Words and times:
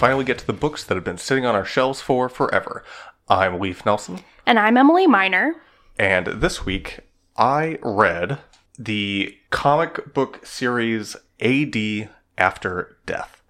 finally 0.00 0.24
get 0.24 0.38
to 0.38 0.46
the 0.46 0.52
books 0.54 0.82
that 0.84 0.94
have 0.94 1.04
been 1.04 1.18
sitting 1.18 1.44
on 1.44 1.54
our 1.54 1.64
shelves 1.64 2.00
for 2.00 2.30
forever. 2.30 2.82
I'm 3.28 3.60
Leaf 3.60 3.84
Nelson, 3.84 4.20
And 4.46 4.58
I'm 4.58 4.78
Emily 4.78 5.06
Miner. 5.06 5.56
and 5.98 6.26
this 6.26 6.64
week 6.64 7.00
I 7.36 7.76
read 7.82 8.38
the 8.78 9.36
comic 9.50 10.14
book 10.14 10.46
series 10.46 11.16
AD 11.40 12.08
After 12.38 12.96
Death, 13.04 13.42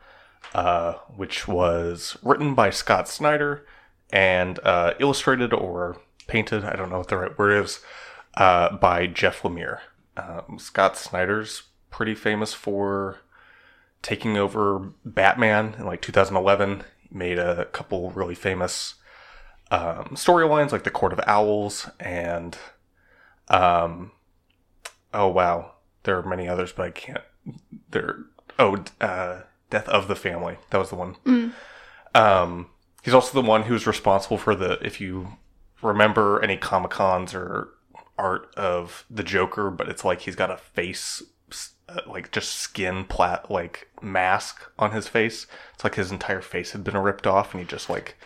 uh, 0.52 0.94
which 1.14 1.46
was 1.46 2.16
written 2.20 2.56
by 2.56 2.70
Scott 2.70 3.06
Snyder 3.08 3.64
and 4.12 4.58
uh, 4.64 4.94
illustrated 4.98 5.52
or 5.52 5.98
painted, 6.26 6.64
I 6.64 6.74
don't 6.74 6.90
know 6.90 6.98
what 6.98 7.06
the 7.08 7.16
right 7.16 7.38
word 7.38 7.62
is, 7.64 7.78
uh, 8.34 8.76
by 8.76 9.06
Jeff 9.06 9.42
Lemire. 9.42 9.78
Um, 10.16 10.58
Scott 10.58 10.96
Snyder's 10.96 11.62
pretty 11.90 12.16
famous 12.16 12.52
for 12.54 13.18
taking 14.02 14.36
over 14.36 14.92
Batman 15.04 15.74
in 15.78 15.86
like 15.86 16.02
2011. 16.02 16.84
Made 17.12 17.38
a 17.40 17.64
couple 17.66 18.10
really 18.10 18.36
famous 18.36 18.94
um, 19.70 20.10
storylines 20.14 20.72
like 20.72 20.84
the 20.84 20.90
Court 20.90 21.12
of 21.12 21.20
Owls 21.26 21.88
and 21.98 22.56
um 23.48 24.12
oh 25.12 25.28
wow 25.28 25.72
there 26.04 26.16
are 26.18 26.22
many 26.22 26.48
others 26.48 26.72
but 26.72 26.86
I 26.86 26.90
can't 26.90 27.24
there 27.90 28.18
oh 28.58 28.84
uh 29.00 29.42
Death 29.70 29.88
of 29.88 30.08
the 30.08 30.16
Family 30.16 30.56
that 30.70 30.78
was 30.78 30.90
the 30.90 30.96
one 30.96 31.16
um 32.14 32.66
he's 33.02 33.14
also 33.14 33.40
the 33.40 33.46
one 33.46 33.64
who's 33.64 33.86
responsible 33.86 34.38
for 34.38 34.54
the 34.54 34.72
if 34.84 35.00
you 35.00 35.36
remember 35.82 36.42
any 36.42 36.56
Comic 36.56 36.90
Cons 36.92 37.34
or 37.34 37.70
art 38.18 38.52
of 38.56 39.04
the 39.10 39.24
Joker 39.24 39.70
but 39.70 39.88
it's 39.88 40.04
like 40.04 40.22
he's 40.22 40.36
got 40.36 40.50
a 40.50 40.56
face 40.56 41.22
uh, 41.90 42.00
like 42.06 42.30
just 42.30 42.54
skin 42.54 43.04
plat 43.04 43.50
like 43.50 43.88
mask 44.00 44.70
on 44.78 44.92
his 44.92 45.08
face 45.08 45.46
it's 45.74 45.84
like 45.84 45.96
his 45.96 46.10
entire 46.10 46.40
face 46.40 46.72
had 46.72 46.84
been 46.84 46.96
ripped 46.96 47.26
off 47.26 47.52
and 47.52 47.60
he 47.60 47.66
just 47.66 47.90
like 47.90 48.16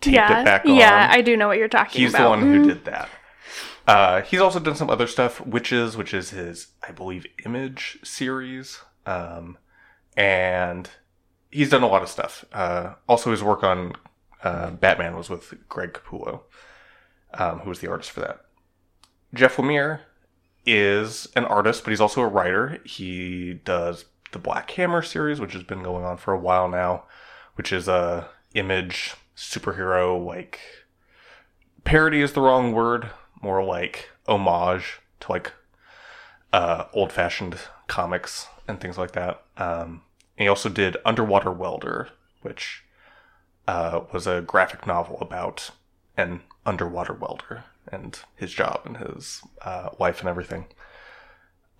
taped 0.00 0.14
yeah. 0.14 0.40
it 0.40 0.44
back 0.44 0.64
on 0.64 0.74
yeah, 0.74 1.08
I 1.10 1.22
do 1.22 1.36
know 1.36 1.48
what 1.48 1.58
you're 1.58 1.68
talking 1.68 2.00
He's 2.00 2.14
about. 2.14 2.38
He's 2.38 2.44
the 2.44 2.48
one 2.48 2.62
who 2.62 2.68
did 2.68 2.84
that. 2.84 3.08
Uh, 3.86 4.20
he's 4.22 4.40
also 4.40 4.60
done 4.60 4.74
some 4.74 4.90
other 4.90 5.06
stuff, 5.06 5.38
Wytches, 5.38 5.96
which 5.96 6.12
is 6.12 6.30
his, 6.30 6.68
I 6.86 6.92
believe, 6.92 7.26
Image 7.46 7.98
series. 8.04 8.80
Um, 9.06 9.56
and 10.14 10.90
he's 11.50 11.70
done 11.70 11.82
a 11.82 11.86
lot 11.86 12.02
of 12.02 12.10
stuff. 12.10 12.44
Uh, 12.52 12.94
also, 13.08 13.30
his 13.30 13.42
work 13.42 13.64
on 13.64 13.94
uh, 14.44 14.72
Batman 14.72 15.16
was 15.16 15.30
with 15.30 15.54
Greg 15.70 15.94
Capullo, 15.94 16.42
um, 17.32 17.60
who 17.60 17.70
was 17.70 17.78
the 17.78 17.90
artist 17.90 18.10
for 18.10 18.20
that. 18.20 18.40
Jeff 19.32 19.56
Lemire 19.56 20.00
is 20.72 21.28
an 21.34 21.44
artist, 21.44 21.84
but 21.84 21.90
he's 21.90 22.00
also 22.00 22.20
a 22.20 22.28
writer. 22.28 22.78
He 22.84 23.54
does 23.64 24.04
the 24.32 24.38
Black 24.38 24.70
Hammer 24.72 25.02
series, 25.02 25.40
which 25.40 25.52
has 25.54 25.62
been 25.62 25.82
going 25.82 26.04
on 26.04 26.16
for 26.16 26.32
a 26.32 26.38
while 26.38 26.68
now, 26.68 27.04
which 27.54 27.72
is 27.72 27.88
a 27.88 28.28
image 28.54 29.14
superhero 29.36 30.24
like 30.24 30.60
parody 31.84 32.20
is 32.20 32.32
the 32.32 32.40
wrong 32.40 32.72
word, 32.72 33.10
more 33.40 33.62
like 33.62 34.10
homage 34.26 35.00
to 35.20 35.32
like 35.32 35.52
uh, 36.52 36.84
old 36.92 37.12
fashioned 37.12 37.56
comics 37.86 38.48
and 38.66 38.80
things 38.80 38.98
like 38.98 39.12
that. 39.12 39.42
Um, 39.56 40.02
and 40.36 40.44
he 40.44 40.48
also 40.48 40.68
did 40.68 40.96
Underwater 41.04 41.50
Welder, 41.50 42.08
which 42.42 42.84
uh, 43.66 44.00
was 44.12 44.26
a 44.26 44.42
graphic 44.42 44.86
novel 44.86 45.18
about 45.20 45.70
an 46.16 46.40
underwater 46.66 47.14
welder 47.14 47.64
and 47.92 48.18
his 48.36 48.52
job 48.52 48.82
and 48.84 48.96
his 48.98 49.42
uh, 49.62 49.90
life 49.98 50.20
and 50.20 50.28
everything. 50.28 50.66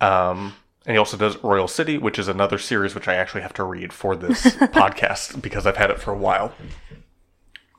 Um, 0.00 0.54
and 0.86 0.94
he 0.94 0.98
also 0.98 1.16
does 1.16 1.42
Royal 1.42 1.68
City, 1.68 1.98
which 1.98 2.18
is 2.18 2.28
another 2.28 2.58
series 2.58 2.94
which 2.94 3.08
I 3.08 3.14
actually 3.14 3.42
have 3.42 3.52
to 3.54 3.64
read 3.64 3.92
for 3.92 4.16
this 4.16 4.42
podcast 4.56 5.42
because 5.42 5.66
I've 5.66 5.76
had 5.76 5.90
it 5.90 6.00
for 6.00 6.12
a 6.12 6.18
while. 6.18 6.52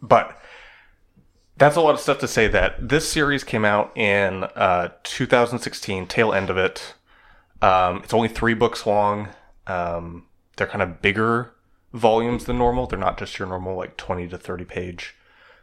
But 0.01 0.39
that's 1.57 1.75
a 1.75 1.81
lot 1.81 1.93
of 1.93 1.99
stuff 1.99 2.19
to 2.19 2.27
say 2.27 2.47
that 2.47 2.87
this 2.89 3.09
series 3.09 3.43
came 3.43 3.65
out 3.65 3.95
in 3.97 4.43
uh, 4.55 4.89
2016, 5.03 6.07
tail 6.07 6.33
end 6.33 6.49
of 6.49 6.57
it. 6.57 6.93
Um, 7.61 8.01
it's 8.03 8.13
only 8.13 8.29
three 8.29 8.53
books 8.53 8.85
long. 8.85 9.29
Um, 9.67 10.25
they're 10.55 10.67
kind 10.67 10.81
of 10.81 11.01
bigger 11.01 11.53
volumes 11.93 12.45
than 12.45 12.57
normal. 12.57 12.87
They're 12.87 12.99
not 12.99 13.17
just 13.17 13.39
your 13.39 13.47
normal 13.47 13.75
like 13.75 13.97
20 13.97 14.27
to 14.29 14.37
30 14.37 14.65
page 14.65 15.15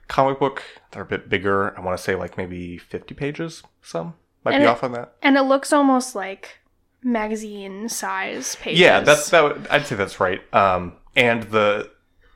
comic 0.08 0.38
book. 0.38 0.62
They're 0.92 1.02
a 1.02 1.06
bit 1.06 1.28
bigger. 1.28 1.76
I 1.76 1.80
want 1.80 1.96
to 1.96 2.02
say 2.02 2.14
like 2.14 2.36
maybe 2.36 2.78
50 2.78 3.14
pages. 3.14 3.62
Some 3.82 4.14
might 4.44 4.54
And 4.54 4.62
be 4.62 4.66
it- 4.66 4.70
off 4.70 4.82
on 4.84 4.92
that. 4.92 5.14
And 5.22 5.36
it 5.36 5.42
looks 5.42 5.72
almost 5.72 6.14
like 6.14 6.60
magazine 7.02 7.88
size 7.88 8.56
pages. 8.56 8.80
Yeah, 8.80 9.00
that's 9.00 9.30
that. 9.30 9.42
Would, 9.44 9.66
I'd 9.68 9.86
say 9.86 9.96
that's 9.96 10.18
right. 10.20 10.40
Um, 10.54 10.94
and 11.14 11.44
the 11.44 11.90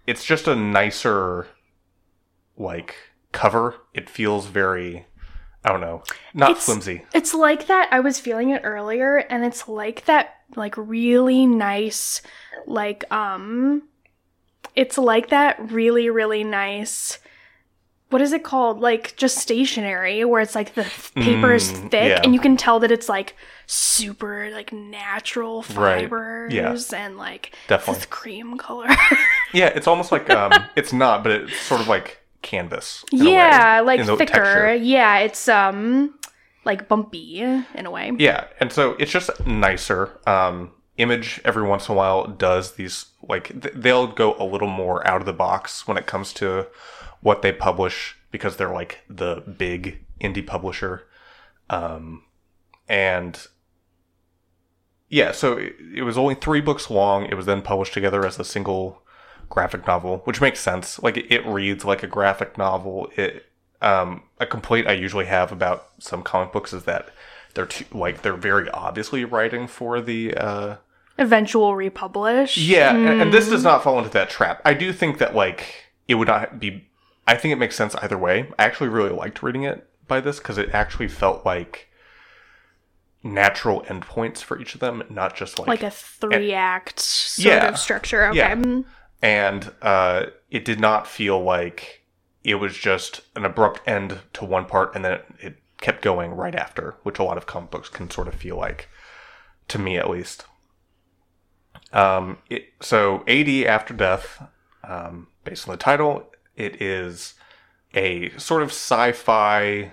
it's 0.06 0.24
just 0.24 0.46
a 0.48 0.54
nicer 0.56 1.46
like 2.56 2.94
cover. 3.32 3.76
It 3.94 4.08
feels 4.10 4.46
very, 4.46 5.06
I 5.64 5.70
don't 5.70 5.80
know, 5.80 6.02
not 6.34 6.50
It's- 6.52 6.64
flimsy. 6.66 7.04
It's 7.14 7.34
like 7.34 7.66
that. 7.66 7.88
I 7.92 8.00
was 8.00 8.18
feeling 8.20 8.50
it 8.50 8.62
earlier, 8.64 9.18
and 9.18 9.44
it's 9.44 9.68
like 9.68 10.04
that, 10.06 10.34
like 10.56 10.74
really 10.76 11.46
nice, 11.46 12.22
like 12.66 13.10
um, 13.12 13.82
it's 14.74 14.98
like 14.98 15.28
that 15.30 15.70
really 15.72 16.10
really 16.10 16.44
nice. 16.44 17.18
What 18.10 18.20
is 18.22 18.32
it 18.32 18.44
called? 18.44 18.80
Like 18.80 19.14
just 19.16 19.38
stationery, 19.38 20.24
where 20.24 20.40
it's 20.40 20.54
like 20.54 20.74
the 20.74 20.82
th- 20.84 21.14
paper 21.14 21.52
is 21.54 21.72
Mm, 21.72 21.90
thick, 21.90 22.08
yeah. 22.10 22.20
and 22.22 22.34
you 22.34 22.40
can 22.40 22.56
tell 22.56 22.78
that 22.80 22.90
it's 22.90 23.08
like 23.08 23.36
super 23.66 24.50
like 24.50 24.72
natural 24.72 25.64
Right. 25.74 26.02
fibers 26.02 26.52
Yeah. 26.52 26.76
and 26.96 27.16
like 27.16 27.54
Definitely. 27.68 28.06
cream 28.10 28.58
color. 28.58 28.88
Yeah, 29.52 29.66
it's 29.66 29.88
almost 29.88 30.12
like 30.12 30.30
um, 30.30 30.52
it's 30.76 30.92
not, 30.92 31.24
but 31.24 31.32
it's 31.32 31.56
sort 31.62 31.80
of 31.80 31.88
like 31.88 32.18
canvas. 32.42 33.04
in 33.12 33.20
a 33.20 33.24
way, 33.24 33.30
yeah, 33.32 33.80
like 33.80 34.00
thicker. 34.04 34.16
texture. 34.26 34.74
Yeah, 34.76 35.18
it's 35.18 35.48
um 35.48 36.14
like 36.64 36.86
bumpy 36.88 37.40
in 37.40 37.86
a 37.86 37.90
way. 37.90 38.12
Yeah, 38.18 38.44
and 38.60 38.72
so 38.72 38.92
it's 39.00 39.10
just 39.10 39.30
nicer. 39.46 40.18
Um, 40.26 40.72
Image 40.98 41.40
every 41.46 41.62
once 41.66 41.88
in 41.88 41.94
a 41.94 41.96
while 41.96 42.26
does 42.26 42.72
these 42.74 43.06
like 43.22 43.48
th- 43.62 43.74
they'll 43.74 44.06
go 44.06 44.36
a 44.38 44.44
little 44.44 44.68
more 44.68 45.04
out 45.06 45.20
of 45.20 45.26
the 45.26 45.32
box 45.32 45.88
when 45.88 45.96
it 45.96 46.06
comes 46.06 46.32
to 46.34 46.66
what 47.20 47.42
they 47.42 47.52
publish 47.52 48.16
because 48.30 48.56
they're 48.56 48.72
like 48.72 49.00
the 49.08 49.42
big 49.58 50.04
indie 50.20 50.46
publisher. 50.46 51.06
Um, 51.68 52.24
and 52.88 53.46
yeah, 55.08 55.32
so 55.32 55.54
it, 55.54 55.76
it 55.94 56.02
was 56.02 56.16
only 56.16 56.34
three 56.34 56.60
books 56.60 56.90
long. 56.90 57.26
It 57.26 57.34
was 57.34 57.46
then 57.46 57.62
published 57.62 57.94
together 57.94 58.24
as 58.24 58.38
a 58.38 58.44
single 58.44 59.02
graphic 59.48 59.86
novel, 59.86 60.18
which 60.24 60.40
makes 60.40 60.60
sense. 60.60 61.02
Like 61.02 61.16
it, 61.16 61.30
it 61.30 61.44
reads 61.46 61.84
like 61.84 62.02
a 62.02 62.06
graphic 62.06 62.56
novel. 62.56 63.10
It 63.16 63.46
um, 63.82 64.22
a 64.38 64.46
complaint 64.46 64.86
I 64.86 64.92
usually 64.92 65.26
have 65.26 65.52
about 65.52 65.88
some 65.98 66.22
comic 66.22 66.52
books 66.52 66.72
is 66.72 66.84
that 66.84 67.08
they're 67.54 67.66
too, 67.66 67.84
like 67.92 68.22
they're 68.22 68.36
very 68.36 68.68
obviously 68.70 69.24
writing 69.24 69.66
for 69.66 70.00
the 70.00 70.34
uh, 70.34 70.76
Eventual 71.18 71.74
republish. 71.74 72.56
yeah, 72.56 72.94
and, 72.94 73.22
and 73.22 73.32
this 73.32 73.48
does 73.48 73.64
not 73.64 73.82
fall 73.82 73.98
into 73.98 74.10
that 74.10 74.30
trap. 74.30 74.62
I 74.64 74.74
do 74.74 74.92
think 74.92 75.18
that 75.18 75.34
like 75.34 75.90
it 76.08 76.14
would 76.14 76.28
not 76.28 76.60
be. 76.60 76.86
I 77.26 77.36
think 77.36 77.52
it 77.52 77.56
makes 77.56 77.76
sense 77.76 77.94
either 77.96 78.18
way. 78.18 78.48
I 78.58 78.64
actually 78.64 78.88
really 78.88 79.10
liked 79.10 79.42
reading 79.42 79.62
it 79.64 79.86
by 80.08 80.20
this 80.20 80.38
because 80.38 80.58
it 80.58 80.70
actually 80.72 81.08
felt 81.08 81.44
like 81.46 81.88
natural 83.22 83.82
endpoints 83.82 84.38
for 84.42 84.58
each 84.58 84.74
of 84.74 84.80
them, 84.80 85.02
not 85.10 85.36
just 85.36 85.58
like, 85.58 85.68
like 85.68 85.82
a 85.82 85.90
three 85.90 86.52
act 86.54 86.98
sort 86.98 87.46
Yeah. 87.46 87.68
of 87.68 87.78
structure. 87.78 88.26
Okay. 88.26 88.38
Yeah. 88.38 88.82
And 89.22 89.72
uh, 89.82 90.26
it 90.50 90.64
did 90.64 90.80
not 90.80 91.06
feel 91.06 91.40
like 91.42 92.02
it 92.42 92.54
was 92.54 92.74
just 92.76 93.20
an 93.36 93.44
abrupt 93.44 93.86
end 93.86 94.18
to 94.32 94.44
one 94.46 94.64
part 94.64 94.94
and 94.94 95.04
then 95.04 95.12
it, 95.12 95.24
it 95.40 95.56
kept 95.78 96.00
going 96.02 96.30
right 96.32 96.54
after, 96.54 96.96
which 97.02 97.18
a 97.18 97.22
lot 97.22 97.36
of 97.36 97.46
comic 97.46 97.70
books 97.70 97.88
can 97.90 98.10
sort 98.10 98.28
of 98.28 98.34
feel 98.34 98.56
like, 98.56 98.88
to 99.68 99.78
me 99.78 99.98
at 99.98 100.08
least. 100.08 100.46
Um, 101.92 102.38
it, 102.48 102.72
so 102.80 103.22
AD 103.28 103.48
After 103.66 103.92
Death, 103.92 104.42
um, 104.84 105.26
based 105.44 105.68
on 105.68 105.72
the 105.72 105.78
title, 105.78 106.29
it 106.60 106.80
is 106.80 107.34
a 107.94 108.30
sort 108.38 108.62
of 108.62 108.68
sci-fi. 108.68 109.92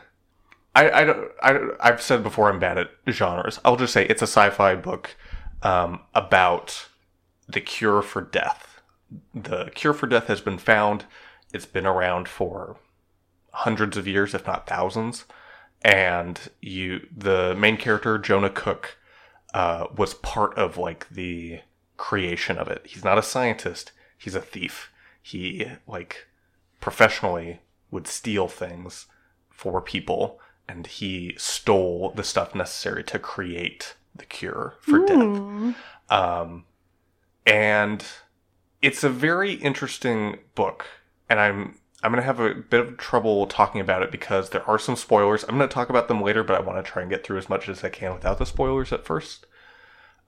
I, 0.75 0.91
I, 0.91 1.03
don't- 1.03 1.31
I, 1.41 1.59
I've 1.79 2.01
said 2.01 2.21
before 2.23 2.49
I'm 2.49 2.59
bad 2.59 2.77
at 2.77 2.91
genres. 3.09 3.59
I'll 3.65 3.77
just 3.77 3.93
say 3.93 4.05
it's 4.05 4.21
a 4.21 4.27
sci-fi 4.27 4.75
book 4.75 5.15
um, 5.63 6.01
about 6.13 6.87
the 7.47 7.61
cure 7.61 8.01
for 8.01 8.21
death. 8.21 8.81
The 9.33 9.71
cure 9.73 9.93
for 9.93 10.05
death 10.07 10.27
has 10.27 10.41
been 10.41 10.57
found. 10.57 11.05
It's 11.53 11.65
been 11.65 11.85
around 11.85 12.27
for 12.27 12.77
hundreds 13.51 13.97
of 13.97 14.07
years, 14.07 14.33
if 14.33 14.45
not 14.45 14.67
thousands. 14.67 15.25
And 15.81 16.39
you, 16.61 17.07
the 17.15 17.55
main 17.55 17.77
character 17.77 18.17
Jonah 18.17 18.49
Cook, 18.49 18.97
uh, 19.53 19.87
was 19.95 20.13
part 20.15 20.55
of 20.57 20.77
like 20.77 21.07
the 21.09 21.61
creation 21.95 22.57
of 22.57 22.67
it. 22.67 22.85
He's 22.85 23.03
not 23.05 23.17
a 23.17 23.23
scientist. 23.23 23.93
He's 24.17 24.35
a 24.35 24.41
thief. 24.41 24.91
He 25.21 25.65
like 25.87 26.27
professionally 26.79 27.62
would 27.91 28.07
steal 28.07 28.47
things 28.47 29.07
for 29.50 29.81
people, 29.81 30.39
and 30.68 30.88
he 30.88 31.33
stole 31.38 32.12
the 32.15 32.24
stuff 32.24 32.53
necessary 32.53 33.03
to 33.03 33.19
create 33.19 33.95
the 34.15 34.25
cure 34.25 34.75
for 34.81 35.00
death. 35.06 35.18
Mm. 35.18 35.75
Um, 36.09 36.65
and 37.45 38.06
it's 38.81 39.03
a 39.03 39.09
very 39.09 39.53
interesting 39.53 40.39
book, 40.56 40.85
and 41.29 41.39
I'm 41.39 41.79
I'm 42.03 42.12
gonna 42.12 42.21
have 42.21 42.39
a 42.39 42.53
bit 42.53 42.80
of 42.80 42.97
trouble 42.97 43.47
talking 43.47 43.81
about 43.81 44.03
it 44.03 44.12
because 44.12 44.50
there 44.50 44.68
are 44.69 44.77
some 44.77 44.95
spoilers. 44.95 45.44
I'm 45.44 45.57
gonna 45.57 45.68
talk 45.68 45.89
about 45.89 46.07
them 46.07 46.21
later, 46.21 46.44
but 46.44 46.56
I 46.56 46.59
want 46.59 46.83
to 46.83 46.91
try 46.91 47.01
and 47.01 47.09
get 47.12 47.23
through 47.23 47.38
as 47.38 47.50
much 47.50 47.68
as 47.68 47.83
I 47.83 47.89
can 47.89 48.13
without 48.13 48.38
the 48.38 48.45
spoilers 48.45 48.91
at 48.91 49.06
first. 49.06 49.45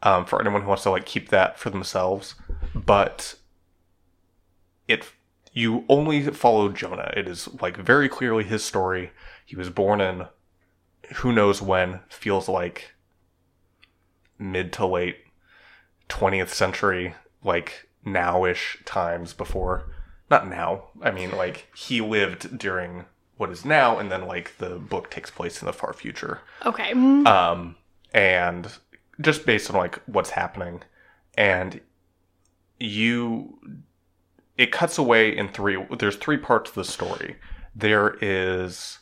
Um, 0.01 0.25
for 0.25 0.39
anyone 0.39 0.61
who 0.61 0.69
wants 0.69 0.83
to 0.83 0.91
like 0.91 1.05
keep 1.05 1.27
that 1.27 1.59
for 1.59 1.69
themselves, 1.69 2.35
but 2.73 3.35
it 4.87 5.05
you 5.59 5.85
only 5.89 6.21
follow 6.31 6.69
Jonah. 6.69 7.11
It 7.15 7.27
is 7.27 7.49
like 7.61 7.77
very 7.77 8.07
clearly 8.07 8.43
his 8.43 8.63
story. 8.63 9.11
He 9.45 9.55
was 9.55 9.69
born 9.69 9.99
in 10.01 10.27
who 11.15 11.33
knows 11.33 11.61
when, 11.61 12.01
feels 12.09 12.47
like 12.47 12.93
mid 14.37 14.71
to 14.73 14.85
late 14.85 15.17
20th 16.07 16.49
century, 16.49 17.15
like 17.43 17.89
nowish 18.05 18.83
times 18.85 19.33
before. 19.33 19.91
Not 20.29 20.47
now. 20.47 20.89
I 21.01 21.11
mean, 21.11 21.31
like, 21.31 21.67
he 21.75 22.01
lived 22.01 22.57
during 22.57 23.05
what 23.37 23.49
is 23.49 23.65
now, 23.65 23.97
and 23.97 24.11
then, 24.11 24.27
like, 24.27 24.57
the 24.57 24.75
book 24.75 25.09
takes 25.09 25.31
place 25.31 25.61
in 25.61 25.65
the 25.65 25.73
far 25.73 25.91
future. 25.91 26.41
Okay. 26.65 26.91
Um, 26.91 27.75
and 28.13 28.71
just 29.19 29.45
based 29.45 29.71
on, 29.71 29.77
like, 29.77 29.99
what's 30.05 30.29
happening. 30.31 30.83
And 31.35 31.81
you. 32.79 33.57
It 34.59 34.73
cuts 34.73 34.97
away 34.97 35.35
in 35.35 35.47
three. 35.47 35.77
There's 35.97 36.17
three 36.17 36.35
parts 36.35 36.71
of 36.71 36.75
the 36.75 36.83
story. 36.83 37.37
There 37.73 38.17
is 38.21 38.99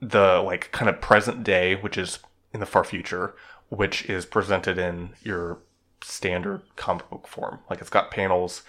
the 0.00 0.40
like 0.40 0.70
kind 0.70 0.88
of 0.88 1.00
present 1.00 1.42
day, 1.42 1.74
which 1.74 1.98
is 1.98 2.20
in 2.54 2.60
the 2.60 2.66
far 2.66 2.84
future, 2.84 3.34
which 3.70 4.04
is 4.04 4.24
presented 4.24 4.78
in 4.78 5.14
your 5.20 5.58
standard 6.00 6.62
comic 6.76 7.10
book 7.10 7.26
form. 7.26 7.58
Like 7.68 7.80
it's 7.80 7.90
got 7.90 8.12
panels 8.12 8.62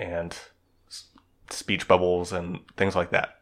and 0.00 0.36
speech 1.48 1.86
bubbles 1.86 2.32
and 2.32 2.58
things 2.76 2.96
like 2.96 3.10
that. 3.10 3.38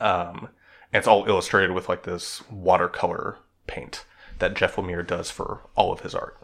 Um, 0.00 0.48
and 0.92 0.98
it's 0.98 1.06
all 1.06 1.28
illustrated 1.28 1.70
with 1.70 1.88
like 1.88 2.02
this 2.02 2.42
watercolor 2.50 3.38
paint 3.68 4.04
that 4.40 4.54
Jeff 4.54 4.74
Lemire 4.74 5.06
does 5.06 5.30
for 5.30 5.60
all 5.76 5.92
of 5.92 6.00
his 6.00 6.16
art. 6.16 6.42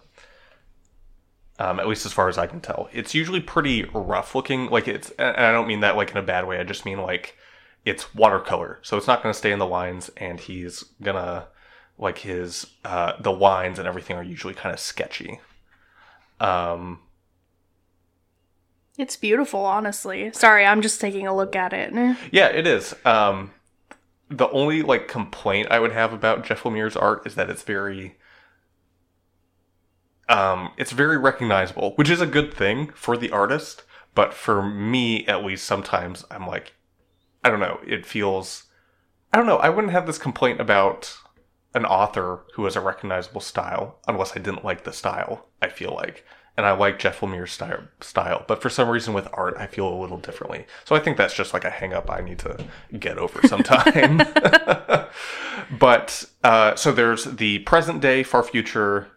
Um, 1.61 1.81
at 1.81 1.89
least 1.89 2.07
as 2.07 2.13
far 2.13 2.29
as 2.29 2.39
I 2.39 2.47
can 2.47 2.61
tell, 2.61 2.89
it's 2.93 3.15
usually 3.15 3.41
pretty 3.41 3.85
rough 3.93 4.35
looking. 4.35 4.71
Like 4.71 4.87
it's, 4.87 5.11
and 5.19 5.37
I 5.37 5.51
don't 5.51 5.67
mean 5.67 5.81
that 5.81 5.97
like 5.97 6.11
in 6.13 6.17
a 6.17 6.23
bad 6.23 6.47
way. 6.47 6.59
I 6.61 6.65
just 6.65 6.85
mean 6.85 6.99
like 6.99 7.37
it's 7.85 8.15
watercolor, 8.15 8.79
so 8.83 8.97
it's 8.97 9.07
not 9.09 9.23
going 9.23 9.33
to 9.33 9.39
stay 9.39 9.51
in 9.51 9.59
the 9.59 9.67
lines, 9.67 10.09
and 10.17 10.39
he's 10.39 10.85
gonna 11.03 11.49
like 11.99 12.19
his 12.19 12.67
uh, 12.85 13.15
the 13.21 13.33
lines 13.33 13.79
and 13.81 13.89
everything 13.89 14.17
are 14.17 14.23
usually 14.23 14.55
kind 14.55 14.73
of 14.73 14.79
sketchy. 14.79 15.41
Um, 16.39 17.01
It's 18.97 19.17
beautiful, 19.17 19.65
honestly. 19.65 20.31
Sorry, 20.33 20.65
I'm 20.65 20.83
just 20.83 21.01
taking 21.01 21.27
a 21.27 21.35
look 21.35 21.57
at 21.57 21.73
it. 21.73 21.93
yeah, 22.33 22.47
it 22.49 22.67
is. 22.69 22.95
Um, 23.05 23.53
the 24.29 24.49
only 24.51 24.83
like 24.83 25.09
complaint 25.09 25.69
I 25.71 25.81
would 25.81 25.93
have 25.93 26.13
about 26.13 26.45
Jeff 26.45 26.63
Lemire's 26.63 26.97
art 26.97 27.27
is 27.27 27.35
that 27.35 27.51
it's 27.51 27.63
very 27.63 28.17
um, 30.29 30.73
it's 30.77 30.93
very 30.93 31.17
recognizable, 31.17 31.93
which 31.97 32.11
is 32.11 32.21
a 32.21 32.27
good 32.27 32.53
thing 32.53 32.91
for 32.95 33.17
the 33.17 33.31
artist. 33.31 33.85
But 34.15 34.35
for 34.35 34.63
me, 34.63 35.27
at 35.27 35.45
least, 35.45 35.65
sometimes 35.65 36.25
I'm 36.31 36.47
like, 36.47 36.75
I 37.45 37.51
don't 37.51 37.61
know. 37.61 37.81
It 37.87 38.05
feels, 38.05 38.65
I 39.33 39.37
don't 39.37 39.47
know. 39.47 39.59
I 39.59 39.69
wouldn't 39.69 39.93
have 39.93 40.07
this 40.07 40.19
complaint 40.19 40.61
about 40.61 41.17
an 41.75 41.85
author 41.85 42.45
who 42.55 42.65
has 42.65 42.77
a 42.77 42.81
recognizable 42.81 43.41
style 43.41 43.99
unless 44.09 44.33
I 44.37 44.41
didn't 44.41 44.65
like 44.65 44.85
the 44.85 44.93
style. 44.93 45.47
I 45.63 45.69
feel 45.69 45.95
like, 45.95 46.25
and 46.57 46.67
I 46.67 46.73
like 46.73 46.99
Jeff 46.99 47.21
Lemire's 47.21 47.53
style. 47.53 47.85
Style, 48.01 48.45
but 48.49 48.61
for 48.61 48.69
some 48.69 48.89
reason 48.89 49.15
with 49.15 49.29
art, 49.33 49.55
I 49.57 49.67
feel 49.67 49.89
a 49.89 50.01
little 50.01 50.19
differently. 50.19 50.67
So 50.85 50.97
I 50.97 50.99
think 50.99 51.17
that's 51.17 51.35
just 51.35 51.55
like 51.55 51.65
a 51.65 51.71
hangup 51.71 52.11
I 52.11 52.21
need 52.21 52.41
to 52.41 52.67
get 52.99 53.19
over 53.19 53.47
sometime. 53.47 54.19
but 55.79 56.25
uh, 56.43 56.75
so 56.75 56.91
there's 56.91 57.25
the 57.25 57.61
present 57.61 58.01
day, 58.01 58.25
far 58.25 58.43
future 58.43 59.09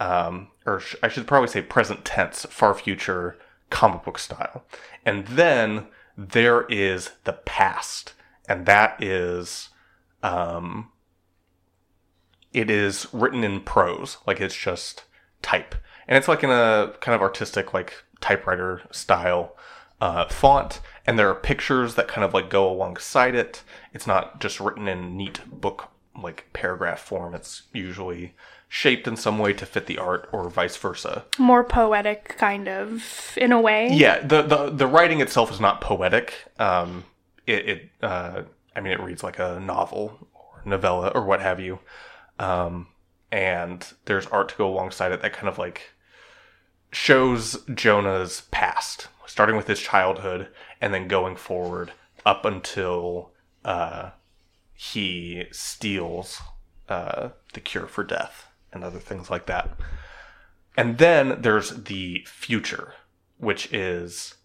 um, 0.00 0.48
or 0.66 0.80
sh- 0.80 0.96
I 1.02 1.08
should 1.08 1.26
probably 1.26 1.48
say 1.48 1.62
present 1.62 2.04
tense, 2.04 2.46
far 2.46 2.74
future 2.74 3.38
comic 3.68 4.02
book 4.02 4.18
style. 4.18 4.64
And 5.04 5.26
then 5.26 5.86
there 6.16 6.62
is 6.62 7.12
the 7.24 7.34
past, 7.34 8.14
and 8.48 8.66
that 8.66 9.00
is, 9.02 9.68
um, 10.22 10.90
it 12.52 12.68
is 12.68 13.06
written 13.12 13.44
in 13.44 13.60
prose, 13.60 14.16
like 14.26 14.40
it's 14.40 14.56
just 14.56 15.04
type, 15.42 15.74
and 16.08 16.16
it's 16.16 16.28
like 16.28 16.42
in 16.42 16.50
a 16.50 16.94
kind 17.00 17.14
of 17.14 17.22
artistic, 17.22 17.72
like 17.72 17.92
typewriter 18.20 18.82
style 18.90 19.56
uh, 20.00 20.26
font, 20.28 20.80
and 21.06 21.18
there 21.18 21.28
are 21.28 21.34
pictures 21.34 21.94
that 21.94 22.08
kind 22.08 22.24
of 22.24 22.34
like 22.34 22.50
go 22.50 22.68
alongside 22.70 23.34
it. 23.34 23.62
It's 23.92 24.06
not 24.06 24.40
just 24.40 24.60
written 24.60 24.88
in 24.88 25.16
neat 25.16 25.40
book 25.48 25.88
like 26.20 26.46
paragraph 26.52 27.00
form. 27.00 27.34
It's 27.34 27.62
usually 27.72 28.34
shaped 28.72 29.08
in 29.08 29.16
some 29.16 29.36
way 29.36 29.52
to 29.52 29.66
fit 29.66 29.86
the 29.86 29.98
art 29.98 30.28
or 30.32 30.48
vice 30.48 30.76
versa. 30.76 31.24
More 31.38 31.64
poetic, 31.64 32.36
kind 32.38 32.68
of, 32.68 33.34
in 33.36 33.50
a 33.50 33.60
way. 33.60 33.88
Yeah, 33.92 34.24
the 34.24 34.42
the, 34.42 34.70
the 34.70 34.86
writing 34.86 35.20
itself 35.20 35.50
is 35.50 35.60
not 35.60 35.80
poetic. 35.80 36.34
Um, 36.58 37.04
it, 37.48 37.68
it 37.68 37.90
uh, 38.00 38.42
I 38.74 38.80
mean, 38.80 38.92
it 38.92 39.00
reads 39.00 39.24
like 39.24 39.40
a 39.40 39.58
novel 39.58 40.28
or 40.32 40.62
novella 40.64 41.08
or 41.08 41.24
what 41.24 41.42
have 41.42 41.58
you. 41.58 41.80
Um, 42.38 42.86
and 43.32 43.84
there's 44.04 44.26
art 44.28 44.50
to 44.50 44.56
go 44.56 44.70
alongside 44.70 45.10
it 45.10 45.20
that 45.20 45.32
kind 45.32 45.48
of 45.48 45.58
like 45.58 45.90
shows 46.92 47.64
Jonah's 47.74 48.42
past, 48.52 49.08
starting 49.26 49.56
with 49.56 49.66
his 49.66 49.80
childhood 49.80 50.46
and 50.80 50.94
then 50.94 51.08
going 51.08 51.34
forward 51.34 51.90
up 52.24 52.44
until 52.44 53.32
uh, 53.64 54.10
he 54.74 55.46
steals 55.50 56.40
uh, 56.88 57.30
the 57.52 57.60
cure 57.60 57.88
for 57.88 58.04
death 58.04 58.46
and 58.72 58.84
other 58.84 58.98
things 58.98 59.30
like 59.30 59.46
that. 59.46 59.70
And 60.76 60.98
then 60.98 61.42
there's 61.42 61.70
the 61.70 62.24
future, 62.26 62.94
which 63.38 63.72
is 63.72 64.36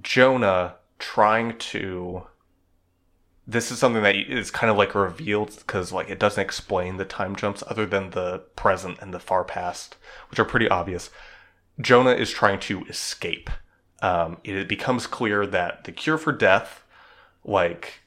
Jonah 0.00 0.76
trying 0.98 1.58
to. 1.58 2.26
This 3.44 3.72
is 3.72 3.78
something 3.78 4.04
that 4.04 4.14
is 4.14 4.52
kind 4.52 4.70
of 4.70 4.76
like 4.76 4.94
revealed 4.94 5.56
because 5.56 5.90
like 5.90 6.08
it 6.08 6.20
doesn't 6.20 6.42
explain 6.42 6.96
the 6.96 7.04
time 7.04 7.34
jumps 7.34 7.64
other 7.66 7.84
than 7.86 8.10
the 8.10 8.44
present 8.54 8.98
and 9.00 9.12
the 9.12 9.18
far 9.18 9.42
past, 9.42 9.96
which 10.30 10.38
are 10.38 10.44
pretty 10.44 10.68
obvious. 10.68 11.10
Jonah 11.80 12.12
is 12.12 12.30
trying 12.30 12.60
to 12.60 12.84
escape. 12.84 13.50
Um, 14.00 14.38
it 14.44 14.68
becomes 14.68 15.06
clear 15.06 15.46
that 15.46 15.84
the 15.84 15.92
cure 15.92 16.18
for 16.18 16.32
death, 16.32 16.84
like 17.44 18.02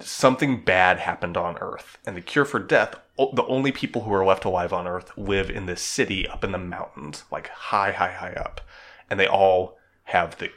something 0.00 0.64
bad 0.64 0.98
happened 0.98 1.36
on 1.36 1.58
Earth, 1.58 1.98
and 2.06 2.16
the 2.16 2.20
cure 2.20 2.44
for 2.44 2.58
death. 2.58 2.96
The 3.16 3.44
only 3.46 3.70
people 3.70 4.02
who 4.02 4.12
are 4.12 4.24
left 4.24 4.44
alive 4.44 4.72
on 4.72 4.88
Earth 4.88 5.12
live 5.16 5.48
in 5.48 5.66
this 5.66 5.80
city 5.80 6.26
up 6.28 6.42
in 6.42 6.52
the 6.52 6.58
mountains, 6.58 7.24
like 7.30 7.48
high, 7.48 7.92
high, 7.92 8.12
high 8.12 8.32
up, 8.32 8.60
and 9.08 9.20
they 9.20 9.28
all 9.28 9.78
have 10.04 10.38
the 10.38 10.50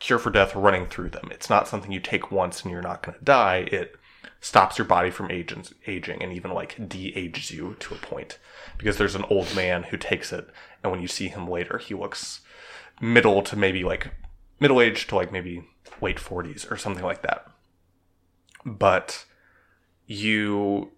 cure 0.00 0.18
for 0.18 0.30
death 0.30 0.54
running 0.56 0.86
through 0.86 1.10
them. 1.10 1.28
It's 1.30 1.48
not 1.48 1.68
something 1.68 1.92
you 1.92 2.00
take 2.00 2.32
once 2.32 2.62
and 2.62 2.72
you're 2.72 2.82
not 2.82 3.02
going 3.02 3.16
to 3.16 3.24
die. 3.24 3.68
It 3.70 3.96
stops 4.44 4.76
your 4.76 4.86
body 4.86 5.10
from 5.10 5.30
aging, 5.30 5.64
aging 5.86 6.22
and 6.22 6.32
even 6.32 6.50
like 6.50 6.88
de-ages 6.88 7.50
you 7.50 7.76
to 7.80 7.94
a 7.94 7.98
point 7.98 8.38
because 8.76 8.98
there's 8.98 9.14
an 9.14 9.24
old 9.30 9.54
man 9.56 9.84
who 9.84 9.96
takes 9.96 10.32
it 10.32 10.48
and 10.82 10.92
when 10.92 11.00
you 11.00 11.08
see 11.08 11.28
him 11.28 11.48
later 11.48 11.78
he 11.78 11.94
looks 11.94 12.40
middle 13.00 13.40
to 13.40 13.56
maybe 13.56 13.84
like 13.84 14.10
middle 14.60 14.82
age 14.82 15.06
to 15.06 15.16
like 15.16 15.32
maybe 15.32 15.66
late 16.02 16.18
40s 16.18 16.70
or 16.70 16.76
something 16.76 17.02
like 17.02 17.22
that 17.22 17.46
but 18.66 19.24
you 20.06 20.92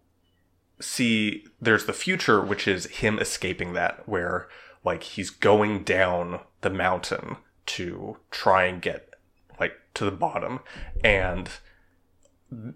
see 0.80 1.45
there's 1.61 1.87
the 1.87 1.92
future 1.92 2.40
which 2.40 2.68
is 2.68 2.87
him 2.87 3.18
escaping 3.18 3.73
that 3.73 4.06
where 4.09 4.49
like 4.85 5.02
he's 5.02 5.30
going 5.30 5.83
down 5.83 6.40
the 6.61 6.71
mountain 6.71 7.37
to 7.66 8.16
try 8.30 8.64
and 8.64 8.80
get 8.80 9.14
like 9.59 9.73
to 9.95 10.04
the 10.04 10.11
bottom. 10.11 10.61
And 11.02 11.50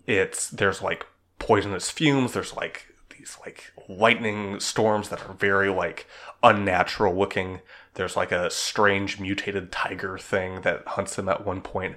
it's 0.07 0.49
there's 0.51 0.83
like 0.83 1.07
poisonous 1.39 1.91
fumes 1.91 2.33
there's 2.33 2.55
like 2.55 2.87
these 3.17 3.39
like 3.41 3.73
lightning 3.89 4.61
storms 4.61 5.09
that 5.09 5.27
are 5.29 5.35
very 5.35 5.71
like 5.71 6.07
unnatural 6.43 7.15
looking. 7.15 7.61
There's 7.95 8.17
like 8.17 8.33
a 8.33 8.51
strange 8.51 9.21
mutated 9.21 9.71
tiger 9.71 10.19
thing 10.19 10.63
that 10.63 10.87
hunts 10.89 11.19
him 11.19 11.29
at 11.29 11.47
one 11.47 11.61
point 11.61 11.97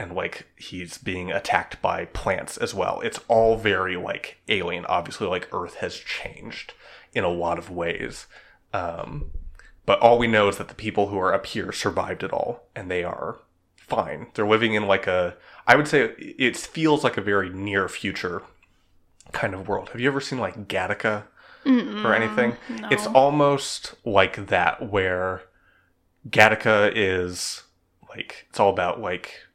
and 0.00 0.14
like 0.14 0.46
he's 0.56 0.96
being 0.96 1.30
attacked 1.30 1.80
by 1.82 2.06
plants 2.06 2.56
as 2.56 2.74
well. 2.74 3.02
It's 3.04 3.20
all 3.28 3.58
very 3.58 3.96
like 3.96 4.38
alien. 4.48 4.86
Obviously 4.86 5.26
like 5.26 5.52
earth 5.52 5.76
has 5.76 5.94
changed 5.94 6.72
in 7.12 7.22
a 7.22 7.28
lot 7.28 7.58
of 7.58 7.68
ways. 7.68 8.26
Um 8.72 9.30
but 9.84 10.00
all 10.00 10.18
we 10.18 10.26
know 10.26 10.48
is 10.48 10.56
that 10.56 10.68
the 10.68 10.74
people 10.74 11.08
who 11.08 11.18
are 11.18 11.34
up 11.34 11.44
here 11.44 11.70
survived 11.70 12.22
it 12.22 12.32
all 12.32 12.68
and 12.74 12.90
they 12.90 13.04
are 13.04 13.40
fine. 13.76 14.28
They're 14.32 14.48
living 14.48 14.72
in 14.72 14.86
like 14.86 15.06
a 15.06 15.36
i 15.66 15.76
would 15.76 15.86
say 15.86 16.14
it 16.18 16.56
feels 16.56 17.04
like 17.04 17.18
a 17.18 17.22
very 17.22 17.50
near 17.50 17.86
future 17.86 18.42
kind 19.32 19.52
of 19.52 19.68
world. 19.68 19.90
Have 19.90 20.00
you 20.00 20.08
ever 20.08 20.20
seen 20.20 20.38
like 20.38 20.66
gattaca 20.66 21.24
or 21.66 22.14
anything? 22.14 22.56
It's 22.90 23.06
almost 23.06 23.94
like 24.06 24.46
that 24.46 24.90
where 24.90 25.42
Gattaca 26.28 26.90
is 26.94 27.64
like 28.08 28.46
it's 28.48 28.58
all 28.58 28.70
about 28.70 29.00
like 29.00 29.46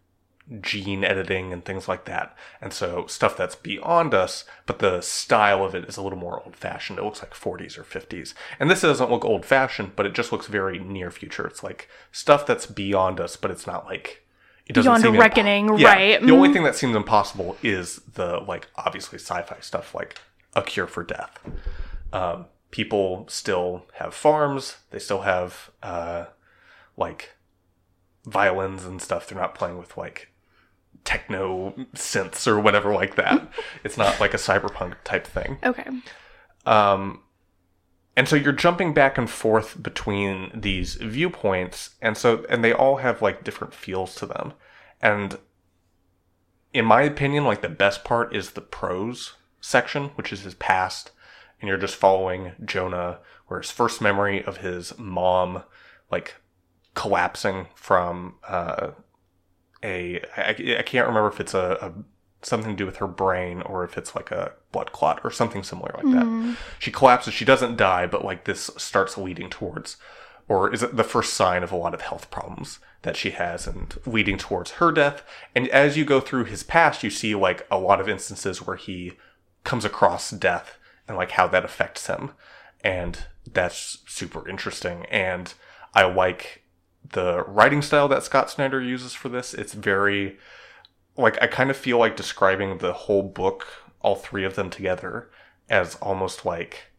gene 0.61 1.03
editing 1.03 1.51
and 1.51 1.65
things 1.65 1.87
like 1.87 2.05
that. 2.05 2.35
And 2.61 2.71
so 2.71 3.07
stuff 3.07 3.35
that's 3.35 3.55
beyond 3.55 4.13
us, 4.13 4.45
but 4.67 4.79
the 4.79 5.01
style 5.01 5.63
of 5.65 5.73
it 5.73 5.85
is 5.85 5.97
a 5.97 6.01
little 6.03 6.19
more 6.19 6.43
old 6.43 6.55
fashioned. 6.55 6.99
It 6.99 7.03
looks 7.03 7.21
like 7.21 7.33
40s 7.33 7.77
or 7.77 7.83
50s. 7.83 8.33
And 8.59 8.69
this 8.69 8.81
doesn't 8.81 9.09
look 9.09 9.25
old 9.25 9.45
fashioned, 9.45 9.95
but 9.95 10.05
it 10.05 10.13
just 10.13 10.31
looks 10.31 10.45
very 10.47 10.77
near 10.77 11.09
future. 11.09 11.47
It's 11.47 11.63
like 11.63 11.89
stuff 12.11 12.45
that's 12.45 12.67
beyond 12.67 13.19
us, 13.19 13.35
but 13.35 13.49
it's 13.49 13.65
not 13.65 13.85
like 13.85 14.21
it 14.67 14.73
doesn't 14.73 14.89
Beyond 14.91 15.03
seem 15.03 15.15
a 15.15 15.19
reckoning, 15.19 15.67
impo- 15.69 15.79
Yeah, 15.79 15.87
right. 15.93 16.21
The 16.21 16.31
only 16.31 16.49
Mhm. 16.49 16.53
thing 16.53 16.63
that 16.63 16.75
seems 16.75 16.95
impossible 16.95 17.57
is 17.63 17.97
the 18.13 18.39
like 18.39 18.67
obviously 18.75 19.17
sci-fi 19.19 19.57
stuff 19.61 19.93
like 19.95 20.19
a 20.55 20.61
cure 20.61 20.87
for 20.87 21.03
death. 21.03 21.39
Um, 22.13 22.45
people 22.71 23.25
still 23.29 23.85
have 23.95 24.13
farms. 24.13 24.77
They 24.91 24.99
still 24.99 25.21
have 25.21 25.69
uh, 25.83 26.25
like 26.97 27.31
violins 28.25 28.85
and 28.85 29.01
stuff. 29.01 29.27
They're 29.27 29.39
not 29.39 29.55
playing 29.55 29.77
with 29.77 29.97
like 29.97 30.31
techno 31.05 31.74
synths 31.93 32.47
or 32.47 32.59
whatever 32.59 32.93
like 32.93 33.15
that. 33.15 33.47
it's 33.83 33.97
not 33.97 34.19
like 34.19 34.33
a 34.33 34.38
cyberpunk 34.38 34.95
type 35.03 35.25
thing. 35.25 35.57
Okay. 35.63 35.89
Um, 36.65 37.21
and 38.17 38.27
so 38.27 38.35
you're 38.35 38.53
jumping 38.53 38.93
back 38.93 39.17
and 39.17 39.29
forth 39.29 39.81
between 39.81 40.51
these 40.53 40.95
viewpoints, 40.95 41.95
and 42.01 42.17
so 42.17 42.45
and 42.50 42.63
they 42.63 42.74
all 42.74 42.97
have 42.97 43.21
like 43.21 43.43
different 43.43 43.74
feels 43.74 44.15
to 44.15 44.25
them. 44.25 44.53
And 45.01 45.38
in 46.74 46.85
my 46.85 47.01
opinion, 47.03 47.45
like 47.45 47.62
the 47.62 47.69
best 47.69 48.03
part 48.03 48.35
is 48.35 48.51
the 48.51 48.62
prose 48.62 49.33
section, 49.62 50.05
which 50.15 50.31
is 50.31 50.41
his 50.41 50.55
past, 50.55 51.12
and 51.59 51.67
you're 51.67 51.77
just 51.77 51.95
following 51.95 52.53
Jonah, 52.63 53.19
where 53.47 53.62
his 53.62 53.71
first 53.71 54.01
memory 54.01 54.43
of 54.43 54.57
his 54.57 54.97
mom, 54.97 55.63
like 56.09 56.35
collapsing 56.93 57.67
from 57.75 58.35
uh, 58.47 58.91
a 59.84 60.22
I, 60.38 60.55
I 60.79 60.84
can't 60.84 61.08
remember 61.08 61.27
if 61.27 61.39
it's 61.39 61.53
a, 61.53 61.77
a 61.82 61.94
something 62.46 62.72
to 62.72 62.77
do 62.77 62.86
with 62.86 62.98
her 62.98 63.08
brain 63.08 63.62
or 63.63 63.84
if 63.84 63.98
it's 63.98 64.15
like 64.15 64.32
a 64.32 64.53
blood 64.72 64.91
clot 64.91 65.20
or 65.24 65.32
something 65.32 65.63
similar 65.63 65.91
like 65.96 66.13
that. 66.13 66.25
Mm-hmm. 66.25 66.53
She 66.77 66.91
collapses. 66.91 67.34
She 67.34 67.46
doesn't 67.46 67.75
die, 67.75 68.05
but 68.05 68.24
like 68.24 68.46
this 68.46 68.70
starts 68.77 69.17
leading 69.17 69.50
towards, 69.50 69.98
or 70.48 70.72
is 70.72 70.84
it 70.84 70.96
the 70.96 71.03
first 71.03 71.34
sign 71.34 71.63
of 71.63 71.72
a 71.72 71.77
lot 71.77 71.96
of 71.96 72.01
health 72.01 72.29
problems 72.29 72.79
that 73.05 73.15
she 73.15 73.29
has 73.32 73.67
and 73.67 73.98
leading 74.05 74.38
towards 74.38 74.72
her 74.72 74.91
death. 74.91 75.24
And 75.53 75.67
as 75.70 75.96
you 75.96 76.03
go 76.03 76.20
through 76.20 76.46
his 76.46 76.63
past, 76.63 77.03
you 77.03 77.12
see 77.12 77.36
like 77.36 77.65
a 77.70 77.77
lot 77.77 78.01
of 78.01 78.10
instances 78.10 78.65
where 78.65 78.75
he 78.75 79.13
comes 79.63 79.86
across 79.86 80.32
death 80.32 80.77
and 81.08 81.15
like 81.15 81.32
how 81.32 81.48
that 81.48 81.63
affects 81.63 82.08
him. 82.08 82.32
And 82.84 83.20
that's 83.50 84.00
super 84.08 84.50
interesting. 84.50 85.05
And 85.05 85.53
I 85.94 86.05
like 86.05 86.63
the 87.12 87.43
writing 87.43 87.81
style 87.81 88.07
that 88.07 88.24
Scott 88.24 88.50
Snyder 88.50 88.81
uses 88.81 89.13
for 89.13 89.29
this. 89.29 89.53
It's 89.53 89.74
very 89.74 90.38
like 91.17 91.41
I 91.41 91.47
kind 91.47 91.69
of 91.69 91.77
feel 91.77 91.97
like 91.97 92.15
describing 92.15 92.77
the 92.77 92.93
whole 92.93 93.24
book, 93.24 93.67
all 94.01 94.15
three 94.15 94.43
of 94.43 94.55
them 94.55 94.69
together, 94.69 95.29
as 95.69 95.95
almost 95.95 96.45
like 96.45 96.91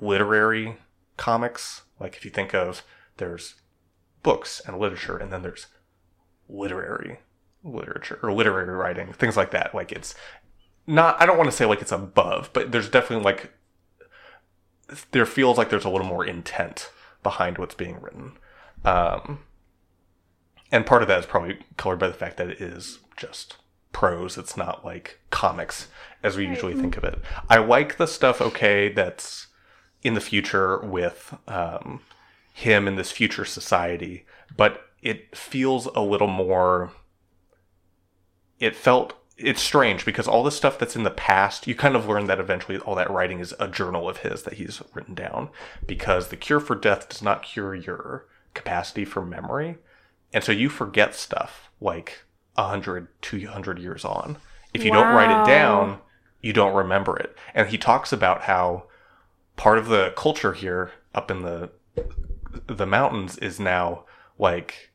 literary 0.00 0.78
comics. 1.16 1.82
Like 2.00 2.16
if 2.16 2.24
you 2.24 2.30
think 2.30 2.54
of 2.54 2.82
there's 3.16 3.54
books 4.22 4.60
and 4.66 4.78
literature, 4.78 5.16
and 5.16 5.32
then 5.32 5.42
there's 5.42 5.66
literary 6.48 7.20
literature 7.62 8.18
or 8.22 8.32
literary 8.32 8.74
writing, 8.74 9.12
things 9.12 9.36
like 9.36 9.50
that. 9.52 9.74
Like 9.74 9.92
it's 9.92 10.14
not. 10.86 11.20
I 11.20 11.26
don't 11.26 11.38
want 11.38 11.50
to 11.50 11.56
say 11.56 11.66
like 11.66 11.82
it's 11.82 11.92
above, 11.92 12.50
but 12.52 12.72
there's 12.72 12.88
definitely 12.88 13.24
like 13.24 13.52
there 15.12 15.26
feels 15.26 15.58
like 15.58 15.70
there's 15.70 15.84
a 15.84 15.90
little 15.90 16.06
more 16.06 16.24
intent 16.24 16.90
behind 17.22 17.58
what's 17.58 17.74
being 17.74 18.00
written. 18.00 18.32
Um, 18.84 19.40
and 20.70 20.84
part 20.84 21.02
of 21.02 21.08
that 21.08 21.20
is 21.20 21.26
probably 21.26 21.58
colored 21.76 21.98
by 21.98 22.08
the 22.08 22.14
fact 22.14 22.36
that 22.36 22.50
it 22.50 22.60
is 22.60 22.98
just 23.16 23.56
prose. 23.92 24.36
It's 24.36 24.56
not 24.56 24.84
like 24.84 25.20
comics 25.30 25.88
as 26.22 26.36
we 26.36 26.46
usually 26.46 26.74
think 26.74 26.96
of 26.96 27.04
it. 27.04 27.20
I 27.48 27.58
like 27.58 27.96
the 27.96 28.06
stuff, 28.06 28.40
okay, 28.40 28.90
that's 28.90 29.46
in 30.02 30.14
the 30.14 30.20
future 30.20 30.78
with 30.80 31.34
um, 31.48 32.00
him 32.52 32.86
in 32.86 32.96
this 32.96 33.10
future 33.10 33.44
society, 33.44 34.26
but 34.56 34.88
it 35.00 35.36
feels 35.36 35.86
a 35.86 36.00
little 36.00 36.28
more. 36.28 36.92
It 38.58 38.76
felt. 38.76 39.14
It's 39.36 39.60
strange 39.60 40.04
because 40.04 40.28
all 40.28 40.44
the 40.44 40.52
stuff 40.52 40.78
that's 40.78 40.94
in 40.94 41.02
the 41.02 41.10
past, 41.10 41.66
you 41.66 41.74
kind 41.74 41.96
of 41.96 42.06
learn 42.06 42.26
that 42.26 42.38
eventually 42.38 42.78
all 42.78 42.94
that 42.94 43.10
writing 43.10 43.40
is 43.40 43.52
a 43.58 43.66
journal 43.66 44.08
of 44.08 44.18
his 44.18 44.44
that 44.44 44.54
he's 44.54 44.80
written 44.92 45.14
down 45.14 45.50
because 45.84 46.28
the 46.28 46.36
cure 46.36 46.60
for 46.60 46.76
death 46.76 47.08
does 47.08 47.20
not 47.20 47.42
cure 47.42 47.74
your 47.74 48.26
capacity 48.54 49.04
for 49.04 49.24
memory. 49.24 49.78
And 50.32 50.42
so 50.42 50.52
you 50.52 50.68
forget 50.68 51.14
stuff 51.14 51.70
like 51.80 52.24
100, 52.54 53.08
200 53.22 53.78
years 53.78 54.04
on. 54.04 54.38
If 54.72 54.84
you 54.84 54.90
don't 54.90 55.14
write 55.14 55.30
it 55.30 55.46
down, 55.46 56.00
you 56.40 56.52
don't 56.52 56.74
remember 56.74 57.16
it. 57.16 57.36
And 57.54 57.68
he 57.68 57.78
talks 57.78 58.12
about 58.12 58.42
how 58.42 58.84
part 59.56 59.78
of 59.78 59.86
the 59.86 60.12
culture 60.16 60.52
here 60.52 60.92
up 61.14 61.30
in 61.30 61.42
the 61.42 61.70
the 62.66 62.86
mountains 62.86 63.38
is 63.38 63.60
now 63.60 64.04
like 64.38 64.90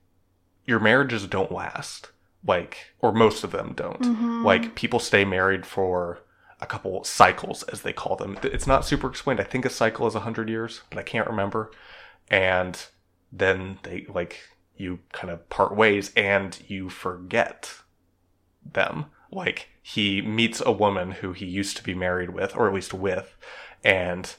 your 0.66 0.80
marriages 0.80 1.26
don't 1.28 1.52
last. 1.52 2.12
Like 2.46 2.94
or 3.00 3.12
most 3.12 3.44
of 3.44 3.52
them 3.52 3.74
don't. 3.76 4.02
Mm-hmm. 4.02 4.46
Like 4.46 4.76
people 4.76 5.00
stay 5.00 5.26
married 5.26 5.66
for 5.66 6.20
a 6.62 6.66
couple 6.66 7.04
cycles 7.04 7.64
as 7.64 7.82
they 7.82 7.94
call 7.94 8.16
them. 8.16 8.38
It's 8.44 8.68
not 8.68 8.86
super 8.86 9.08
explained. 9.08 9.40
I 9.40 9.46
think 9.46 9.66
a 9.66 9.70
cycle 9.70 10.08
is 10.08 10.14
100 10.14 10.50
years, 10.50 10.82
but 10.90 11.00
I 11.00 11.04
can't 11.04 11.28
remember. 11.28 11.72
And 12.30 12.78
then 13.32 13.80
they 13.84 14.06
like 14.10 14.40
you 14.78 15.00
kind 15.12 15.30
of 15.32 15.48
part 15.50 15.76
ways 15.76 16.12
and 16.16 16.58
you 16.68 16.90
forget 16.90 17.76
them. 18.74 19.06
Like 19.32 19.70
he 19.82 20.22
meets 20.22 20.62
a 20.66 20.72
woman 20.72 21.12
who 21.12 21.34
he 21.34 21.46
used 21.46 21.78
to 21.78 21.84
be 21.84 21.94
married 21.94 22.32
with, 22.32 22.56
or 22.56 22.68
at 22.68 22.74
least 22.74 22.94
with, 22.94 23.36
and 23.84 24.34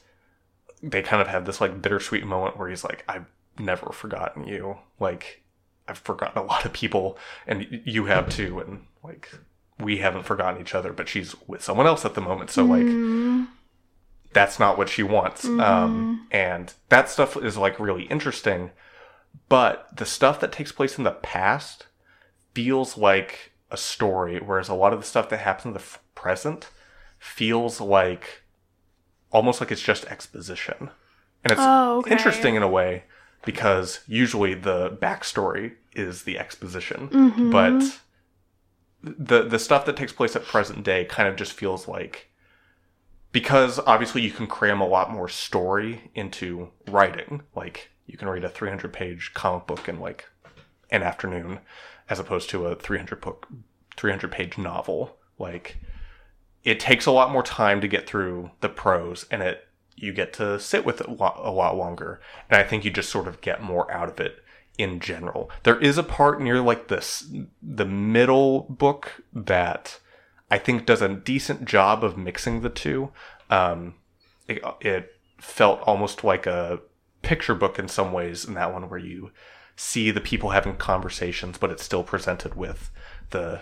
they 0.81 1.01
kind 1.01 1.21
of 1.21 1.27
have 1.27 1.45
this 1.45 1.61
like 1.61 1.81
bittersweet 1.81 2.25
moment 2.25 2.57
where 2.57 2.69
he's 2.69 2.83
like, 2.83 3.03
I've 3.07 3.25
never 3.59 3.91
forgotten 3.91 4.47
you. 4.47 4.77
Like 4.99 5.43
I've 5.87 5.99
forgotten 5.99 6.41
a 6.41 6.45
lot 6.45 6.65
of 6.65 6.73
people, 6.73 7.17
and 7.47 7.81
you 7.85 8.05
have 8.05 8.29
too, 8.29 8.59
and 8.59 8.85
like 9.03 9.29
we 9.79 9.97
haven't 9.97 10.23
forgotten 10.25 10.61
each 10.61 10.75
other, 10.75 10.93
but 10.93 11.07
she's 11.07 11.35
with 11.47 11.63
someone 11.63 11.87
else 11.87 12.05
at 12.05 12.13
the 12.15 12.21
moment. 12.21 12.49
So 12.49 12.63
like 12.65 12.85
Mm, 12.85 13.47
that's 14.33 14.59
not 14.59 14.77
what 14.77 14.89
she 14.89 15.03
wants. 15.03 15.45
Um, 15.45 16.27
and 16.31 16.73
that 16.89 17.09
stuff 17.09 17.35
is 17.37 17.57
like 17.57 17.79
really 17.79 18.03
interesting. 18.03 18.71
But 19.49 19.87
the 19.95 20.05
stuff 20.05 20.39
that 20.39 20.51
takes 20.51 20.71
place 20.71 20.97
in 20.97 21.03
the 21.03 21.11
past 21.11 21.87
feels 22.53 22.97
like 22.97 23.51
a 23.69 23.77
story, 23.77 24.39
whereas 24.39 24.69
a 24.69 24.73
lot 24.73 24.93
of 24.93 24.99
the 24.99 25.05
stuff 25.05 25.29
that 25.29 25.39
happens 25.39 25.65
in 25.67 25.73
the 25.73 25.79
f- 25.79 25.99
present 26.15 26.69
feels 27.19 27.79
like 27.81 28.43
almost 29.31 29.59
like 29.61 29.71
it's 29.71 29.81
just 29.81 30.05
exposition. 30.05 30.89
And 31.43 31.51
it's 31.51 31.61
Oh, 31.63 31.99
okay. 31.99 32.11
interesting 32.11 32.55
in 32.55 32.63
a 32.63 32.67
way 32.67 33.03
because 33.43 34.01
usually 34.07 34.53
the 34.53 34.91
backstory 35.01 35.73
is 35.93 36.23
the 36.23 36.37
exposition. 36.37 37.09
mhm. 37.09 37.51
But 37.51 37.99
the 39.03 39.43
the 39.43 39.59
stuff 39.59 39.85
that 39.85 39.97
takes 39.97 40.13
place 40.13 40.35
at 40.35 40.45
present 40.45 40.83
day 40.83 41.05
kind 41.05 41.27
of 41.27 41.35
just 41.35 41.53
feels 41.53 41.87
like 41.87 42.27
because 43.31 43.79
obviously 43.79 44.21
you 44.21 44.31
can 44.31 44.47
cram 44.47 44.81
a 44.81 44.87
lot 44.87 45.11
more 45.11 45.29
story 45.29 46.11
into 46.13 46.69
writing. 46.87 47.43
Like 47.55 47.91
you 48.05 48.17
can 48.17 48.27
read 48.27 48.43
a 48.43 48.49
300 48.49 48.91
page 48.91 49.31
comic 49.33 49.67
book 49.67 49.87
in 49.87 49.99
like 49.99 50.29
an 50.89 51.03
afternoon 51.03 51.59
as 52.09 52.19
opposed 52.19 52.49
to 52.49 52.67
a 52.67 52.75
300 52.75 53.21
book 53.21 53.47
300 53.95 54.31
page 54.31 54.57
novel. 54.57 55.17
Like 55.39 55.77
it 56.63 56.79
takes 56.79 57.05
a 57.05 57.11
lot 57.11 57.31
more 57.31 57.43
time 57.43 57.81
to 57.81 57.87
get 57.87 58.07
through 58.07 58.51
the 58.59 58.69
prose 58.69 59.25
and 59.31 59.41
it 59.41 59.67
you 59.95 60.11
get 60.11 60.33
to 60.33 60.59
sit 60.59 60.83
with 60.83 60.99
it 60.99 61.07
a 61.07 61.13
lot, 61.13 61.39
a 61.43 61.51
lot 61.51 61.77
longer. 61.77 62.19
And 62.49 62.59
I 62.59 62.63
think 62.63 62.83
you 62.83 62.91
just 62.91 63.09
sort 63.09 63.27
of 63.27 63.39
get 63.41 63.61
more 63.61 63.91
out 63.91 64.09
of 64.09 64.19
it 64.19 64.43
in 64.77 64.99
general. 64.99 65.51
There 65.63 65.79
is 65.79 65.97
a 65.97 66.03
part 66.03 66.41
near 66.41 66.59
like 66.59 66.87
this 66.87 67.31
the 67.61 67.85
middle 67.85 68.61
book 68.61 69.23
that 69.31 69.99
I 70.51 70.57
think 70.59 70.85
does 70.85 71.01
a 71.01 71.09
decent 71.09 71.65
job 71.65 72.03
of 72.03 72.17
mixing 72.17 72.61
the 72.61 72.69
two. 72.69 73.11
Um, 73.49 73.95
it, 74.47 74.61
it 74.81 75.13
felt 75.39 75.81
almost 75.81 76.23
like 76.23 76.45
a 76.45 76.79
picture 77.21 77.55
book 77.55 77.79
in 77.79 77.87
some 77.87 78.11
ways 78.11 78.45
in 78.45 78.53
that 78.55 78.73
one 78.73 78.89
where 78.89 78.99
you 78.99 79.31
see 79.75 80.11
the 80.11 80.21
people 80.21 80.49
having 80.51 80.75
conversations, 80.75 81.57
but 81.57 81.71
it's 81.71 81.83
still 81.83 82.03
presented 82.03 82.55
with 82.55 82.91
the 83.31 83.61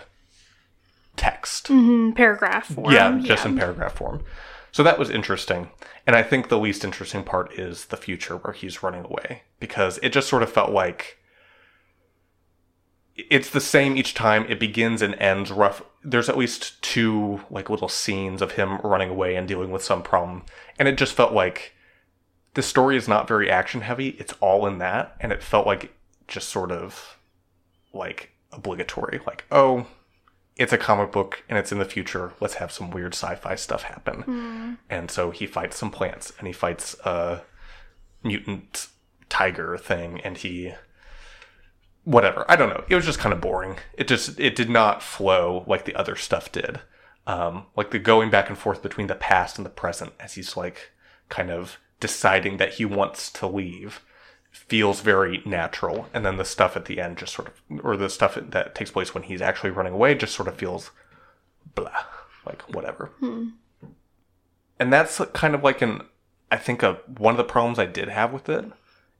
text. 1.16 1.68
Mhm, 1.68 2.14
paragraph 2.14 2.66
form. 2.66 2.92
Yeah, 2.92 3.18
just 3.22 3.46
in 3.46 3.56
paragraph 3.56 3.94
form. 3.94 4.24
So 4.72 4.82
that 4.82 4.98
was 4.98 5.10
interesting. 5.10 5.70
And 6.06 6.16
I 6.16 6.22
think 6.22 6.48
the 6.48 6.58
least 6.58 6.84
interesting 6.84 7.24
part 7.24 7.52
is 7.58 7.86
the 7.86 7.96
future 7.96 8.36
where 8.36 8.52
he's 8.52 8.82
running 8.82 9.04
away 9.04 9.42
because 9.58 9.98
it 10.02 10.10
just 10.12 10.28
sort 10.28 10.42
of 10.42 10.52
felt 10.52 10.70
like 10.70 11.18
it's 13.16 13.50
the 13.50 13.60
same 13.60 13.96
each 13.96 14.14
time. 14.14 14.46
It 14.48 14.58
begins 14.60 15.02
and 15.02 15.14
ends 15.16 15.50
rough. 15.50 15.82
There's 16.02 16.28
at 16.28 16.38
least 16.38 16.80
two 16.82 17.42
like 17.50 17.68
little 17.68 17.88
scenes 17.88 18.40
of 18.42 18.52
him 18.52 18.78
running 18.78 19.10
away 19.10 19.36
and 19.36 19.46
dealing 19.46 19.70
with 19.70 19.84
some 19.84 20.02
problem. 20.02 20.44
And 20.78 20.88
it 20.88 20.96
just 20.96 21.14
felt 21.14 21.32
like 21.32 21.74
the 22.54 22.62
story 22.62 22.96
is 22.96 23.08
not 23.08 23.28
very 23.28 23.50
action 23.50 23.82
heavy. 23.82 24.10
It's 24.18 24.34
all 24.40 24.66
in 24.66 24.78
that, 24.78 25.16
and 25.20 25.32
it 25.32 25.42
felt 25.42 25.66
like 25.66 25.94
just 26.26 26.48
sort 26.48 26.72
of 26.72 27.18
like 27.92 28.30
obligatory. 28.52 29.20
Like, 29.26 29.44
oh, 29.50 29.86
it's 30.56 30.72
a 30.72 30.78
comic 30.78 31.12
book 31.12 31.42
and 31.48 31.58
it's 31.58 31.72
in 31.72 31.78
the 31.78 31.84
future. 31.84 32.32
Let's 32.40 32.54
have 32.54 32.72
some 32.72 32.90
weird 32.90 33.14
sci-fi 33.14 33.54
stuff 33.54 33.82
happen. 33.82 34.22
Hmm. 34.22 34.74
And 34.88 35.10
so 35.10 35.30
he 35.30 35.46
fights 35.46 35.76
some 35.76 35.90
plants 35.90 36.32
and 36.38 36.46
he 36.46 36.52
fights 36.52 36.94
a 37.04 37.42
mutant 38.22 38.88
tiger 39.28 39.78
thing 39.78 40.20
and 40.20 40.36
he 40.36 40.74
whatever. 42.04 42.44
I 42.48 42.56
don't 42.56 42.70
know. 42.70 42.84
It 42.88 42.94
was 42.94 43.04
just 43.04 43.18
kind 43.18 43.32
of 43.32 43.40
boring. 43.40 43.76
It 43.94 44.08
just 44.08 44.38
it 44.40 44.56
did 44.56 44.70
not 44.70 45.02
flow 45.02 45.64
like 45.66 45.84
the 45.84 45.94
other 45.94 46.16
stuff 46.16 46.50
did. 46.52 46.80
Um, 47.26 47.66
like 47.76 47.90
the 47.90 47.98
going 47.98 48.30
back 48.30 48.48
and 48.48 48.58
forth 48.58 48.82
between 48.82 49.06
the 49.06 49.14
past 49.14 49.58
and 49.58 49.64
the 49.64 49.70
present 49.70 50.14
as 50.18 50.34
he's 50.34 50.56
like 50.56 50.90
kind 51.28 51.50
of 51.50 51.78
deciding 52.00 52.56
that 52.56 52.74
he 52.74 52.84
wants 52.84 53.30
to 53.32 53.46
leave 53.46 54.00
feels 54.50 55.00
very 55.00 55.42
natural 55.44 56.08
and 56.12 56.26
then 56.26 56.36
the 56.36 56.44
stuff 56.44 56.76
at 56.76 56.86
the 56.86 57.00
end 57.00 57.16
just 57.16 57.32
sort 57.34 57.48
of 57.48 57.84
or 57.84 57.96
the 57.96 58.10
stuff 58.10 58.34
that 58.34 58.74
takes 58.74 58.90
place 58.90 59.14
when 59.14 59.22
he's 59.22 59.40
actually 59.40 59.70
running 59.70 59.92
away 59.92 60.12
just 60.12 60.34
sort 60.34 60.48
of 60.48 60.56
feels 60.56 60.90
blah 61.76 62.04
like 62.44 62.62
whatever 62.74 63.10
and 64.80 64.92
that's 64.92 65.20
kind 65.34 65.54
of 65.54 65.62
like 65.62 65.80
an 65.82 66.02
i 66.50 66.56
think 66.56 66.82
a 66.82 66.94
one 67.16 67.34
of 67.34 67.38
the 67.38 67.44
problems 67.44 67.78
i 67.78 67.86
did 67.86 68.08
have 68.08 68.32
with 68.32 68.48
it 68.48 68.64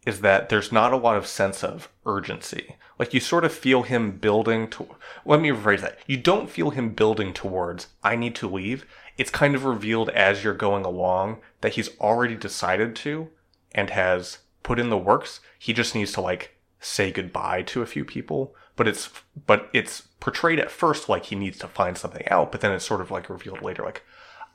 is 0.06 0.20
that 0.20 0.48
there's 0.48 0.72
not 0.72 0.92
a 0.92 0.96
lot 0.96 1.16
of 1.16 1.26
sense 1.26 1.62
of 1.62 1.88
urgency 2.06 2.76
like 2.98 3.14
you 3.14 3.20
sort 3.20 3.44
of 3.44 3.52
feel 3.52 3.82
him 3.82 4.12
building 4.12 4.68
to 4.68 4.86
let 5.24 5.40
me 5.40 5.50
rephrase 5.50 5.80
that 5.80 5.98
you 6.06 6.16
don't 6.16 6.50
feel 6.50 6.70
him 6.70 6.90
building 6.90 7.32
towards 7.32 7.88
i 8.02 8.16
need 8.16 8.34
to 8.34 8.48
leave 8.48 8.86
it's 9.20 9.30
kind 9.30 9.54
of 9.54 9.64
revealed 9.64 10.08
as 10.10 10.42
you're 10.42 10.54
going 10.54 10.84
along 10.84 11.38
that 11.60 11.74
he's 11.74 11.98
already 11.98 12.34
decided 12.34 12.96
to 12.96 13.28
and 13.72 13.90
has 13.90 14.38
put 14.62 14.78
in 14.78 14.90
the 14.90 14.98
works. 14.98 15.40
He 15.58 15.72
just 15.72 15.94
needs 15.94 16.12
to 16.12 16.20
like 16.20 16.56
say 16.80 17.10
goodbye 17.10 17.62
to 17.64 17.82
a 17.82 17.86
few 17.86 18.04
people, 18.04 18.54
but 18.76 18.88
it's 18.88 19.10
but 19.46 19.68
it's 19.72 20.02
portrayed 20.20 20.58
at 20.58 20.70
first 20.70 21.08
like 21.08 21.26
he 21.26 21.36
needs 21.36 21.58
to 21.58 21.68
find 21.68 21.98
something 21.98 22.26
out, 22.28 22.50
but 22.52 22.60
then 22.60 22.72
it's 22.72 22.84
sort 22.84 23.00
of 23.00 23.10
like 23.10 23.28
revealed 23.28 23.62
later 23.62 23.84
like 23.84 24.02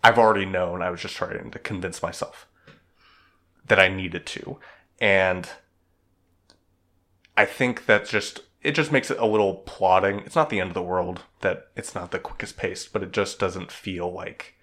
I've 0.04 0.18
already 0.20 0.46
known. 0.46 0.82
I 0.82 0.90
was 0.90 1.02
just 1.02 1.16
trying 1.16 1.52
to 1.52 1.60
convince 1.60 2.02
myself 2.02 2.48
that 3.68 3.80
I 3.80 3.88
needed 3.88 4.25
to. 4.28 4.58
And 5.00 5.50
I 7.38 7.46
think 7.46 7.86
that 7.86 8.08
just 8.08 8.42
it 8.62 8.72
just 8.72 8.92
makes 8.92 9.12
it 9.12 9.20
a 9.20 9.25
little 9.25 9.56
plodding. 9.56 10.22
It's 10.22 10.36
not 10.36 10.50
the 10.50 10.60
end 10.60 10.72
of 10.72 10.74
the 10.74 10.82
world 10.82 11.22
that 11.42 11.68
it's 11.75 11.94
not 11.94 12.12
the 12.12 12.20
quickest 12.20 12.58
pace, 12.58 12.88
but 12.88 13.04
it 13.04 13.12
just 13.12 13.40
doesn't 13.40 13.72
feel 13.72 14.12
like 14.12 14.56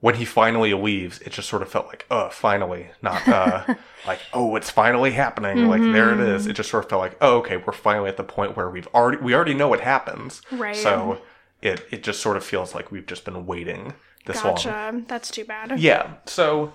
when 0.00 0.16
he 0.16 0.24
finally 0.24 0.72
leaves, 0.74 1.20
it 1.20 1.30
just 1.30 1.48
sort 1.48 1.62
of 1.62 1.68
felt 1.68 1.86
like, 1.86 2.06
oh, 2.10 2.30
finally, 2.30 2.88
not 3.02 3.26
uh, 3.28 3.74
like, 4.06 4.18
oh, 4.32 4.56
it's 4.56 4.70
finally 4.70 5.12
happening. 5.12 5.68
Like 5.68 5.82
there 5.82 6.12
it 6.12 6.20
is. 6.20 6.46
It 6.46 6.54
just 6.54 6.70
sort 6.70 6.84
of 6.84 6.90
felt 6.90 7.00
like, 7.00 7.18
oh, 7.20 7.38
okay, 7.38 7.58
we're 7.58 7.72
finally 7.72 8.08
at 8.08 8.16
the 8.16 8.24
point 8.24 8.56
where 8.56 8.68
we've 8.70 8.88
already 8.88 9.18
we 9.18 9.34
already 9.34 9.54
know 9.54 9.68
what 9.68 9.80
happens. 9.80 10.42
Right. 10.50 10.76
So 10.76 11.20
it 11.62 11.86
it 11.90 12.02
just 12.02 12.20
sort 12.20 12.36
of 12.36 12.44
feels 12.44 12.74
like 12.74 12.90
we've 12.90 13.06
just 13.06 13.24
been 13.24 13.46
waiting 13.46 13.94
this 14.26 14.42
long. 14.42 14.54
Gotcha. 14.54 15.02
That's 15.06 15.30
too 15.30 15.44
bad. 15.44 15.78
Yeah. 15.78 16.14
So, 16.26 16.72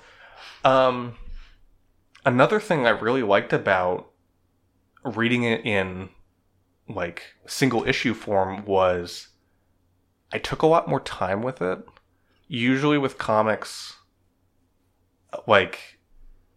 um, 0.64 1.16
another 2.26 2.60
thing 2.60 2.86
I 2.86 2.90
really 2.90 3.24
liked 3.24 3.54
about 3.54 4.10
reading 5.04 5.44
it 5.44 5.66
in 5.66 6.10
like 6.90 7.24
single 7.48 7.88
issue 7.88 8.14
form 8.14 8.66
was 8.66 9.30
I 10.34 10.38
took 10.40 10.62
a 10.62 10.68
lot 10.68 10.88
more 10.90 11.00
time 11.00 11.42
with 11.42 11.62
it. 11.62 11.80
Usually 12.48 12.98
with 12.98 13.18
comics, 13.18 13.96
like 15.48 16.00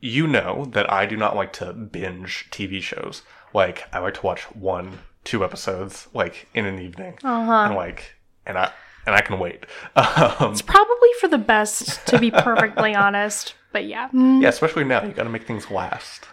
you 0.00 0.26
know 0.26 0.66
that 0.72 0.90
I 0.92 1.06
do 1.06 1.16
not 1.16 1.34
like 1.34 1.52
to 1.54 1.72
binge 1.72 2.48
TV 2.50 2.80
shows. 2.82 3.22
Like 3.54 3.84
I 3.92 3.98
like 3.98 4.14
to 4.14 4.22
watch 4.22 4.42
one, 4.54 4.98
two 5.24 5.42
episodes 5.44 6.08
like 6.12 6.48
in 6.54 6.66
an 6.66 6.78
evening, 6.78 7.18
Uh-huh. 7.24 7.52
and 7.52 7.74
like 7.74 8.14
and 8.46 8.58
I 8.58 8.72
and 9.06 9.14
I 9.14 9.20
can 9.22 9.38
wait. 9.38 9.64
Um, 9.96 10.52
It's 10.52 10.62
probably 10.62 11.08
for 11.20 11.28
the 11.28 11.38
best, 11.38 12.06
to 12.08 12.18
be 12.18 12.30
perfectly 12.30 12.94
honest. 13.04 13.54
But 13.72 13.86
yeah. 13.86 14.08
Mm, 14.10 14.42
yeah, 14.42 14.48
especially 14.48 14.84
now 14.84 15.04
you 15.04 15.12
got 15.12 15.24
to 15.24 15.30
make 15.30 15.46
things 15.46 15.70
last. 15.70 16.26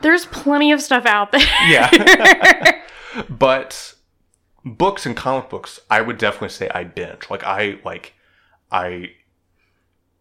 There's 0.00 0.26
plenty 0.26 0.72
of 0.72 0.80
stuff 0.80 1.06
out 1.06 1.32
there. 1.32 1.46
Yeah. 1.68 2.82
but 3.30 3.94
books 4.64 5.06
and 5.06 5.16
comic 5.16 5.48
books, 5.48 5.80
I 5.90 6.00
would 6.00 6.18
definitely 6.18 6.50
say 6.50 6.68
I 6.74 6.84
binge. 6.84 7.30
Like 7.30 7.44
I 7.44 7.78
like 7.84 8.14
I 8.70 9.12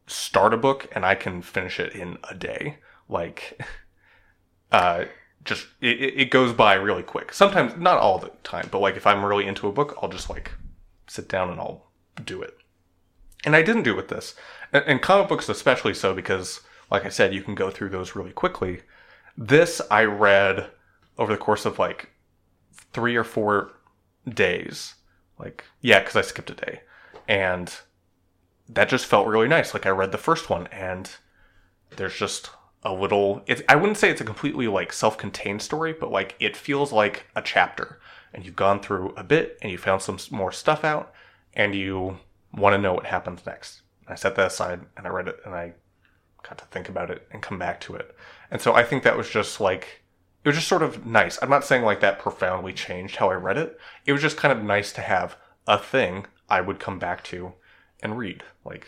start 0.08 0.54
a 0.54 0.58
book 0.58 0.88
and 0.94 1.06
I 1.06 1.16
can 1.16 1.42
finish 1.42 1.80
it 1.80 1.94
in 1.94 2.18
a 2.30 2.36
day. 2.36 2.78
Like 3.10 3.60
uh 4.72 5.06
just 5.44 5.68
it, 5.82 6.00
it 6.00 6.14
it 6.18 6.32
goes 6.32 6.54
by 6.54 6.76
really 6.76 7.04
quick. 7.04 7.34
Sometimes 7.34 7.76
not 7.78 7.98
all 7.98 8.20
the 8.20 8.32
time, 8.44 8.70
but 8.72 8.80
like 8.80 8.98
if 8.98 9.08
I'm 9.08 9.26
really 9.26 9.48
into 9.48 9.68
a 9.68 9.72
book, 9.72 9.98
I'll 10.02 10.10
just 10.10 10.30
like 10.30 10.52
sit 11.08 11.28
down 11.28 11.50
and 11.50 11.60
I'll 11.60 11.88
do 12.24 12.42
it. 12.42 12.56
And 13.44 13.56
I 13.56 13.64
didn't 13.64 13.84
do 13.84 13.96
with 13.96 14.08
this. 14.10 14.36
And, 14.72 15.02
comic 15.02 15.28
books 15.28 15.50
especially 15.50 15.94
so 15.94 16.14
because 16.14 16.62
like 16.92 17.06
I 17.06 17.10
said, 17.10 17.34
you 17.34 17.42
can 17.42 17.56
go 17.56 17.70
through 17.70 17.90
those 17.90 18.16
really 18.16 18.34
quickly. 18.34 18.82
This 19.38 19.82
I 19.90 20.04
read 20.04 20.70
over 21.18 21.32
the 21.32 21.38
course 21.38 21.66
of 21.66 21.80
like 21.80 22.10
three 22.92 23.16
or 23.16 23.24
four 23.24 23.72
days. 24.28 24.96
Like, 25.40 25.64
yeah, 25.80 26.00
because 26.00 26.18
I 26.18 26.22
skipped 26.22 26.50
a 26.50 26.54
day. 26.54 26.82
And 27.28 27.74
that 28.68 28.90
just 28.90 29.06
felt 29.06 29.28
really 29.28 29.48
nice. 29.48 29.74
Like, 29.74 29.86
I 29.86 29.90
read 29.90 30.12
the 30.12 30.18
first 30.18 30.50
one, 30.50 30.68
and 30.68 31.10
there's 31.96 32.16
just 32.16 32.50
a 32.84 32.94
little. 32.94 33.42
It's, 33.48 33.62
I 33.70 33.76
wouldn't 33.76 33.98
say 33.98 34.10
it's 34.10 34.22
a 34.22 34.26
completely 34.26 34.68
like 34.68 34.92
self 34.92 35.18
contained 35.18 35.62
story, 35.62 35.94
but 35.94 36.12
like 36.12 36.36
it 36.40 36.58
feels 36.58 36.92
like 36.92 37.26
a 37.36 37.42
chapter. 37.42 38.00
And 38.34 38.46
you've 38.46 38.56
gone 38.56 38.82
through 38.82 39.14
a 39.16 39.24
bit, 39.24 39.58
and 39.62 39.72
you 39.72 39.78
found 39.78 40.02
some 40.02 40.18
more 40.30 40.52
stuff 40.52 40.84
out, 40.84 41.14
and 41.54 41.74
you 41.74 42.20
want 42.54 42.74
to 42.74 42.78
know 42.82 42.94
what 42.94 43.06
happens 43.06 43.46
next. 43.46 43.82
I 44.08 44.16
set 44.16 44.36
that 44.36 44.48
aside, 44.48 44.82
and 44.98 45.08
I 45.08 45.10
read 45.10 45.28
it, 45.28 45.40
and 45.46 45.54
I 45.54 45.74
got 46.44 46.58
to 46.58 46.66
think 46.66 46.90
about 46.90 47.12
it 47.12 47.28
and 47.32 47.42
come 47.42 47.60
back 47.60 47.80
to 47.82 47.96
it. 47.96 48.16
And 48.50 48.62
so 48.62 48.74
I 48.74 48.84
think 48.84 49.04
that 49.04 49.18
was 49.18 49.30
just 49.30 49.62
like 49.62 50.02
it 50.44 50.50
was 50.50 50.56
just 50.56 50.68
sort 50.68 50.82
of 50.82 51.06
nice. 51.06 51.38
I'm 51.42 51.50
not 51.50 51.64
saying 51.64 51.84
like 51.84 52.00
that 52.02 52.20
profoundly 52.20 52.74
changed 52.74 53.18
how 53.18 53.30
I 53.30 53.36
read 53.36 53.58
it. 53.58 53.80
It 54.06 54.12
was 54.12 54.22
just 54.22 54.38
kind 54.38 54.58
of 54.58 54.64
nice 54.64 54.92
to 54.94 55.02
have 55.02 55.36
a 55.68 55.78
thing 55.78 56.26
I 56.50 56.62
would 56.62 56.80
come 56.80 56.98
back 56.98 57.24
to 57.26 57.54
and 58.02 58.18
read 58.18 58.44
like 58.66 58.88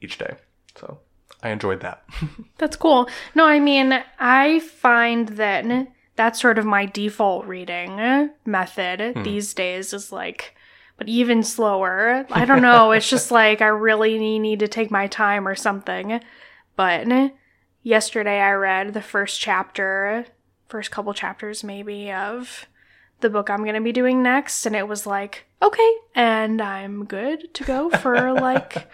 each 0.00 0.18
day. 0.18 0.36
So 0.76 1.00
I 1.42 1.50
enjoyed 1.50 1.80
that. 1.80 2.04
That's 2.58 2.76
cool. 2.76 3.08
No, 3.34 3.44
I 3.44 3.60
mean, 3.60 4.02
I 4.18 4.60
find 4.60 5.28
that 5.30 5.88
that's 6.16 6.40
sort 6.40 6.58
of 6.58 6.64
my 6.64 6.86
default 6.86 7.44
reading 7.44 8.30
method 8.46 9.14
hmm. 9.14 9.22
these 9.24 9.52
days 9.52 9.92
is 9.92 10.12
like, 10.12 10.54
but 10.96 11.08
even 11.08 11.42
slower. 11.42 12.26
I 12.30 12.44
don't 12.44 12.62
know. 12.62 12.92
it's 12.92 13.08
just 13.08 13.30
like 13.30 13.60
I 13.60 13.66
really 13.66 14.38
need 14.38 14.60
to 14.60 14.68
take 14.68 14.90
my 14.90 15.06
time 15.06 15.46
or 15.46 15.54
something. 15.54 16.20
But 16.76 17.32
yesterday 17.82 18.40
I 18.40 18.52
read 18.52 18.94
the 18.94 19.02
first 19.02 19.40
chapter, 19.40 20.26
first 20.68 20.90
couple 20.90 21.14
chapters 21.14 21.64
maybe 21.64 22.10
of 22.10 22.66
the 23.20 23.30
book 23.30 23.48
I'm 23.48 23.62
going 23.62 23.74
to 23.74 23.80
be 23.80 23.92
doing 23.92 24.22
next. 24.22 24.66
And 24.66 24.76
it 24.76 24.88
was 24.88 25.06
like, 25.06 25.46
okay. 25.62 25.92
And 26.14 26.60
I'm 26.60 27.04
good 27.04 27.52
to 27.54 27.64
go 27.64 27.90
for 27.90 28.32
like 28.40 28.88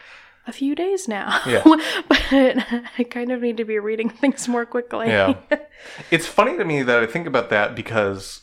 a 0.46 0.52
few 0.52 0.74
days 0.74 1.08
now. 1.08 1.40
Yeah. 1.46 1.62
but 2.08 2.22
I 2.30 3.06
kind 3.08 3.32
of 3.32 3.40
need 3.40 3.56
to 3.58 3.64
be 3.64 3.78
reading 3.78 4.08
things 4.10 4.48
more 4.48 4.66
quickly. 4.66 5.08
Yeah. 5.08 5.34
it's 6.10 6.26
funny 6.26 6.56
to 6.56 6.64
me 6.64 6.82
that 6.82 7.02
I 7.02 7.06
think 7.06 7.26
about 7.26 7.50
that 7.50 7.74
because 7.74 8.42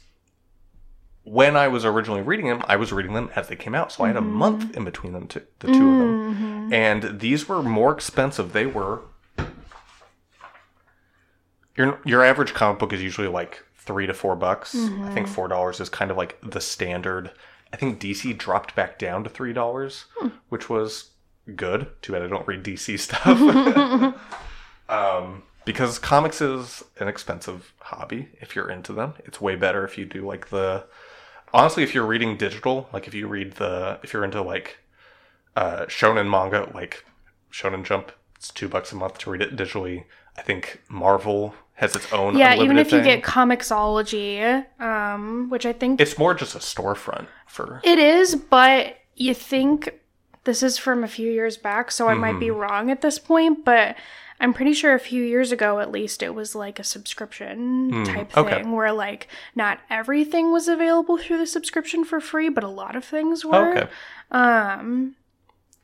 when 1.27 1.57
I 1.57 1.67
was 1.67 1.83
originally 1.83 2.21
reading 2.21 2.47
them, 2.47 2.63
I 2.67 2.77
was 2.77 2.93
reading 2.93 3.13
them 3.13 3.29
as 3.35 3.49
they 3.49 3.57
came 3.57 3.75
out. 3.75 3.91
So 3.91 4.05
I 4.05 4.07
had 4.07 4.15
a 4.15 4.21
mm-hmm. 4.21 4.31
month 4.31 4.77
in 4.77 4.85
between 4.85 5.11
them, 5.11 5.27
two, 5.27 5.41
the 5.59 5.67
two 5.67 5.73
of 5.73 5.99
them. 5.99 6.35
Mm-hmm. 6.35 6.73
And 6.73 7.19
these 7.19 7.49
were 7.49 7.61
more 7.61 7.91
expensive. 7.91 8.53
They 8.53 8.65
were. 8.65 9.01
Your, 11.75 11.99
your 12.05 12.23
average 12.23 12.53
comic 12.53 12.79
book 12.79 12.93
is 12.93 13.03
usually 13.03 13.27
like 13.27 13.63
three 13.75 14.07
to 14.07 14.13
four 14.13 14.35
bucks. 14.35 14.73
I 14.73 14.77
think 14.77 14.93
mm-hmm. 14.93 15.25
four 15.25 15.47
dollars 15.49 15.79
is 15.81 15.89
kind 15.89 16.09
of 16.09 16.17
like 16.17 16.37
the 16.41 16.61
standard. 16.61 17.31
I 17.73 17.77
think 17.77 17.99
DC 17.99 18.37
dropped 18.37 18.73
back 18.73 18.97
down 18.97 19.25
to 19.25 19.29
three 19.29 19.53
dollars, 19.53 20.05
hmm. 20.17 20.29
which 20.47 20.69
was 20.69 21.11
good. 21.55 21.87
Too 22.01 22.13
bad 22.13 22.23
I 22.23 22.27
don't 22.27 22.47
read 22.47 22.63
DC 22.63 22.97
stuff. 22.99 24.15
um, 24.89 25.43
because 25.65 25.99
comics 25.99 26.41
is 26.41 26.85
an 26.99 27.09
expensive 27.09 27.73
hobby 27.81 28.29
if 28.39 28.55
you're 28.55 28.71
into 28.71 28.93
them. 28.93 29.13
It's 29.25 29.41
way 29.41 29.57
better 29.57 29.83
if 29.83 29.97
you 29.97 30.05
do 30.05 30.25
like 30.25 30.49
the 30.49 30.85
honestly 31.53 31.83
if 31.83 31.93
you're 31.93 32.05
reading 32.05 32.37
digital, 32.37 32.89
like 32.93 33.07
if 33.07 33.13
you 33.13 33.27
read 33.27 33.53
the 33.53 33.99
if 34.03 34.13
you're 34.13 34.23
into 34.23 34.41
like 34.41 34.77
uh 35.55 35.85
shonen 35.87 36.29
manga 36.29 36.69
like 36.73 37.03
Shonen 37.51 37.83
Jump, 37.83 38.11
it's 38.35 38.49
2 38.51 38.67
bucks 38.67 38.91
a 38.91 38.95
month 38.95 39.17
to 39.19 39.31
read 39.31 39.41
it 39.41 39.55
digitally. 39.55 40.03
I 40.37 40.41
think 40.41 40.81
Marvel 40.89 41.55
has 41.75 41.95
its 41.95 42.11
own 42.11 42.37
Yeah, 42.37 42.55
even 42.55 42.77
if 42.77 42.91
you 42.91 43.01
thing. 43.01 43.21
get 43.21 43.23
Comixology, 43.23 44.65
um, 44.79 45.49
which 45.49 45.65
I 45.65 45.73
think 45.73 45.99
it's 46.01 46.17
more 46.17 46.33
just 46.33 46.55
a 46.55 46.59
storefront 46.59 47.27
for 47.47 47.81
it 47.83 47.97
is, 47.97 48.35
but 48.35 48.97
you 49.15 49.33
think 49.33 49.89
this 50.43 50.61
is 50.63 50.77
from 50.77 51.03
a 51.03 51.07
few 51.07 51.29
years 51.31 51.57
back, 51.57 51.91
so 51.91 52.07
I 52.07 52.13
might 52.13 52.39
be 52.39 52.51
wrong 52.51 52.89
at 52.91 53.01
this 53.01 53.19
point, 53.19 53.65
but 53.65 53.95
I'm 54.39 54.53
pretty 54.53 54.73
sure 54.73 54.93
a 54.93 54.99
few 54.99 55.23
years 55.23 55.51
ago 55.51 55.79
at 55.79 55.91
least 55.91 56.21
it 56.21 56.35
was 56.35 56.53
like 56.55 56.77
a 56.79 56.83
subscription 56.83 58.03
type 58.05 58.31
Hmm, 58.33 58.39
okay. 58.39 58.55
thing 58.61 58.71
where 58.71 58.91
like 58.93 59.27
not 59.55 59.79
everything 59.89 60.51
was 60.51 60.67
available 60.67 61.17
through 61.17 61.39
the 61.39 61.47
subscription 61.47 62.03
for 62.05 62.19
free, 62.19 62.49
but 62.49 62.63
a 62.63 62.67
lot 62.67 62.95
of 62.95 63.03
things 63.03 63.43
were. 63.43 63.77
Okay. 63.77 63.89
Um 64.31 65.15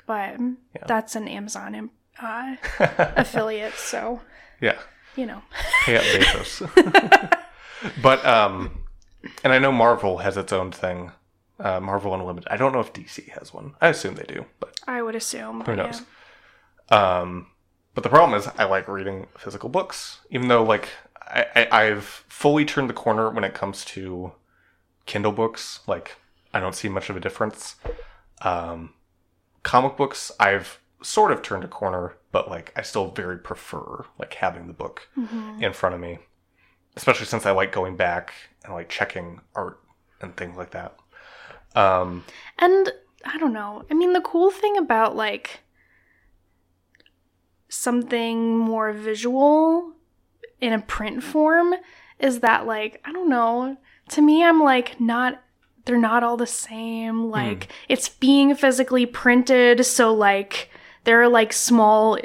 but 0.05 0.37
that's 0.87 1.15
an 1.15 1.27
Amazon 1.27 1.89
uh, 2.21 2.55
affiliate, 3.15 3.73
so 3.75 4.21
Yeah. 4.61 4.77
you 5.15 5.25
know. 5.25 5.41
Pay 5.85 5.95
up 5.97 6.03
Bezos. 6.03 7.39
but 8.01 8.23
um, 8.25 8.83
and 9.43 9.53
I 9.53 9.59
know 9.59 9.71
Marvel 9.71 10.17
has 10.19 10.35
its 10.37 10.51
own 10.53 10.71
thing, 10.71 11.11
uh, 11.59 11.79
Marvel 11.79 12.13
Unlimited. 12.13 12.47
I 12.51 12.57
don't 12.57 12.73
know 12.73 12.81
if 12.81 12.91
DC 12.93 13.29
has 13.29 13.53
one. 13.53 13.75
I 13.81 13.87
assume 13.87 14.15
they 14.15 14.23
do, 14.23 14.45
but 14.59 14.77
I 14.85 15.01
would 15.01 15.15
assume. 15.15 15.59
who 15.59 15.63
but 15.65 15.77
yeah. 15.77 15.83
knows? 15.85 16.01
Um, 16.89 17.47
but 17.93 18.03
the 18.03 18.09
problem 18.09 18.37
is, 18.39 18.47
I 18.57 18.63
like 18.65 18.87
reading 18.87 19.27
physical 19.37 19.69
books, 19.69 20.19
even 20.29 20.47
though 20.47 20.63
like 20.63 20.89
I, 21.21 21.45
I 21.55 21.83
I've 21.83 22.05
fully 22.27 22.65
turned 22.65 22.89
the 22.89 22.93
corner 22.93 23.29
when 23.29 23.43
it 23.43 23.53
comes 23.53 23.85
to 23.85 24.33
Kindle 25.05 25.31
books. 25.31 25.79
Like 25.87 26.15
I 26.53 26.59
don't 26.59 26.75
see 26.75 26.89
much 26.89 27.09
of 27.09 27.17
a 27.17 27.19
difference. 27.19 27.75
Um, 28.41 28.93
comic 29.63 29.95
books, 29.97 30.31
I've 30.39 30.79
sort 31.01 31.31
of 31.31 31.41
turned 31.41 31.63
a 31.63 31.67
corner, 31.67 32.15
but 32.31 32.49
like 32.49 32.71
I 32.75 32.81
still 32.81 33.11
very 33.11 33.37
prefer 33.37 34.05
like 34.19 34.33
having 34.35 34.67
the 34.67 34.73
book 34.73 35.07
Mm-hmm. 35.17 35.63
in 35.63 35.73
front 35.73 35.95
of 35.95 36.01
me, 36.01 36.19
especially 36.95 37.25
since 37.25 37.45
I 37.45 37.51
like 37.51 37.71
going 37.71 37.95
back 37.95 38.33
and 38.63 38.73
like 38.73 38.89
checking 38.89 39.41
art 39.55 39.79
and 40.21 40.35
things 40.35 40.57
like 40.57 40.71
that. 40.71 40.95
Um, 41.75 42.23
And 42.59 42.91
I 43.25 43.37
don't 43.37 43.53
know. 43.53 43.83
I 43.89 43.93
mean, 43.93 44.13
the 44.13 44.21
cool 44.21 44.51
thing 44.51 44.77
about 44.77 45.15
like 45.15 45.61
something 47.73 48.57
more 48.57 48.93
visual 48.93 49.93
in 50.61 50.73
a 50.73 50.79
print 50.79 51.23
form 51.23 51.73
is 52.19 52.39
that 52.39 52.65
like 52.65 53.01
I 53.03 53.11
don't 53.11 53.29
know. 53.29 53.77
To 54.09 54.21
me, 54.21 54.43
I'm 54.43 54.61
like 54.61 54.99
not. 54.99 55.41
They're 55.85 55.97
not 55.97 56.23
all 56.23 56.37
the 56.37 56.47
same. 56.47 57.29
Like 57.29 57.69
it's 57.89 58.07
being 58.07 58.55
physically 58.55 59.05
printed, 59.05 59.85
so 59.85 60.13
like 60.13 60.69
there 61.03 61.21
are 61.21 61.27
like 61.27 61.51
small 61.51 62.17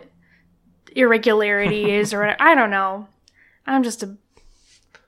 irregularities 0.94 2.12
or 2.14 2.36
I 2.40 2.54
don't 2.54 2.70
know. 2.70 3.08
I'm 3.66 3.82
just 3.82 4.02
a 4.02 4.16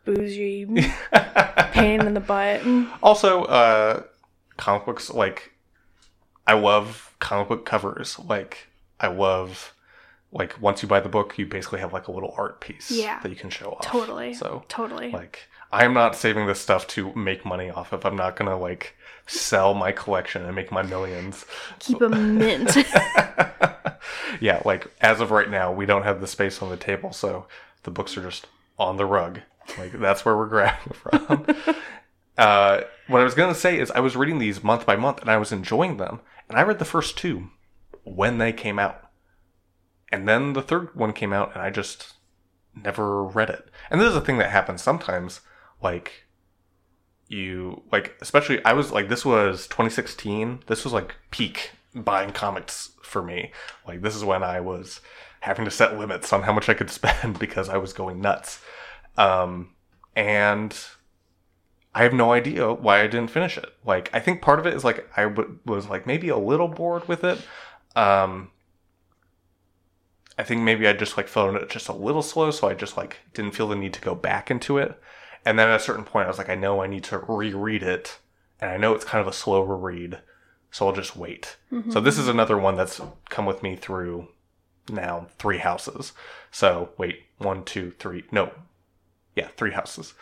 bougie 0.05 0.67
pain 1.73 2.01
in 2.01 2.15
the 2.15 2.21
butt. 2.21 2.63
Also, 3.03 3.45
uh, 3.45 4.03
comic 4.57 4.85
books 4.87 5.11
like 5.11 5.53
I 6.47 6.55
love 6.55 7.15
comic 7.21 7.49
book 7.49 7.65
covers. 7.65 8.19
Like 8.19 8.69
I 8.99 9.09
love 9.09 9.75
like 10.33 10.61
once 10.61 10.83
you 10.83 10.89
buy 10.89 11.01
the 11.01 11.09
book, 11.09 11.37
you 11.39 11.47
basically 11.47 11.81
have 11.81 11.93
like 11.93 12.09
a 12.09 12.13
little 12.13 12.35
art 12.37 12.61
piece 12.61 12.91
Yeah. 12.91 13.19
that 13.21 13.29
you 13.31 13.37
can 13.37 13.51
show 13.51 13.73
off. 13.73 13.83
Totally. 13.83 14.33
So 14.35 14.65
Totally. 14.69 15.11
like 15.11 15.41
I 15.73 15.85
am 15.85 15.93
not 15.95 16.17
saving 16.17 16.47
this 16.47 16.61
stuff 16.61 16.87
to 16.89 17.15
make 17.15 17.45
money 17.45 17.71
off 17.71 17.93
of. 17.93 18.05
I'm 18.05 18.17
not 18.17 18.37
gonna 18.37 18.59
like 18.59 18.95
sell 19.27 19.75
my 19.75 19.93
collection 19.93 20.45
and 20.45 20.55
make 20.55 20.73
my 20.73 20.83
millions. 20.83 21.45
Keep 21.79 22.01
a 22.03 22.09
mint. 22.09 22.77
yeah, 24.41 24.63
like 24.65 24.87
as 25.01 25.21
of 25.21 25.31
right 25.31 25.49
now, 25.51 25.73
we 25.73 25.87
don't 25.87 26.03
have 26.03 26.21
the 26.21 26.27
space 26.27 26.61
on 26.63 26.71
the 26.71 26.77
table, 26.77 27.13
so 27.13 27.47
the 27.83 27.91
books 27.91 28.17
are 28.17 28.23
just 28.23 28.47
on 28.79 28.97
the 28.97 29.07
rug. 29.07 29.41
Like 29.79 29.93
that's 29.93 30.25
where 30.25 30.37
we're 30.37 30.49
grabbing 30.49 30.93
from. 30.95 31.47
uh, 32.39 32.81
what 33.09 33.21
I 33.21 33.25
was 33.25 33.35
gonna 33.35 33.55
say 33.55 33.79
is 33.79 33.91
I 33.93 34.01
was 34.01 34.17
reading 34.17 34.39
these 34.39 34.65
month 34.65 34.87
by 34.87 34.97
month, 34.97 35.21
and 35.21 35.31
I 35.31 35.37
was 35.37 35.53
enjoying 35.53 35.97
them. 35.99 36.21
And 36.49 36.59
I 36.59 36.63
read 36.63 36.79
the 36.81 36.85
first 36.85 37.17
two 37.17 37.51
when 38.03 38.39
they 38.39 38.53
came 38.53 38.79
out, 38.79 39.09
and 40.13 40.29
then 40.29 40.53
the 40.53 40.63
third 40.63 40.95
one 40.95 41.13
came 41.13 41.33
out, 41.33 41.53
and 41.55 41.63
I 41.63 41.71
just 41.71 42.15
never 42.75 43.25
read 43.25 43.51
it. 43.51 43.69
And 43.91 44.01
this 44.01 44.11
is 44.11 44.17
a 44.17 44.21
thing 44.21 44.39
that 44.39 44.51
happens 44.51 44.83
sometimes. 44.83 45.41
Like 45.83 46.27
you 47.29 47.83
like 47.93 48.17
especially 48.21 48.63
I 48.65 48.73
was 48.73 48.93
like 48.93 49.09
this 49.09 49.25
was 49.25 49.67
2016. 49.69 50.65
This 50.67 50.85
was 50.85 50.93
like 50.93 51.15
peak 51.31 51.71
buying 51.95 52.33
comics 52.33 52.93
for 53.03 53.23
me. 53.23 53.53
Like 53.87 54.03
this 54.03 54.17
is 54.17 54.25
when 54.25 54.43
I 54.43 54.61
was 54.61 55.01
having 55.41 55.65
to 55.65 55.71
set 55.71 55.99
limits 55.99 56.33
on 56.33 56.43
how 56.43 56.53
much 56.53 56.69
I 56.69 56.75
could 56.75 56.91
spend 56.91 57.39
because 57.39 57.69
I 57.69 57.79
was 57.79 57.93
going 57.93 58.21
nuts. 58.21 58.61
Um 59.17 59.75
and 60.17 60.77
I 61.95 62.03
have 62.03 62.13
no 62.13 62.33
idea 62.33 62.73
why 62.73 63.01
I 63.01 63.07
didn't 63.07 63.31
finish 63.31 63.57
it. 63.57 63.69
Like 63.85 64.11
I 64.13 64.21
think 64.21 64.43
part 64.43 64.59
of 64.59 64.67
it 64.67 64.75
is 64.75 64.85
like 64.85 65.09
I 65.17 65.25
w- 65.25 65.59
was 65.65 65.89
like 65.89 66.07
maybe 66.07 66.29
a 66.29 66.37
little 66.37 66.69
bored 66.69 67.07
with 67.09 67.25
it. 67.25 67.41
Um 67.97 68.51
I 70.41 70.43
think 70.43 70.63
maybe 70.63 70.89
I 70.89 70.95
just 70.95 71.19
like 71.19 71.29
felt 71.29 71.55
it 71.55 71.69
just 71.69 71.89
a 71.89 71.93
little 71.93 72.23
slow, 72.23 72.51
so 72.51 72.67
I 72.67 72.73
just 72.73 72.97
like 72.97 73.19
didn't 73.35 73.55
feel 73.55 73.69
the 73.69 73.77
need 73.77 73.93
to 73.93 74.01
go 74.01 74.15
back 74.15 74.51
into 74.51 74.79
it. 74.79 74.99
And 75.45 75.59
then 75.59 75.69
at 75.69 75.77
a 75.77 75.85
certain 75.85 76.05
point, 76.05 76.25
I 76.25 76.29
was 76.29 76.39
like, 76.39 76.49
I 76.49 76.55
know 76.55 76.83
I 76.83 76.87
need 76.87 77.05
to 77.05 77.19
reread 77.19 77.83
it, 77.83 78.19
and 78.59 78.71
I 78.71 78.79
know 78.79 78.95
it's 78.95 79.05
kind 79.05 79.21
of 79.21 79.29
a 79.29 79.37
slower 79.37 79.77
read, 79.77 80.21
so 80.71 80.87
I'll 80.87 80.95
just 80.95 81.15
wait. 81.15 81.59
So 81.93 82.01
this 82.01 82.17
is 82.17 82.27
another 82.27 82.57
one 82.57 82.77
that's 82.77 83.03
come 83.29 83.45
with 83.45 83.63
me 83.63 83.77
through 83.77 84.29
now 84.89 85.27
three 85.39 85.59
houses. 85.59 86.15
So 86.51 86.91
wait, 86.97 87.25
one, 87.37 87.63
two, 87.65 87.93
three, 87.99 88.25
no, 88.33 88.51
yeah, 89.37 89.49
three 89.59 89.73
houses. 89.73 90.15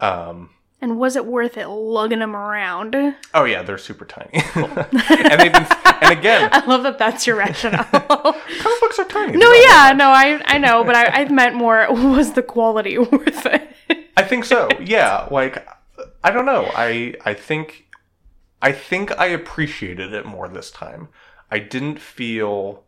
Um, 0.00 0.50
and 0.82 0.98
was 0.98 1.14
it 1.16 1.24
worth 1.24 1.56
it 1.56 1.68
lugging 1.68 2.18
them 2.18 2.34
around? 2.36 2.94
oh 3.32 3.44
yeah, 3.44 3.62
they're 3.62 3.78
super 3.78 4.04
tiny, 4.04 4.30
and 4.54 5.40
they've 5.40 5.52
been, 5.52 5.66
and 6.02 6.18
again, 6.18 6.50
I 6.52 6.66
love 6.66 6.82
that 6.82 6.98
that's 6.98 7.26
your 7.26 7.36
rationale. 7.36 7.84
comic 7.92 8.80
books 8.80 8.98
are 8.98 9.04
tiny. 9.06 9.38
no, 9.38 9.50
yeah, 9.52 9.92
no, 9.96 10.08
I 10.10 10.42
I 10.44 10.58
know, 10.58 10.84
but 10.84 10.96
I, 10.96 11.22
I 11.22 11.28
meant 11.28 11.54
more 11.54 11.86
was 11.90 12.32
the 12.32 12.42
quality 12.42 12.98
worth 12.98 13.46
it? 13.46 13.68
I 14.16 14.24
think 14.24 14.44
so. 14.44 14.68
Yeah, 14.84 15.28
like 15.30 15.66
I 16.22 16.30
don't 16.30 16.46
know. 16.46 16.70
I 16.74 17.14
I 17.24 17.32
think 17.32 17.86
I 18.60 18.72
think 18.72 19.16
I 19.18 19.26
appreciated 19.26 20.12
it 20.12 20.26
more 20.26 20.48
this 20.48 20.70
time. 20.70 21.08
I 21.50 21.60
didn't 21.60 22.00
feel 22.00 22.84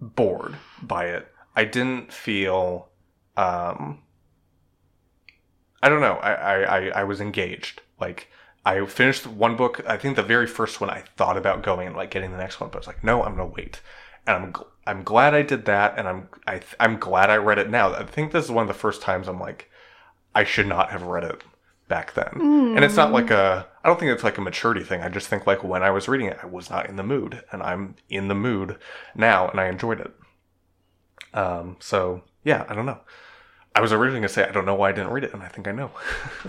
bored 0.00 0.56
by 0.82 1.06
it. 1.06 1.28
I 1.54 1.64
didn't 1.64 2.12
feel 2.12 2.88
um 3.36 4.01
I 5.82 5.88
don't 5.88 6.00
know. 6.00 6.14
I 6.14 6.32
I 6.32 6.78
I, 6.78 6.88
I 7.00 7.04
was 7.04 7.20
engaged. 7.20 7.82
Like 8.00 8.28
I 8.64 8.84
finished 8.86 9.26
one 9.26 9.56
book. 9.56 9.82
I 9.86 9.96
think 9.96 10.16
the 10.16 10.22
very 10.22 10.46
first 10.46 10.80
one 10.80 10.90
I 10.90 11.04
thought 11.16 11.36
about 11.36 11.62
going 11.62 11.88
and 11.88 11.96
like 11.96 12.10
getting 12.10 12.30
the 12.30 12.38
next 12.38 12.60
one, 12.60 12.70
but 12.70 12.78
I 12.78 12.80
was 12.80 12.86
like, 12.86 13.02
no, 13.04 13.22
I'm 13.22 13.36
gonna 13.36 13.46
wait. 13.46 13.80
And 14.26 14.36
I'm 14.36 14.52
gl- 14.52 14.66
I'm 14.86 15.02
glad 15.02 15.34
I 15.34 15.42
did 15.42 15.64
that, 15.66 15.98
and 15.98 16.08
I'm 16.08 16.28
I 16.46 16.58
th- 16.58 16.76
I'm 16.78 16.98
glad 16.98 17.30
I 17.30 17.36
read 17.36 17.58
it 17.58 17.70
now. 17.70 17.92
I 17.92 18.04
think 18.04 18.32
this 18.32 18.44
is 18.44 18.50
one 18.50 18.62
of 18.62 18.68
the 18.68 18.74
first 18.74 19.02
times 19.02 19.26
I'm 19.28 19.40
like, 19.40 19.70
I 20.34 20.44
should 20.44 20.66
not 20.68 20.90
have 20.90 21.02
read 21.02 21.24
it 21.24 21.42
back 21.88 22.14
then. 22.14 22.30
And 22.76 22.84
it's 22.84 22.96
not 22.96 23.12
like 23.12 23.30
a 23.30 23.66
I 23.84 23.88
don't 23.88 23.98
think 23.98 24.12
it's 24.12 24.24
like 24.24 24.38
a 24.38 24.42
maturity 24.42 24.84
thing. 24.84 25.02
I 25.02 25.08
just 25.08 25.26
think 25.28 25.46
like 25.46 25.64
when 25.64 25.82
I 25.82 25.90
was 25.90 26.06
reading 26.08 26.28
it, 26.28 26.38
I 26.42 26.46
was 26.46 26.70
not 26.70 26.88
in 26.88 26.96
the 26.96 27.02
mood, 27.02 27.42
and 27.50 27.62
I'm 27.62 27.96
in 28.08 28.28
the 28.28 28.34
mood 28.34 28.78
now, 29.16 29.48
and 29.48 29.58
I 29.60 29.66
enjoyed 29.68 30.00
it. 30.00 30.12
Um. 31.34 31.76
So 31.80 32.22
yeah, 32.44 32.64
I 32.68 32.74
don't 32.74 32.86
know. 32.86 33.00
I 33.74 33.80
was 33.80 33.92
originally 33.92 34.20
gonna 34.20 34.28
say 34.28 34.44
I 34.44 34.52
don't 34.52 34.66
know 34.66 34.74
why 34.74 34.90
I 34.90 34.92
didn't 34.92 35.10
read 35.10 35.24
it, 35.24 35.32
and 35.32 35.42
I 35.42 35.48
think 35.48 35.68
I 35.68 35.72
know. 35.72 35.90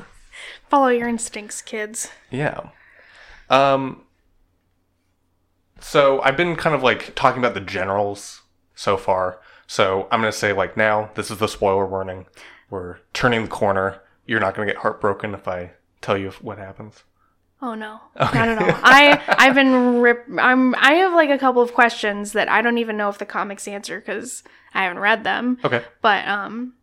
Follow 0.70 0.90
your 0.90 1.08
instincts, 1.08 1.62
kids. 1.62 2.10
Yeah. 2.32 2.70
Um 3.50 4.04
so 5.80 6.22
I've 6.22 6.38
been 6.38 6.56
kind 6.56 6.76
of 6.76 6.82
like 6.82 7.14
talking 7.16 7.40
about 7.40 7.54
the 7.54 7.60
generals 7.60 8.42
so 8.74 8.98
far. 8.98 9.40
So 9.68 10.08
I'm 10.12 10.22
going 10.22 10.32
to 10.32 10.38
say 10.38 10.54
like 10.54 10.78
now 10.78 11.12
this 11.16 11.30
is 11.30 11.38
the 11.38 11.48
spoiler 11.48 11.86
warning. 11.86 12.26
We're 12.70 13.00
turning 13.14 13.44
the 13.44 13.50
corner. 13.50 14.02
You're 14.26 14.40
not 14.40 14.56
going 14.56 14.68
to 14.68 14.74
get 14.74 14.82
heartbroken 14.82 15.34
if 15.34 15.48
I 15.48 15.72
tell 16.02 16.18
you 16.18 16.32
what 16.42 16.58
happens. 16.58 17.04
Oh 17.62 17.76
no, 17.76 18.00
not 18.18 18.36
at 18.36 18.58
all. 18.62 18.80
I 18.84 19.22
I've 19.38 19.56
been 19.56 20.00
rip. 20.02 20.26
I'm 20.38 20.76
I 20.76 20.96
have 20.96 21.14
like 21.14 21.30
a 21.30 21.38
couple 21.38 21.62
of 21.62 21.74
questions 21.74 22.34
that 22.34 22.50
I 22.50 22.62
don't 22.62 22.78
even 22.78 22.98
know 22.98 23.08
if 23.08 23.20
the 23.20 23.26
comics 23.26 23.70
answer 23.70 24.00
because 24.00 24.44
I 24.74 24.84
haven't 24.84 25.00
read 25.00 25.24
them. 25.24 25.60
Okay. 25.64 25.82
But 26.02 26.28
um, 26.28 26.74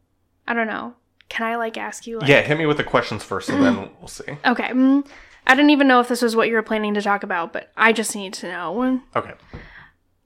I 0.51 0.53
don't 0.53 0.67
know. 0.67 0.95
Can 1.29 1.47
I 1.47 1.55
like 1.55 1.79
ask 1.79 2.09
you? 2.09 2.19
Like, 2.19 2.29
Yeah, 2.29 2.41
hit 2.43 2.59
me 2.59 2.67
with 2.67 2.77
the 2.77 2.83
questions 2.83 3.23
first 3.23 3.49
and 3.51 3.63
then 3.63 3.89
we'll 4.01 4.09
see. 4.09 4.25
Okay. 4.45 4.71
mm, 4.71 5.07
I 5.47 5.55
didn't 5.55 5.71
even 5.71 5.87
know 5.87 6.01
if 6.01 6.09
this 6.09 6.23
was 6.23 6.35
what 6.35 6.49
you 6.49 6.55
were 6.55 6.63
planning 6.63 6.93
to 6.95 7.01
talk 7.03 7.23
about, 7.23 7.53
but 7.53 7.71
I 7.77 7.93
just 7.93 8.17
need 8.17 8.33
to 8.35 8.49
know. 8.49 9.01
Okay. 9.15 9.35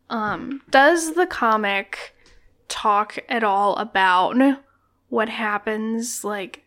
Um, 0.09 0.63
does 0.71 1.13
the 1.15 1.27
comic 1.27 2.15
talk 2.69 3.19
at 3.29 3.45
all 3.45 3.77
about 3.77 4.35
what 5.11 5.29
happens 5.29 6.25
like 6.25 6.65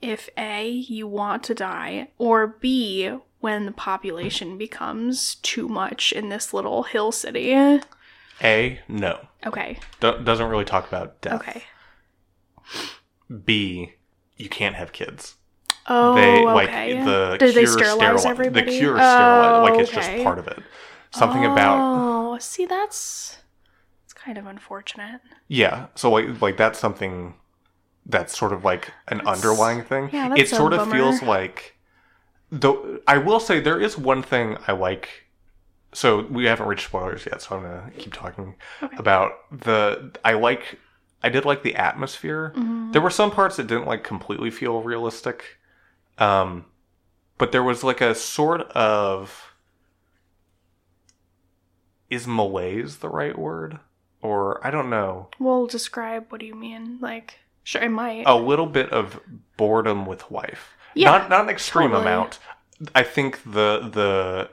if 0.00 0.30
A 0.38 0.68
you 0.68 1.08
want 1.08 1.42
to 1.44 1.54
die 1.54 2.08
or 2.16 2.46
B 2.46 3.10
when 3.40 3.66
the 3.66 3.72
population 3.72 4.56
becomes 4.56 5.34
too 5.36 5.66
much 5.66 6.12
in 6.12 6.28
this 6.28 6.54
little 6.54 6.84
hill 6.84 7.10
city? 7.10 7.80
A, 8.40 8.80
no. 8.86 9.26
Okay. 9.44 9.80
Do- 9.98 10.20
doesn't 10.22 10.48
really 10.48 10.64
talk 10.64 10.86
about 10.86 11.20
death. 11.20 11.40
Okay. 11.40 11.64
B, 13.44 13.94
you 14.36 14.48
can't 14.48 14.74
have 14.74 14.92
kids. 14.92 15.36
Oh, 15.86 16.14
they 16.14 16.38
okay. 16.38 16.44
like 16.94 17.04
the 17.04 17.36
Did 17.38 17.54
they 17.54 17.66
sterilize 17.66 18.24
sterili- 18.24 18.30
everybody? 18.30 18.64
The 18.70 18.78
cure 18.78 18.96
sterilize, 18.96 19.70
like 19.70 19.80
it's 19.80 19.90
Oh, 19.90 19.94
just 19.94 20.24
part 20.24 20.38
of 20.38 20.48
it. 20.48 20.58
Something 21.10 21.44
about 21.44 21.76
Oh, 21.78 22.38
see, 22.38 22.64
that's 22.66 23.38
it's 24.04 24.14
kind 24.14 24.38
of 24.38 24.46
unfortunate. 24.46 25.20
yeah. 25.48 25.86
So 25.94 26.10
like 26.10 26.40
like 26.40 26.56
that's 26.56 26.78
something 26.78 27.34
that's 28.06 28.36
sort 28.36 28.52
of 28.52 28.64
like 28.64 28.92
an 29.08 29.18
That's- 29.18 29.36
underlying 29.36 29.82
thing. 29.84 30.10
yeah, 30.12 30.26
it 30.32 30.36
that's 30.36 30.52
a 30.52 30.56
sort 30.56 30.72
of 30.72 30.80
bummer. 30.80 30.92
feels 30.94 31.22
like 31.22 31.76
though 32.50 32.98
I 33.06 33.18
will 33.18 33.40
say 33.40 33.60
there 33.60 33.80
is 33.80 33.96
one 33.98 34.22
thing 34.22 34.56
I 34.66 34.72
like. 34.72 35.08
So 35.92 36.22
we 36.22 36.46
haven't 36.46 36.66
reached 36.66 36.86
spoilers 36.86 37.24
yet, 37.26 37.40
so 37.42 37.56
I'm 37.56 37.62
gonna 37.62 37.90
keep 37.98 38.12
talking 38.12 38.56
Okay. 38.82 38.96
about 38.98 39.32
the. 39.52 40.10
I 40.24 40.32
like. 40.32 40.78
I 41.24 41.28
did 41.30 41.44
like 41.44 41.62
the 41.62 41.74
atmosphere. 41.74 42.52
Mhm. 42.54 42.92
There 42.92 43.00
were 43.02 43.10
some 43.10 43.30
parts 43.30 43.56
that 43.56 43.66
didn't 43.66 43.86
like 43.86 44.04
completely 44.04 44.50
feel 44.50 44.82
realistic, 44.82 45.58
um, 46.18 46.66
but 47.38 47.50
there 47.50 47.62
was 47.62 47.82
like 47.82 48.00
a 48.00 48.14
sort 48.14 48.60
of. 48.72 49.50
Is 52.10 52.26
malaise 52.26 52.98
the 52.98 53.08
right 53.08 53.36
word, 53.36 53.80
or 54.20 54.64
I 54.64 54.70
don't 54.70 54.90
know? 54.90 55.30
Well, 55.40 55.66
describe 55.66 56.26
what 56.28 56.40
do 56.40 56.46
you 56.46 56.54
mean? 56.54 56.98
Like, 57.00 57.38
sure, 57.64 57.82
I 57.82 57.88
might. 57.88 58.24
A 58.26 58.36
little 58.36 58.66
bit 58.66 58.90
of 58.90 59.18
boredom 59.56 60.04
with 60.06 60.30
life. 60.30 60.74
Yeah, 60.94 61.10
not 61.10 61.30
not 61.30 61.40
an 61.44 61.48
extreme 61.50 61.88
totally. 61.90 62.02
amount. 62.02 62.38
I 62.94 63.02
think 63.02 63.42
the 63.44 63.88
the 63.92 64.50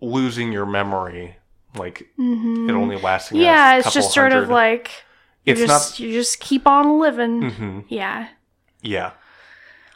losing 0.00 0.52
your 0.52 0.66
memory, 0.66 1.36
like 1.74 2.08
Mhm. 2.18 2.68
it 2.68 2.72
only 2.74 2.98
lasting. 2.98 3.38
yeah, 3.38 3.76
a 3.76 3.78
it's 3.78 3.92
just 3.94 4.12
sort 4.12 4.32
of 4.32 4.44
hundred- 4.44 4.54
like 5.46 5.56
you 5.58 5.64
it's 5.64 5.72
just 5.72 6.00
you 6.00 6.12
just 6.12 6.40
keep 6.40 6.66
on 6.66 6.98
living. 6.98 7.40
not. 7.40 7.52
hmm 7.52 7.80
Yeah. 7.88 8.28
Yeah. 8.80 9.12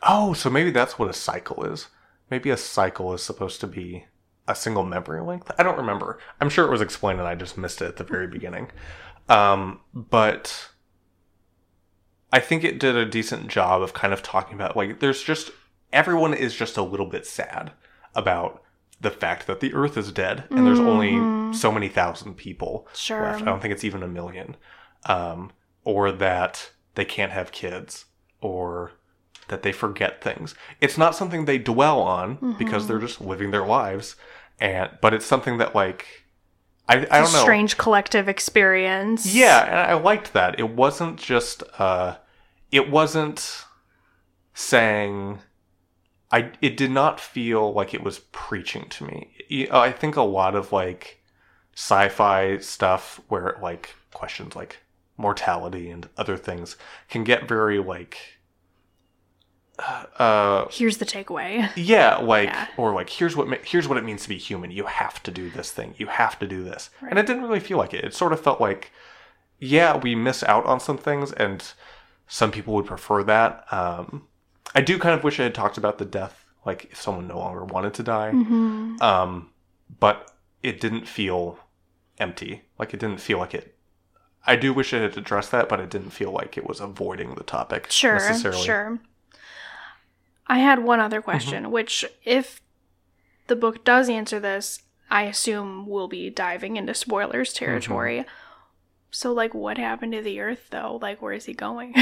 Oh, 0.03 0.33
so 0.35 0.51
maybe 0.51 0.71
that's 0.71 0.99
what 0.99 1.09
a 1.11 1.13
cycle 1.13 1.65
is. 1.65 1.89
Maybe 2.31 2.51
a 2.51 2.57
cycle 2.57 3.13
is 3.15 3.23
supposed 3.23 3.61
to 3.61 3.67
be 3.67 4.07
a 4.49 4.55
single 4.55 4.85
memory 4.85 5.21
length. 5.23 5.51
I 5.59 5.63
don't 5.63 5.77
remember. 5.79 6.19
I'm 6.41 6.49
sure 6.49 6.65
it 6.67 6.71
was 6.71 6.81
explained 6.81 7.19
and 7.19 7.29
I 7.29 7.35
just 7.35 7.59
missed 7.59 7.83
it 7.83 7.87
at 7.89 7.97
the 7.97 8.05
very 8.05 8.27
beginning. 8.29 8.71
Um, 9.29 9.81
but 9.93 10.69
I 12.33 12.41
think 12.41 12.65
it 12.65 12.79
did 12.79 12.97
a 12.97 13.07
decent 13.07 13.49
job 13.49 13.83
of 13.83 13.93
kind 13.95 14.13
of 14.13 14.23
talking 14.23 14.55
about 14.55 14.77
like 14.77 15.01
there's 15.01 15.23
just 15.23 15.51
everyone 15.93 16.35
is 16.35 16.55
just 16.55 16.77
a 16.77 16.83
little 16.83 17.07
bit 17.07 17.27
sad 17.27 17.73
about 18.15 18.63
the 19.01 19.11
fact 19.11 19.47
that 19.47 19.61
the 19.61 19.75
earth 19.75 19.97
is 19.97 20.11
dead 20.13 20.45
and 20.51 20.67
there's 20.67 20.81
only 20.81 21.13
Mhm. 21.13 21.55
so 21.55 21.71
many 21.71 21.89
thousand 21.89 22.35
people 22.35 22.89
Sure. 22.95 23.23
left. 23.23 23.43
I 23.43 23.45
don't 23.47 23.61
think 23.61 23.73
it's 23.73 23.85
even 23.85 24.03
a 24.03 24.09
million. 24.09 24.57
Um, 25.07 25.53
or 25.85 26.11
that 26.13 26.71
they 26.97 27.05
can't 27.05 27.33
have 27.33 27.53
kids, 27.53 28.07
or 28.41 28.93
that 29.49 29.63
they 29.63 29.73
forget 29.73 30.23
things. 30.23 30.55
It's 30.81 30.99
not 30.99 31.15
something 31.15 31.45
they 31.45 31.59
dwell 31.59 32.01
on 32.01 32.57
because 32.59 32.85
Mhm. 32.85 32.89
they're 32.89 32.99
just 32.99 33.21
living 33.21 33.51
their 33.53 33.65
lives, 33.65 34.17
and 34.59 34.91
but 35.01 35.15
it's 35.15 35.27
something 35.27 35.59
that 35.59 35.75
like 35.75 36.07
I 36.89 36.95
I 37.11 37.21
don't 37.21 37.31
a 37.31 37.33
know. 37.33 37.43
strange 37.43 37.77
collective 37.79 38.29
experience. 38.29 39.27
Yeah, 39.33 39.65
and 39.65 39.91
I 39.91 39.95
liked 39.95 40.33
that. 40.33 40.59
It 40.59 40.71
wasn't 40.71 41.19
just 41.21 41.63
uh 41.79 42.17
it 42.73 42.91
wasn't 42.91 43.65
saying 44.55 45.41
I 46.33 46.51
it 46.61 46.77
did 46.77 46.91
not 46.91 47.21
feel 47.21 47.73
like 47.73 47.95
it 47.95 48.03
was 48.03 48.19
preaching 48.33 48.89
to 48.91 49.05
me. 49.05 49.69
I 49.71 49.93
think 49.93 50.17
a 50.17 50.23
lot 50.23 50.57
of 50.57 50.73
like 50.73 51.23
sci-fi 51.77 52.59
stuff 52.59 53.21
where 53.29 53.47
it 53.49 53.61
like 53.63 53.95
questions 54.13 54.57
like 54.57 54.79
mortality 55.17 55.89
and 55.91 56.09
other 56.17 56.37
things 56.37 56.77
can 57.09 57.25
get 57.25 57.49
very 57.49 57.79
like 57.79 58.19
uh 60.19 60.67
Here's 60.71 60.97
the 60.99 61.05
takeaway. 61.05 61.69
yeah, 61.77 62.17
like 62.17 62.49
Yeah. 62.49 62.67
or 62.79 62.95
like 62.95 63.11
here's 63.11 63.37
what 63.37 63.65
here's 63.67 63.87
what 63.87 63.99
it 63.99 64.05
means 64.05 64.23
to 64.23 64.29
be 64.29 64.39
human. 64.39 64.71
You 64.71 64.85
have 64.87 65.23
to 65.25 65.31
do 65.31 65.51
this 65.51 65.71
thing. 65.71 65.95
You 65.99 66.07
have 66.07 66.39
to 66.39 66.47
do 66.47 66.65
this. 66.65 66.89
And 67.09 67.19
it 67.19 67.27
didn't 67.27 67.43
really 67.43 67.61
feel 67.61 67.77
like 67.79 67.93
it. 67.93 68.05
It 68.05 68.15
sort 68.15 68.33
of 68.33 68.41
felt 68.41 68.61
like 68.61 68.91
yeah, 69.59 69.97
we 69.97 70.15
miss 70.15 70.43
out 70.43 70.65
on 70.67 70.81
some 70.81 70.99
things 70.99 71.33
and 71.33 71.63
some 72.27 72.51
people 72.51 72.75
would 72.75 72.87
prefer 72.87 73.23
that. 73.25 73.71
Um 73.73 74.27
I 74.75 74.81
do 74.81 74.99
kind 74.99 75.15
of 75.15 75.25
wish 75.25 75.39
I 75.39 75.45
had 75.45 75.55
talked 75.55 75.79
about 75.79 75.99
the 75.99 76.05
death 76.07 76.45
like 76.65 76.87
if 76.91 77.01
someone 77.01 77.29
no 77.29 77.39
longer 77.39 77.65
wanted 77.65 77.93
to 77.95 78.03
die. 78.03 78.31
hmm 78.31 78.97
Um 79.03 79.51
but 80.01 80.33
it 80.63 80.81
didn't 80.81 81.07
feel 81.07 81.59
empty. 82.19 82.63
Like 82.79 82.95
it 82.95 83.01
didn't 83.01 83.21
feel 83.21 83.39
like 83.39 83.53
it 83.55 83.76
I 84.47 84.57
do 84.57 84.73
wish 84.73 84.93
it 84.93 85.03
had 85.03 85.19
addressed 85.19 85.51
that, 85.51 85.69
but 85.69 85.81
it 85.81 85.91
didn't 85.91 86.11
feel 86.11 86.31
like 86.31 86.57
it 86.57 86.67
was 86.67 86.81
avoiding 86.81 87.35
the 87.35 87.43
topic 87.45 87.87
Sure, 87.91 88.15
necessarily. 88.15 88.65
sure. 88.65 88.99
I 90.47 90.59
had 90.61 90.85
one 90.85 91.01
other 91.01 91.19
Mm-hmm. 91.19 91.25
question, 91.31 91.71
which, 91.73 92.05
if 92.25 92.61
the 93.49 93.57
book 93.57 93.85
does 93.85 94.09
answer 94.09 94.39
this, 94.39 94.83
I 95.11 95.23
assume 95.25 95.87
we'll 95.87 96.09
be 96.09 96.31
diving 96.31 96.77
into 96.77 96.95
spoilers 96.95 97.53
Mm-hmm. 97.53 97.65
territory. 97.65 98.25
So, 99.11 99.33
like, 99.33 99.55
what 99.55 99.79
happened 99.79 100.13
to 100.13 100.23
the 100.23 100.41
Earth, 100.41 100.67
though? 100.71 100.99
Like, 101.01 101.21
where 101.23 101.33
is 101.33 101.47
he 101.47 101.55
going? 101.55 101.95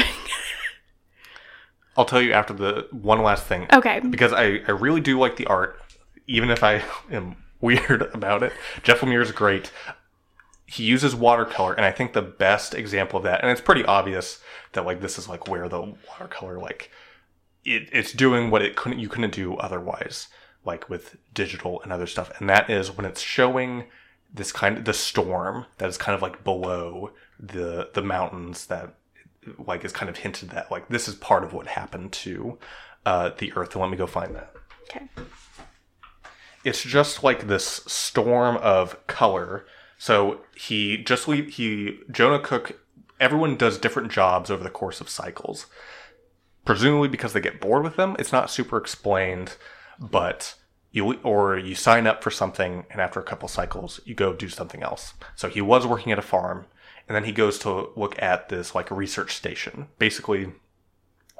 I'll 1.97 2.05
tell 2.05 2.21
you 2.21 2.33
after 2.33 2.53
the 2.53 2.89
one 2.91 3.23
last 3.23 3.47
thing. 3.47 3.67
okay. 3.73 4.01
because 4.01 4.33
I, 4.33 4.61
I 4.67 4.73
really 4.73 5.01
do 5.01 5.19
like 5.19 5.37
the 5.37 5.47
art, 5.47 5.81
even 6.27 6.51
if 6.51 6.65
I 6.65 6.83
am 7.11 7.37
weird 7.61 8.03
about 8.13 8.43
it. 8.43 8.53
Jeff 8.83 9.01
Lemire 9.01 9.23
is 9.23 9.31
great. 9.33 9.71
He 10.75 10.83
uses 10.83 11.15
watercolor, 11.15 11.73
and 11.73 11.85
I 11.85 11.93
think 11.93 12.13
the 12.13 12.23
best 12.23 12.75
example 12.75 13.19
of 13.19 13.23
that, 13.23 13.43
and 13.43 13.51
it's 13.51 13.61
pretty 13.61 13.85
obvious 13.85 14.41
that 14.73 14.85
like 14.85 15.01
this 15.01 15.19
is 15.19 15.29
like 15.29 15.47
where 15.49 15.69
the 15.69 15.95
watercolor 16.09 16.59
like 16.59 16.91
it, 17.65 17.89
it's 17.93 18.13
doing 18.13 18.51
what 18.51 18.61
it 18.61 18.75
couldn't 18.75 18.99
you 18.99 19.09
couldn't 19.09 19.33
do 19.33 19.55
otherwise, 19.57 20.27
like 20.65 20.91
with 20.91 21.17
digital 21.33 21.81
and 21.83 21.93
other 21.93 22.09
stuff, 22.09 22.33
and 22.41 22.51
that 22.51 22.69
is 22.69 22.91
when 22.91 23.07
it's 23.07 23.21
showing 23.21 23.85
this 24.33 24.51
kind 24.51 24.79
of 24.79 24.85
the 24.85 24.93
storm 24.93 25.67
that 25.79 25.89
is 25.89 25.97
kind 25.97 26.17
of 26.17 26.23
like 26.23 26.43
below 26.43 27.13
the 27.39 27.91
the 27.95 28.03
mountains 28.03 28.67
that 28.67 28.95
like 29.65 29.85
is 29.85 29.93
kind 29.93 30.09
of 30.09 30.17
hinted 30.17 30.51
that 30.51 30.71
like 30.73 30.89
this 30.89 31.07
is 31.07 31.15
part 31.15 31.45
of 31.45 31.53
what 31.53 31.69
happened 31.69 32.11
to 32.11 32.59
uh, 33.07 33.31
the 33.39 33.53
earth. 33.55 33.73
And 33.75 33.83
let 33.83 33.91
me 33.91 33.97
go 33.97 34.07
find 34.07 34.35
that. 34.35 34.53
Okay. 34.91 35.07
it's 36.65 36.83
just 36.83 37.23
like 37.23 37.47
this 37.47 37.83
storm 37.87 38.57
of 38.57 39.07
color 39.07 39.65
so 40.05 40.43
he 40.55 40.99
just 40.99 41.27
le- 41.27 41.49
he 41.59 41.99
jonah 42.11 42.39
cook 42.39 42.79
everyone 43.19 43.57
does 43.57 43.79
different 43.79 44.13
jobs 44.13 44.51
over 44.51 44.63
the 44.63 44.69
course 44.69 45.01
of 45.01 45.09
cycles. 45.09 45.65
Presumably 46.67 47.09
because 47.09 47.33
they 47.33 47.41
get 47.41 47.59
bored 47.59 47.83
with 47.83 47.97
them 47.97 48.15
it's 48.19 48.31
not 48.31 48.51
super 48.51 48.77
explained 48.77 49.57
but 49.99 50.57
you 50.91 51.15
or 51.23 51.57
you 51.57 51.75
sign 51.75 52.07
up 52.07 52.23
for 52.23 52.31
something 52.31 52.85
and 52.91 53.01
after 53.01 53.19
a 53.19 53.23
couple 53.23 53.49
cycles 53.49 53.99
you 54.05 54.15
go 54.15 54.35
do 54.35 54.51
something 54.51 54.83
else. 54.83 55.15
So 55.37 55.49
he 55.49 55.63
was 55.63 55.87
working 55.87 56.13
at 56.13 56.19
a 56.19 56.31
farm 56.35 56.67
and 57.09 57.17
then 57.17 57.25
he 57.25 57.33
goes 57.33 57.59
to 57.61 57.89
look 57.97 58.21
at 58.21 58.51
this 58.51 58.75
like 58.75 58.91
research 58.91 59.35
station. 59.35 59.89
Basically 59.99 60.53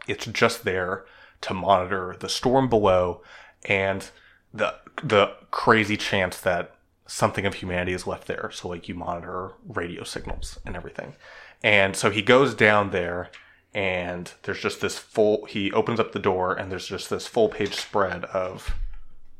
it's 0.09 0.25
just 0.25 0.65
there 0.65 1.05
to 1.43 1.53
monitor 1.53 2.17
the 2.19 2.31
storm 2.31 2.71
below 2.71 3.21
and 3.67 4.09
the 4.55 4.77
the 5.03 5.35
crazy 5.51 5.99
chance 5.99 6.41
that 6.41 6.75
something 7.07 7.45
of 7.47 7.55
humanity 7.55 7.93
is 7.93 8.07
left 8.07 8.27
there 8.27 8.51
so 8.53 8.69
like 8.69 8.89
you 8.89 8.95
monitor 8.95 9.53
radio 9.69 10.05
signals 10.05 10.59
and 10.65 10.75
everything 10.77 11.15
and 11.63 11.97
so 11.97 12.11
he 12.11 12.23
goes 12.23 12.55
down 12.55 12.91
there 12.91 13.31
and 13.75 14.33
there's 14.43 14.61
just 14.61 14.81
this 14.81 14.99
full 14.99 15.45
he 15.47 15.71
opens 15.73 15.99
up 16.01 16.13
the 16.13 16.19
door 16.19 16.55
and 16.55 16.71
there's 16.71 16.87
just 16.87 17.11
this 17.11 17.27
full 17.27 17.49
page 17.49 17.75
spread 17.75 18.25
of 18.27 18.75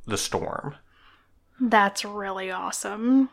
the 0.07 0.19
storm 0.19 0.75
That's 1.61 2.05
really 2.05 2.51
awesome. 2.51 3.31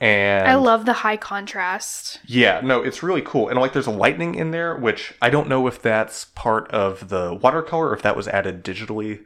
and 0.00 0.48
I 0.48 0.54
love 0.54 0.86
the 0.86 0.92
high 0.92 1.16
contrast. 1.18 2.20
Yeah, 2.26 2.60
no, 2.62 2.82
it's 2.82 3.02
really 3.02 3.22
cool. 3.22 3.48
And 3.48 3.58
like 3.58 3.72
there's 3.72 3.86
a 3.86 3.90
lightning 3.90 4.34
in 4.34 4.50
there, 4.50 4.76
which 4.76 5.14
I 5.20 5.28
don't 5.30 5.48
know 5.48 5.66
if 5.66 5.82
that's 5.82 6.26
part 6.34 6.70
of 6.70 7.08
the 7.10 7.34
watercolor 7.34 7.88
or 7.88 7.94
if 7.94 8.02
that 8.02 8.16
was 8.16 8.28
added 8.28 8.64
digitally 8.64 9.24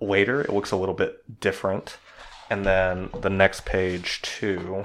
later. 0.00 0.40
It 0.40 0.50
looks 0.52 0.70
a 0.70 0.76
little 0.76 0.94
bit 0.94 1.40
different. 1.40 1.98
And 2.50 2.64
then 2.64 3.10
the 3.20 3.30
next 3.30 3.64
page 3.64 4.22
too, 4.22 4.84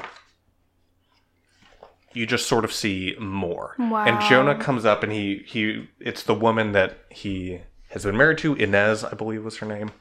you 2.14 2.26
just 2.26 2.48
sort 2.48 2.66
of 2.66 2.74
see 2.74 3.16
more. 3.20 3.76
Wow. 3.80 4.06
And 4.06 4.22
Jonah 4.22 4.56
comes 4.56 4.86
up 4.86 5.04
and 5.04 5.12
he 5.12 5.44
he 5.46 5.90
it's 6.00 6.24
the 6.24 6.36
woman 6.36 6.72
that 6.74 6.98
he 7.10 7.62
has 7.90 8.04
been 8.04 8.18
married 8.18 8.40
to, 8.40 8.56
Inez, 8.56 9.04
I 9.04 9.14
believe 9.14 9.44
was 9.44 9.58
her 9.58 9.66
name. 9.66 9.92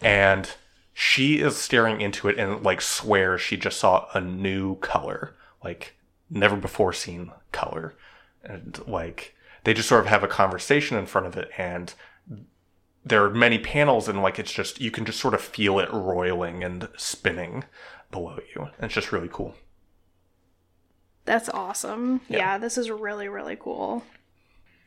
And 0.00 0.50
she 0.92 1.40
is 1.40 1.56
staring 1.56 2.00
into 2.00 2.28
it 2.28 2.38
and 2.38 2.62
like 2.62 2.80
swears 2.80 3.40
she 3.40 3.56
just 3.56 3.78
saw 3.78 4.08
a 4.14 4.20
new 4.20 4.76
color, 4.76 5.34
like 5.62 5.94
never 6.30 6.56
before 6.56 6.92
seen 6.92 7.30
color. 7.52 7.94
And 8.42 8.78
like 8.86 9.34
they 9.64 9.74
just 9.74 9.88
sort 9.88 10.02
of 10.02 10.06
have 10.06 10.22
a 10.22 10.28
conversation 10.28 10.96
in 10.96 11.06
front 11.06 11.26
of 11.26 11.36
it 11.36 11.50
and 11.56 11.92
there 13.04 13.24
are 13.24 13.30
many 13.30 13.58
panels 13.58 14.08
and 14.08 14.22
like 14.22 14.38
it's 14.38 14.52
just 14.52 14.80
you 14.80 14.90
can 14.90 15.04
just 15.04 15.20
sort 15.20 15.34
of 15.34 15.40
feel 15.40 15.78
it 15.78 15.92
roiling 15.92 16.64
and 16.64 16.88
spinning 16.96 17.64
below 18.10 18.38
you. 18.54 18.62
And 18.62 18.84
it's 18.84 18.94
just 18.94 19.12
really 19.12 19.28
cool. 19.30 19.54
That's 21.24 21.48
awesome. 21.48 22.20
Yeah. 22.28 22.38
Yeah. 22.38 22.58
this 22.58 22.78
is 22.78 22.90
really, 22.90 23.28
really 23.28 23.56
cool. 23.56 24.04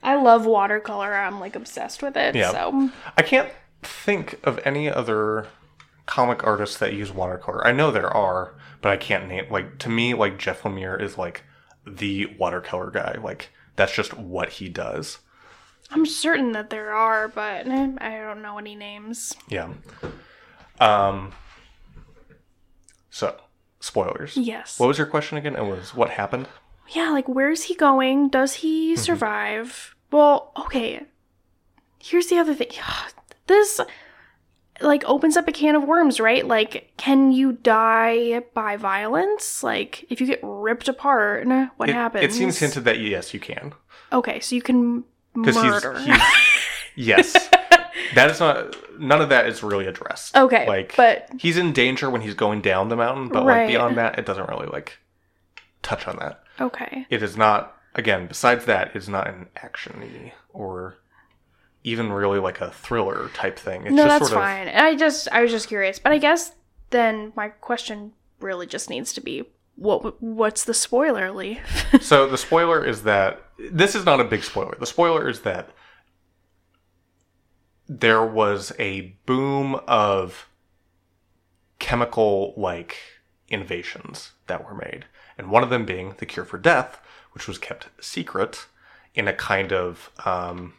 I 0.03 0.15
love 0.15 0.45
watercolor. 0.45 1.13
I'm 1.13 1.39
like 1.39 1.55
obsessed 1.55 2.01
with 2.03 2.15
it. 2.15 2.35
Yeah. 2.35 2.51
So, 2.51 2.89
I 3.17 3.21
can't 3.23 3.51
think 3.81 4.39
of 4.43 4.59
any 4.63 4.89
other 4.89 5.47
comic 6.05 6.43
artists 6.45 6.77
that 6.77 6.93
use 6.93 7.11
watercolor. 7.11 7.65
I 7.65 7.71
know 7.71 7.91
there 7.91 8.11
are, 8.11 8.55
but 8.81 8.91
I 8.91 8.97
can't 8.97 9.27
name 9.27 9.45
like 9.51 9.77
to 9.79 9.89
me 9.89 10.13
like 10.13 10.37
Jeff 10.39 10.61
Lemire 10.63 10.99
is 11.01 11.17
like 11.17 11.43
the 11.85 12.27
watercolor 12.37 12.91
guy. 12.91 13.17
Like 13.21 13.49
that's 13.75 13.93
just 13.93 14.15
what 14.15 14.49
he 14.49 14.69
does. 14.69 15.19
I'm 15.91 16.05
certain 16.05 16.51
that 16.51 16.69
there 16.69 16.93
are, 16.93 17.27
but 17.27 17.67
eh, 17.67 17.91
I 17.99 18.17
don't 18.17 18.41
know 18.41 18.57
any 18.57 18.75
names. 18.75 19.35
Yeah. 19.49 19.69
Um 20.79 21.33
so, 23.09 23.35
spoilers. 23.79 24.37
Yes. 24.37 24.79
What 24.79 24.87
was 24.87 24.97
your 24.97 25.07
question 25.07 25.37
again? 25.37 25.55
It 25.55 25.63
was 25.65 25.95
what 25.95 26.09
happened? 26.11 26.47
Yeah, 26.89 27.09
like 27.11 27.27
where's 27.27 27.63
he 27.63 27.75
going? 27.75 28.29
Does 28.29 28.55
he 28.55 28.93
Mm-hmm. 28.93 29.01
survive? 29.01 29.95
Well, 30.11 30.51
okay. 30.57 31.03
Here's 31.99 32.27
the 32.27 32.37
other 32.37 32.53
thing. 32.53 32.69
This 33.47 33.79
like 34.81 35.05
opens 35.05 35.37
up 35.37 35.47
a 35.47 35.53
can 35.53 35.73
of 35.75 35.85
worms, 35.85 36.19
right? 36.19 36.45
Like 36.45 36.91
can 36.97 37.31
you 37.31 37.53
die 37.53 38.41
by 38.53 38.75
violence? 38.75 39.63
Like 39.63 40.05
if 40.09 40.19
you 40.19 40.27
get 40.27 40.41
ripped 40.43 40.89
apart, 40.89 41.47
what 41.77 41.89
it, 41.89 41.93
happens? 41.95 42.25
It 42.25 42.33
seems 42.33 42.59
hinted 42.59 42.83
that 42.83 42.99
yes, 42.99 43.33
you 43.33 43.39
can. 43.39 43.73
Okay, 44.11 44.41
so 44.41 44.53
you 44.53 44.61
can 44.61 45.05
Because 45.43 45.55
he's, 45.61 46.05
he's 46.05 46.21
yes. 46.95 47.49
That 48.15 48.31
is 48.31 48.39
not 48.39 48.75
none 48.99 49.21
of 49.21 49.29
that 49.29 49.47
is 49.47 49.61
really 49.63 49.85
addressed. 49.85 50.35
okay, 50.35 50.65
Like 50.67 50.95
but 50.95 51.29
he's 51.39 51.57
in 51.57 51.73
danger 51.73 52.09
when 52.09 52.21
he's 52.21 52.33
going 52.33 52.61
down 52.61 52.89
the 52.89 52.95
mountain, 52.95 53.27
but 53.29 53.45
Right. 53.45 53.61
like 53.63 53.67
beyond 53.67 53.97
that, 53.97 54.17
it 54.17 54.25
doesn't 54.25 54.47
really 54.49 54.67
like 54.67 54.97
touch 55.83 56.07
on 56.07 56.17
that. 56.17 56.41
okay. 56.59 57.05
It 57.09 57.21
is 57.21 57.37
not 57.37 57.75
again, 57.95 58.27
besides 58.27 58.65
that, 58.65 58.95
it's 58.95 59.07
not 59.07 59.27
an 59.27 59.47
action 59.57 60.31
or 60.53 60.97
even 61.83 62.11
really 62.11 62.39
like 62.39 62.59
a 62.61 62.71
thriller 62.71 63.29
type 63.33 63.57
thing. 63.59 63.83
It's 63.85 63.93
no, 63.93 64.03
just 64.05 64.19
that's 64.19 64.29
sort 64.31 64.41
of 64.41 64.43
fine. 64.47 64.67
I 64.69 64.95
just 64.95 65.27
I 65.31 65.41
was 65.41 65.51
just 65.51 65.67
curious, 65.67 65.99
but 65.99 66.11
I 66.11 66.17
guess 66.17 66.53
then 66.89 67.33
my 67.35 67.49
question 67.49 68.13
really 68.39 68.65
just 68.67 68.89
needs 68.89 69.13
to 69.13 69.21
be 69.21 69.43
what 69.77 70.21
what's 70.21 70.65
the 70.65 70.73
spoiler, 70.73 71.31
Lee? 71.31 71.61
So 72.01 72.27
the 72.27 72.37
spoiler 72.37 72.83
is 72.83 73.03
that 73.03 73.43
this 73.57 73.95
is 73.95 74.05
not 74.05 74.19
a 74.19 74.25
big 74.25 74.43
spoiler. 74.43 74.75
The 74.77 74.85
spoiler 74.85 75.29
is 75.29 75.41
that 75.41 75.69
there 77.87 78.25
was 78.25 78.73
a 78.77 79.15
boom 79.25 79.79
of 79.87 80.49
chemical 81.79 82.53
like 82.57 82.97
innovations 83.49 84.33
that 84.47 84.65
were 84.65 84.75
made. 84.75 85.05
And 85.37 85.49
one 85.49 85.63
of 85.63 85.69
them 85.69 85.85
being 85.85 86.15
the 86.17 86.25
cure 86.25 86.45
for 86.45 86.57
death, 86.57 86.99
which 87.31 87.47
was 87.47 87.57
kept 87.57 87.87
secret 88.01 88.65
in 89.13 89.27
a 89.27 89.33
kind 89.33 89.71
of 89.71 90.11
um, 90.25 90.73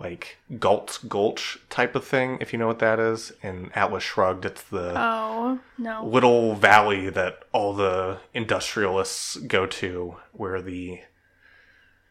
like 0.00 0.38
Galt's 0.58 0.96
Gulch 0.96 1.58
type 1.68 1.94
of 1.94 2.04
thing, 2.04 2.38
if 2.40 2.52
you 2.52 2.58
know 2.58 2.66
what 2.66 2.78
that 2.78 2.98
is. 2.98 3.32
In 3.42 3.70
Atlas 3.74 4.02
Shrugged, 4.02 4.46
it's 4.46 4.62
the 4.62 4.98
oh 4.98 5.60
no. 5.76 6.04
little 6.06 6.54
valley 6.54 7.10
that 7.10 7.40
all 7.52 7.74
the 7.74 8.18
industrialists 8.32 9.36
go 9.36 9.66
to, 9.66 10.16
where 10.32 10.62
the 10.62 11.00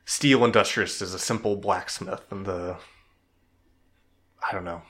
steel 0.06 0.46
industrialist 0.46 1.02
is 1.02 1.16
a 1.16 1.20
simple 1.20 1.56
blacksmith, 1.56 2.32
and 2.32 2.46
the 2.46 2.78
I 4.48 4.52
don't 4.52 4.66
know, 4.66 4.84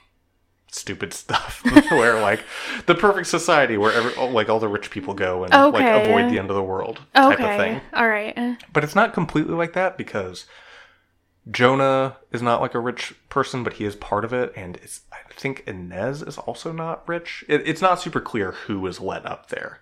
stupid 0.67 1.13
stuff 1.13 1.63
where 1.91 2.19
like 2.19 2.43
the 2.85 2.95
perfect 2.95 3.27
society 3.27 3.77
where 3.77 3.93
every, 3.93 4.27
like 4.27 4.49
all 4.49 4.59
the 4.59 4.67
rich 4.67 4.91
people 4.91 5.13
go 5.13 5.45
and 5.45 5.53
like 5.53 6.05
avoid 6.05 6.29
the 6.29 6.37
end 6.37 6.49
of 6.49 6.55
the 6.57 6.63
world 6.63 6.99
type 7.15 7.39
of 7.39 7.57
thing. 7.57 7.79
All 7.93 8.09
right. 8.09 8.57
But 8.73 8.83
it's 8.83 8.95
not 8.95 9.13
completely 9.13 9.53
like 9.53 9.71
that 9.71 9.97
because 9.97 10.45
Jonah 11.49 12.17
is 12.31 12.41
not 12.41 12.61
like 12.61 12.75
a 12.75 12.79
rich 12.79 13.15
person, 13.29 13.63
but 13.63 13.73
he 13.73 13.85
is 13.85 13.95
part 13.95 14.25
of 14.25 14.33
it, 14.33 14.53
and 14.55 14.77
it's 14.77 15.01
I 15.11 15.17
think 15.33 15.63
Inez 15.65 16.21
is 16.21 16.37
also 16.37 16.71
not 16.71 17.07
rich. 17.07 17.43
It, 17.47 17.67
it's 17.67 17.81
not 17.81 17.99
super 17.99 18.21
clear 18.21 18.51
who 18.51 18.85
is 18.87 18.99
let 18.99 19.25
up 19.25 19.49
there. 19.49 19.79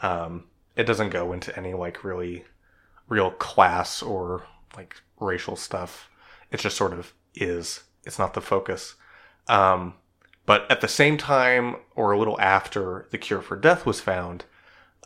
Um, 0.00 0.44
it 0.76 0.84
doesn't 0.84 1.10
go 1.10 1.32
into 1.32 1.56
any 1.56 1.74
like 1.74 2.04
really 2.04 2.44
real 3.08 3.30
class 3.32 4.02
or 4.02 4.44
like 4.76 4.96
racial 5.20 5.56
stuff. 5.56 6.08
It 6.50 6.60
just 6.60 6.76
sort 6.76 6.92
of 6.92 7.12
is. 7.34 7.84
It's 8.04 8.18
not 8.18 8.34
the 8.34 8.40
focus. 8.40 8.94
Um, 9.48 9.94
but 10.46 10.70
at 10.70 10.80
the 10.80 10.88
same 10.88 11.16
time, 11.16 11.76
or 11.94 12.12
a 12.12 12.18
little 12.18 12.40
after 12.40 13.06
the 13.10 13.18
cure 13.18 13.42
for 13.42 13.56
death 13.56 13.86
was 13.86 14.00
found, 14.00 14.44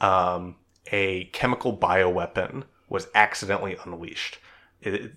um, 0.01 0.57
a 0.92 1.25
chemical 1.27 1.77
bioweapon 1.77 2.64
was 2.88 3.09
accidentally 3.14 3.77
unleashed. 3.85 4.38
It 4.81 5.12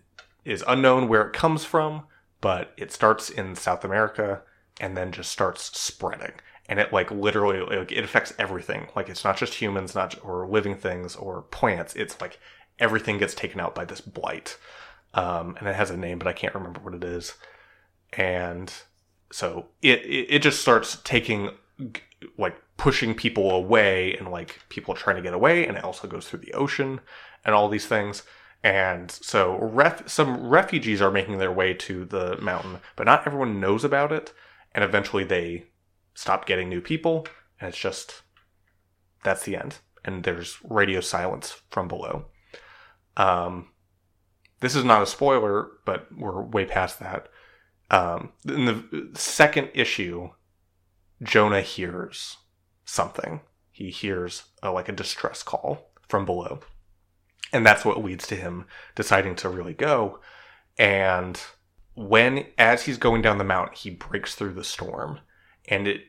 is 0.46 0.64
unknown 0.68 1.08
where 1.08 1.28
it 1.28 1.34
comes 1.34 1.66
from, 1.66 2.04
but 2.42 2.74
it 2.78 2.92
starts 2.92 3.30
in 3.30 3.56
South 3.56 3.84
America 3.84 4.42
and 4.80 4.96
then 4.96 5.12
just 5.12 5.32
starts 5.32 5.78
spreading. 5.78 6.34
And 6.68 6.80
it 6.80 6.94
like 6.94 7.12
literally 7.12 7.60
like, 7.62 7.92
it 7.92 8.04
affects 8.04 8.34
everything. 8.38 8.88
Like 8.96 9.10
it's 9.10 9.24
not 9.24 9.38
just 9.38 9.56
humans, 9.56 9.96
not 9.96 10.16
or 10.24 10.48
living 10.48 10.76
things 10.76 11.16
or 11.16 11.42
plants. 11.44 11.96
It's 11.96 12.20
like 12.22 12.40
everything 12.80 13.18
gets 13.18 13.34
taken 13.34 13.60
out 13.60 13.76
by 13.76 13.86
this 13.86 14.02
blight. 14.02 14.58
Um, 15.14 15.56
and 15.60 15.68
it 15.68 15.76
has 15.76 15.90
a 15.90 15.98
name, 15.98 16.20
but 16.20 16.28
I 16.28 16.34
can't 16.34 16.54
remember 16.54 16.80
what 16.80 16.94
it 16.94 17.04
is. 17.04 17.34
And 18.14 18.72
so 19.32 19.68
it 19.82 20.04
it, 20.06 20.36
it 20.36 20.40
just 20.40 20.62
starts 20.62 21.00
taking 21.04 21.52
like 22.38 22.62
pushing 22.78 23.14
people 23.14 23.52
away 23.52 24.16
and 24.16 24.32
like 24.32 24.60
people 24.70 24.94
trying 24.94 25.16
to 25.16 25.22
get 25.22 25.34
away 25.34 25.68
and 25.68 25.78
it 25.78 25.84
also 25.84 26.08
goes 26.08 26.28
through 26.28 26.40
the 26.40 26.54
ocean 26.54 27.00
and 27.46 27.56
all 27.56 27.70
these 27.70 27.86
things 27.86 28.24
and 28.64 29.10
so 29.10 29.58
ref- 29.62 30.10
some 30.10 30.48
refugees 30.48 31.02
are 31.02 31.12
making 31.12 31.38
their 31.38 31.52
way 31.52 31.74
to 31.74 32.06
the 32.06 32.38
mountain 32.42 32.80
but 32.96 33.06
not 33.06 33.26
everyone 33.26 33.60
knows 33.60 33.84
about 33.84 34.12
it. 34.12 34.34
And 34.74 34.84
eventually 34.84 35.24
they 35.24 35.66
stop 36.14 36.46
getting 36.46 36.70
new 36.70 36.82
people 36.82 37.28
and 37.60 37.70
it's 37.70 37.78
just 37.78 38.22
that's 39.24 39.44
the 39.44 39.56
end. 39.56 39.78
And 40.04 40.24
there's 40.24 40.58
radio 40.64 41.02
silence 41.02 41.62
from 41.70 41.88
below. 41.88 42.26
Um 43.18 43.70
this 44.60 44.76
is 44.76 44.84
not 44.84 45.02
a 45.02 45.08
spoiler 45.08 45.72
but 45.86 46.08
we're 46.16 46.42
way 46.44 46.66
past 46.66 47.00
that. 47.00 47.30
Um, 47.92 48.34
in 48.48 48.66
the 48.66 49.10
second 49.16 49.70
issue, 49.74 50.30
Jonah 51.24 51.62
hears 51.62 52.38
something. 52.86 53.42
He 53.72 53.90
hears 53.90 54.44
a, 54.62 54.72
like 54.72 54.90
a 54.90 54.94
distress 54.94 55.44
call 55.44 55.92
from 56.08 56.26
below, 56.26 56.60
and 57.54 57.66
that's 57.66 57.84
what 57.86 58.04
leads 58.04 58.28
to 58.28 58.36
him 58.36 58.66
deciding 58.96 59.36
to 59.38 59.50
really 59.50 59.74
go. 59.74 60.20
And 60.78 61.40
when, 61.96 62.46
as 62.58 62.84
he's 62.84 62.98
going 62.98 63.22
down 63.22 63.38
the 63.38 63.44
mountain, 63.44 63.76
he 63.76 63.90
breaks 63.90 64.36
through 64.36 64.54
the 64.54 64.64
storm, 64.64 65.20
and 65.68 65.88
it, 65.88 66.02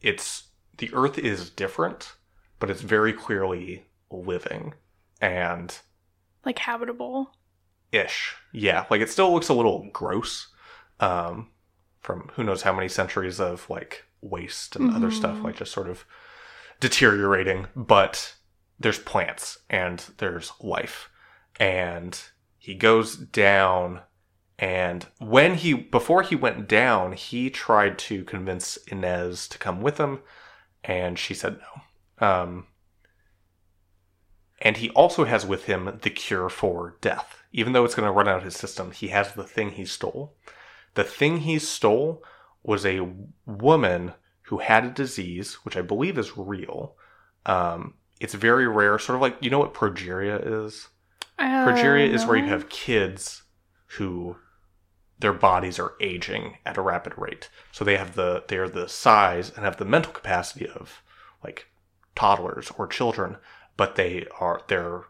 it's 0.00 0.44
the 0.78 0.90
Earth 0.94 1.18
is 1.18 1.50
different, 1.50 2.12
but 2.58 2.70
it's 2.70 2.80
very 2.82 3.12
clearly 3.12 3.86
living 4.10 4.74
and 5.20 5.78
like 6.44 6.58
habitable. 6.58 7.32
ish. 7.90 8.34
Yeah, 8.52 8.86
like 8.90 9.00
it 9.00 9.10
still 9.10 9.32
looks 9.32 9.48
a 9.48 9.54
little 9.54 9.88
gross 9.92 10.48
um, 11.00 11.50
from 12.00 12.30
who 12.34 12.44
knows 12.44 12.62
how 12.62 12.72
many 12.72 12.88
centuries 12.88 13.40
of 13.40 13.68
like 13.70 14.04
waste 14.20 14.76
and 14.76 14.94
other 14.94 15.10
stuff, 15.10 15.38
Mhm. 15.38 15.44
like 15.44 15.56
just 15.56 15.72
sort 15.72 15.88
of 15.88 16.04
deteriorating. 16.80 17.66
But 17.74 18.34
there's 18.82 18.98
plants 18.98 19.58
and 19.70 20.04
there's 20.18 20.52
life, 20.60 21.10
and 21.58 22.20
he 22.58 22.74
goes 22.74 23.16
down. 23.16 24.00
And 24.58 25.06
when 25.18 25.56
he 25.56 25.74
before 25.74 26.22
he 26.22 26.36
went 26.36 26.68
down, 26.68 27.12
he 27.12 27.50
tried 27.50 27.98
to 28.00 28.24
convince 28.24 28.76
Inez 28.88 29.48
to 29.48 29.58
come 29.58 29.80
with 29.80 29.98
him, 29.98 30.20
and 30.84 31.18
she 31.18 31.34
said 31.34 31.58
no. 31.58 32.26
Um, 32.26 32.66
and 34.60 34.76
he 34.76 34.90
also 34.90 35.24
has 35.24 35.44
with 35.44 35.64
him 35.64 35.98
the 36.02 36.10
cure 36.10 36.48
for 36.48 36.96
death. 37.00 37.42
Even 37.52 37.72
though 37.72 37.84
it's 37.84 37.96
going 37.96 38.06
to 38.06 38.12
run 38.12 38.28
out 38.28 38.38
of 38.38 38.44
his 38.44 38.56
system, 38.56 38.92
he 38.92 39.08
has 39.08 39.32
the 39.32 39.44
thing 39.44 39.70
he 39.72 39.84
stole. 39.84 40.36
The 40.94 41.04
thing 41.04 41.38
he 41.38 41.58
stole 41.58 42.22
was 42.62 42.86
a 42.86 43.08
woman 43.44 44.12
who 44.42 44.58
had 44.58 44.84
a 44.84 44.90
disease, 44.90 45.54
which 45.64 45.76
I 45.76 45.82
believe 45.82 46.16
is 46.16 46.38
real. 46.38 46.94
Um, 47.44 47.94
it's 48.22 48.34
very 48.34 48.66
rare, 48.68 48.98
sort 48.98 49.16
of 49.16 49.22
like 49.22 49.36
you 49.40 49.50
know 49.50 49.58
what 49.58 49.74
progeria 49.74 50.64
is. 50.66 50.88
Progeria 51.38 52.08
is 52.08 52.24
where 52.24 52.36
you 52.36 52.44
Uh, 52.44 52.48
have 52.48 52.68
kids 52.68 53.42
who 53.98 54.36
their 55.18 55.32
bodies 55.32 55.78
are 55.78 55.94
aging 56.00 56.58
at 56.66 56.76
a 56.76 56.82
rapid 56.82 57.12
rate. 57.16 57.48
So 57.72 57.84
they 57.84 57.96
have 57.96 58.14
the 58.14 58.44
they 58.48 58.56
are 58.58 58.68
the 58.68 58.88
size 58.88 59.50
and 59.54 59.64
have 59.64 59.76
the 59.76 59.84
mental 59.84 60.12
capacity 60.12 60.68
of 60.68 61.02
like 61.44 61.66
toddlers 62.14 62.70
or 62.78 62.86
children, 62.86 63.38
but 63.76 63.96
they 63.96 64.26
are 64.40 64.62
they're 64.68 65.02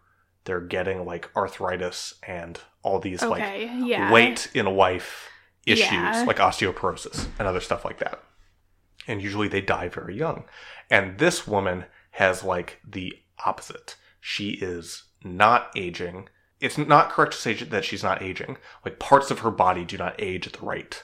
they're 0.45 0.61
getting 0.61 1.05
like 1.05 1.31
arthritis 1.37 2.15
and 2.27 2.61
all 2.83 2.99
these 2.99 3.23
Okay. 3.23 3.69
like 3.69 3.89
yeah. 3.89 4.11
late 4.13 4.51
in 4.55 4.67
life 4.67 5.29
issues 5.67 5.91
Yeah. 5.93 6.25
like 6.27 6.39
osteoporosis 6.39 7.27
and 7.39 7.47
other 7.47 7.61
stuff 7.61 7.85
like 7.85 7.99
that. 8.01 8.23
And 9.07 9.21
usually 9.23 9.49
they 9.49 9.61
die 9.61 9.89
very 9.89 10.17
young. 10.17 10.45
And 10.91 11.19
this 11.19 11.47
woman 11.47 11.85
has 12.13 12.43
like 12.43 12.81
the 12.89 13.15
opposite. 13.45 13.97
She 14.21 14.51
is 14.51 15.05
not 15.25 15.71
aging. 15.77 16.29
It's 16.61 16.79
not 16.79 17.11
correct 17.11 17.33
to 17.33 17.39
say 17.39 17.55
that 17.55 17.85
she's 17.85 18.03
not 18.03 18.23
aging. 18.23 18.59
Like 18.85 18.99
parts 18.99 19.31
of 19.31 19.41
her 19.41 19.51
body 19.51 19.85
do 19.85 19.97
not 19.97 20.21
age 20.21 20.47
at 20.47 20.55
the 20.55 20.65
right 20.65 21.03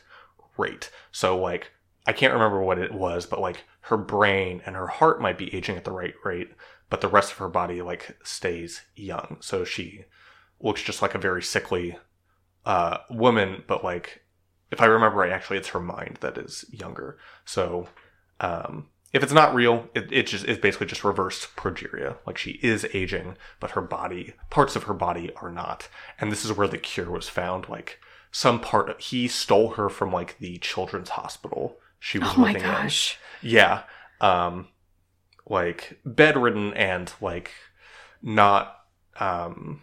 rate. 0.57 0.91
So 1.13 1.39
like 1.39 1.73
I 2.07 2.13
can't 2.13 2.33
remember 2.33 2.63
what 2.63 2.79
it 2.79 2.93
was, 2.93 3.27
but 3.27 3.41
like 3.41 3.65
her 3.83 3.97
brain 3.97 4.63
and 4.65 4.77
her 4.77 4.87
heart 4.87 5.21
might 5.21 5.39
be 5.39 5.55
aging 5.55 5.77
at 5.77 5.85
the 5.85 5.93
right 5.93 6.15
rate, 6.25 6.51
but 6.91 7.01
the 7.01 7.09
rest 7.09 7.33
of 7.33 7.39
her 7.39 7.49
body 7.49 7.83
like 7.83 8.17
stays 8.23 8.83
young. 8.95 9.39
So 9.41 9.65
she 9.65 10.05
looks 10.61 10.83
just 10.83 11.03
like 11.03 11.15
a 11.15 11.19
very 11.19 11.43
sickly 11.43 11.99
uh, 12.65 12.99
woman, 13.11 13.65
but 13.67 13.83
like 13.83 14.23
if 14.71 14.81
I 14.81 14.87
remember 14.87 15.19
right, 15.19 15.33
actually 15.33 15.59
it's 15.59 15.69
her 15.69 15.81
mind 15.81 16.19
that 16.21 16.37
is 16.37 16.65
younger. 16.71 17.19
So 17.45 17.89
um, 18.41 18.89
if 19.13 19.23
it's 19.23 19.33
not 19.33 19.55
real, 19.55 19.89
it, 19.95 20.13
it 20.13 20.27
just 20.27 20.45
it's 20.45 20.61
basically 20.61 20.87
just 20.87 21.05
reversed 21.05 21.57
progeria. 21.57 22.17
Like 22.27 22.37
she 22.39 22.53
is 22.63 22.87
aging, 22.93 23.37
but 23.61 23.73
her 23.73 23.81
body 23.81 24.35
parts 24.51 24.77
of 24.77 24.85
her 24.85 24.95
body 24.95 25.33
are 25.37 25.51
not. 25.51 25.89
And 26.21 26.31
this 26.31 26.45
is 26.45 26.53
where 26.53 26.69
the 26.69 26.79
cure 26.79 27.11
was 27.11 27.29
found. 27.29 27.69
Like 27.69 27.99
some 28.31 28.61
part 28.61 28.91
of, 28.91 28.99
he 28.99 29.27
stole 29.29 29.71
her 29.71 29.89
from 29.89 30.13
like 30.13 30.39
the 30.39 30.59
children's 30.59 31.11
hospital 31.11 31.79
she 32.01 32.19
was 32.19 32.31
Oh 32.37 32.41
my 32.41 32.53
gosh. 32.53 33.19
in. 33.43 33.51
Yeah. 33.51 33.83
Um 34.21 34.69
like 35.47 35.99
bedridden 36.05 36.75
and 36.75 37.13
like 37.21 37.53
not 38.23 38.77
um 39.19 39.83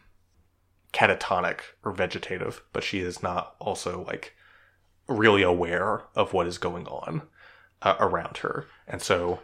catatonic 0.94 1.60
or 1.84 1.92
vegetative, 1.92 2.64
but 2.72 2.84
she 2.84 3.00
is 3.00 3.22
not 3.24 3.56
also 3.60 4.04
like 4.06 4.34
really 5.08 5.42
aware 5.42 6.04
of 6.16 6.34
what 6.34 6.48
is 6.48 6.58
going 6.58 6.88
on 6.88 7.24
uh, 7.82 7.96
around 8.00 8.38
her. 8.38 8.66
And 8.88 9.02
so 9.02 9.40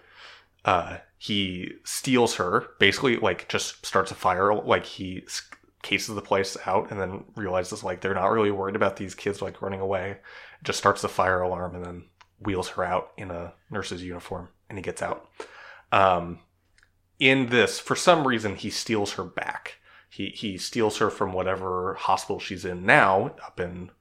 uh, 0.66 0.98
he 1.18 1.74
steals 1.84 2.36
her, 2.36 2.68
basically, 2.80 3.18
like, 3.18 3.48
just 3.50 3.86
starts 3.86 4.12
a 4.12 4.16
fire. 4.16 4.54
Like, 4.54 4.86
he 4.86 5.24
cases 5.82 6.16
the 6.16 6.22
place 6.22 6.58
out 6.66 6.92
and 6.92 7.00
then 7.00 7.24
realizes, 7.36 7.84
like, 7.84 8.02
they're 8.02 8.14
not 8.14 8.32
really 8.32 8.52
worried 8.52 8.76
about 8.76 8.98
these 8.98 9.16
kids, 9.16 9.42
like, 9.42 9.62
running 9.62 9.80
away. 9.80 10.18
Just 10.64 10.80
starts 10.80 11.02
the 11.02 11.10
fire 11.10 11.42
alarm 11.42 11.76
and 11.76 11.86
then 11.86 12.04
wheels 12.40 12.70
her 12.70 12.84
out 12.84 13.12
in 13.18 13.32
a 13.32 13.54
nurse's 13.70 14.04
uniform 14.04 14.50
and 14.70 14.78
he 14.78 14.82
gets 14.82 15.02
out. 15.02 15.30
Um, 15.92 16.40
in 17.20 17.48
this, 17.48 17.80
for 17.80 17.96
some 17.96 18.28
reason, 18.28 18.56
he 18.56 18.70
steals 18.70 19.14
her 19.14 19.24
back. 19.24 19.76
He, 20.10 20.30
he 20.30 20.58
steals 20.58 20.98
her 20.98 21.10
from 21.10 21.34
whatever 21.34 21.96
hospital 21.96 22.40
she's 22.40 22.66
in 22.66 22.86
now, 22.86 23.36
up 23.46 23.60
in 23.60 23.92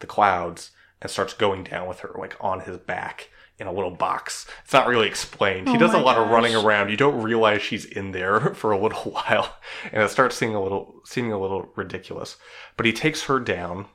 the 0.00 0.06
clouds, 0.06 0.70
and 1.00 1.10
starts 1.10 1.34
going 1.34 1.64
down 1.64 1.86
with 1.88 2.00
her, 2.00 2.14
like, 2.18 2.36
on 2.40 2.60
his 2.60 2.78
back 2.78 3.28
in 3.62 3.68
a 3.68 3.72
little 3.72 3.92
box. 3.92 4.46
It's 4.64 4.72
not 4.72 4.88
really 4.88 5.06
explained. 5.06 5.68
he 5.68 5.76
Oh 5.76 5.78
does 5.78 5.94
a 5.94 5.98
lot 5.98 6.18
of 6.18 6.28
running 6.28 6.54
around. 6.54 6.90
You 6.90 6.96
don't 6.96 7.22
realize 7.22 7.62
she's 7.62 7.84
in 7.84 8.10
there 8.10 8.40
for 8.54 8.72
a 8.72 8.78
little 8.78 9.12
while, 9.12 9.56
and 9.90 10.02
it 10.02 10.10
starts 10.10 10.36
seeming 10.36 10.56
a 10.56 10.62
little 10.62 11.00
seeming 11.04 11.32
a 11.32 11.40
little 11.40 11.70
ridiculous. 11.76 12.36
But 12.76 12.86
he 12.86 12.92
takes 12.92 13.22
her 13.24 13.38
down, 13.38 13.86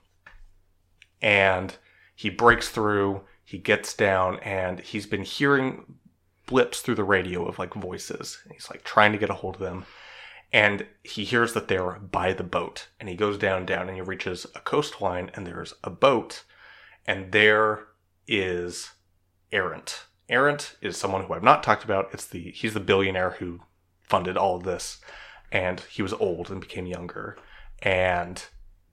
and 1.21 1.75
he 2.15 2.29
breaks 2.29 2.69
through. 2.69 3.21
He 3.43 3.57
gets 3.57 3.93
down, 3.93 4.39
and 4.39 4.79
he's 4.79 5.05
been 5.05 5.23
hearing 5.23 5.97
blips 6.47 6.79
through 6.81 6.95
the 6.95 7.03
radio 7.03 7.45
of 7.45 7.59
like 7.59 7.73
voices. 7.73 8.39
He's 8.51 8.69
like 8.69 8.83
trying 8.83 9.11
to 9.11 9.17
get 9.17 9.29
a 9.29 9.33
hold 9.33 9.55
of 9.55 9.61
them, 9.61 9.85
and 10.53 10.87
he 11.03 11.25
hears 11.25 11.53
that 11.53 11.67
they're 11.67 11.99
by 11.99 12.31
the 12.31 12.43
boat. 12.43 12.87
And 12.99 13.09
he 13.09 13.15
goes 13.15 13.37
down, 13.37 13.65
down, 13.65 13.89
and 13.89 13.95
he 13.95 14.01
reaches 14.01 14.45
a 14.55 14.61
coastline, 14.61 15.29
and 15.33 15.45
there's 15.45 15.73
a 15.83 15.89
boat, 15.89 16.43
and 17.05 17.33
there 17.33 17.87
is 18.27 18.91
Errant. 19.51 20.05
Errant 20.29 20.75
is 20.81 20.97
someone 20.97 21.23
who 21.23 21.33
I've 21.33 21.43
not 21.43 21.63
talked 21.63 21.83
about. 21.83 22.09
It's 22.13 22.25
the 22.25 22.51
he's 22.51 22.73
the 22.73 22.79
billionaire 22.79 23.31
who 23.31 23.61
funded 24.01 24.37
all 24.37 24.57
of 24.57 24.63
this, 24.63 24.99
and 25.51 25.79
he 25.81 26.01
was 26.01 26.13
old 26.13 26.49
and 26.49 26.59
became 26.61 26.85
younger, 26.85 27.37
and 27.81 28.43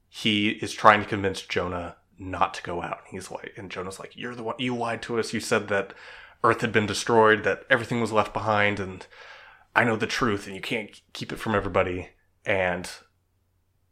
he 0.08 0.50
is 0.50 0.72
trying 0.72 1.02
to 1.02 1.08
convince 1.08 1.42
Jonah 1.42 1.96
not 2.18 2.54
to 2.54 2.62
go 2.62 2.82
out. 2.82 3.00
And 3.04 3.12
He's 3.12 3.30
like, 3.30 3.52
and 3.56 3.70
Jonah's 3.70 3.98
like, 3.98 4.16
"You're 4.16 4.34
the 4.34 4.44
one. 4.44 4.54
You 4.58 4.76
lied 4.76 5.02
to 5.02 5.18
us. 5.18 5.32
You 5.32 5.40
said 5.40 5.68
that 5.68 5.92
Earth 6.44 6.60
had 6.60 6.72
been 6.72 6.86
destroyed, 6.86 7.42
that 7.44 7.64
everything 7.68 8.00
was 8.00 8.12
left 8.12 8.32
behind, 8.32 8.78
and 8.78 9.06
I 9.74 9.84
know 9.84 9.96
the 9.96 10.06
truth, 10.06 10.46
and 10.46 10.54
you 10.54 10.62
can't 10.62 11.00
keep 11.12 11.32
it 11.32 11.40
from 11.40 11.54
everybody." 11.54 12.10
And 12.44 12.88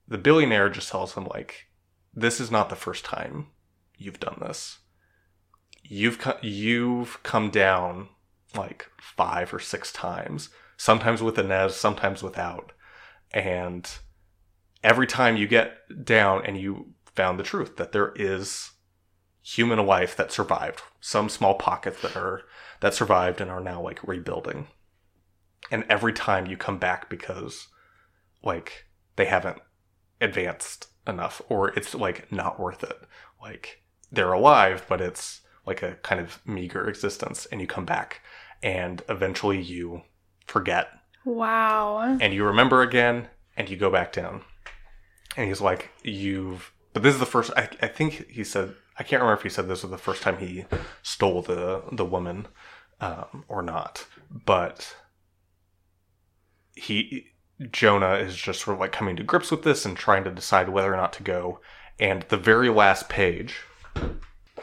the 0.06 0.18
billionaire 0.18 0.68
just 0.68 0.90
tells 0.90 1.14
him 1.14 1.24
like, 1.24 1.68
"This 2.14 2.38
is 2.38 2.50
not 2.50 2.68
the 2.68 2.76
first 2.76 3.04
time 3.04 3.48
you've 3.96 4.20
done 4.20 4.38
this." 4.40 4.78
You've 5.82 6.18
co- 6.18 6.38
you've 6.42 7.22
come 7.22 7.50
down 7.50 8.08
like 8.54 8.88
five 9.00 9.52
or 9.52 9.60
six 9.60 9.92
times, 9.92 10.50
sometimes 10.76 11.22
with 11.22 11.38
a 11.38 11.42
Inez, 11.42 11.74
sometimes 11.74 12.22
without, 12.22 12.72
and 13.32 13.90
every 14.82 15.06
time 15.06 15.36
you 15.36 15.46
get 15.46 15.76
down 16.04 16.44
and 16.44 16.58
you 16.58 16.94
found 17.14 17.38
the 17.38 17.44
truth 17.44 17.76
that 17.76 17.92
there 17.92 18.12
is 18.16 18.72
human 19.42 19.84
life 19.84 20.16
that 20.16 20.32
survived, 20.32 20.82
some 21.00 21.28
small 21.28 21.54
pockets 21.54 22.00
that 22.02 22.16
are 22.16 22.42
that 22.80 22.94
survived 22.94 23.40
and 23.40 23.50
are 23.50 23.60
now 23.60 23.80
like 23.80 24.02
rebuilding, 24.06 24.66
and 25.70 25.84
every 25.88 26.12
time 26.12 26.46
you 26.46 26.56
come 26.56 26.78
back 26.78 27.08
because 27.08 27.68
like 28.42 28.86
they 29.16 29.26
haven't 29.26 29.58
advanced 30.20 30.88
enough 31.06 31.42
or 31.48 31.70
it's 31.70 31.94
like 31.94 32.30
not 32.30 32.60
worth 32.60 32.82
it. 32.82 32.98
Like 33.40 33.82
they're 34.10 34.32
alive 34.32 34.84
but 34.88 35.00
it's 35.00 35.41
like 35.66 35.82
a 35.82 35.94
kind 36.02 36.20
of 36.20 36.40
meager 36.46 36.88
existence 36.88 37.46
and 37.46 37.60
you 37.60 37.66
come 37.66 37.84
back 37.84 38.20
and 38.62 39.02
eventually 39.08 39.60
you 39.60 40.02
forget. 40.46 40.88
Wow. 41.24 42.18
and 42.20 42.34
you 42.34 42.44
remember 42.44 42.82
again 42.82 43.28
and 43.56 43.68
you 43.70 43.76
go 43.76 43.90
back 43.90 44.12
down. 44.12 44.42
And 45.36 45.48
he's 45.48 45.60
like 45.60 45.90
you've 46.02 46.72
but 46.92 47.02
this 47.02 47.14
is 47.14 47.20
the 47.20 47.26
first 47.26 47.52
I, 47.56 47.68
I 47.80 47.86
think 47.88 48.28
he 48.28 48.44
said 48.44 48.74
i 48.98 49.02
can't 49.02 49.22
remember 49.22 49.38
if 49.38 49.42
he 49.42 49.48
said 49.48 49.66
this 49.66 49.82
was 49.82 49.90
the 49.90 49.98
first 49.98 50.20
time 50.22 50.38
he 50.38 50.66
stole 51.02 51.40
the 51.42 51.84
the 51.90 52.04
woman 52.04 52.48
um, 53.00 53.44
or 53.48 53.62
not. 53.62 54.06
But 54.30 54.96
he 56.74 57.26
jonah 57.70 58.14
is 58.14 58.34
just 58.34 58.62
sort 58.62 58.74
of 58.74 58.80
like 58.80 58.92
coming 58.92 59.14
to 59.16 59.22
grips 59.22 59.50
with 59.50 59.62
this 59.62 59.84
and 59.84 59.96
trying 59.96 60.24
to 60.24 60.30
decide 60.30 60.68
whether 60.68 60.92
or 60.92 60.96
not 60.96 61.12
to 61.14 61.22
go. 61.22 61.60
And 62.00 62.22
the 62.28 62.36
very 62.36 62.68
last 62.68 63.08
page 63.08 63.60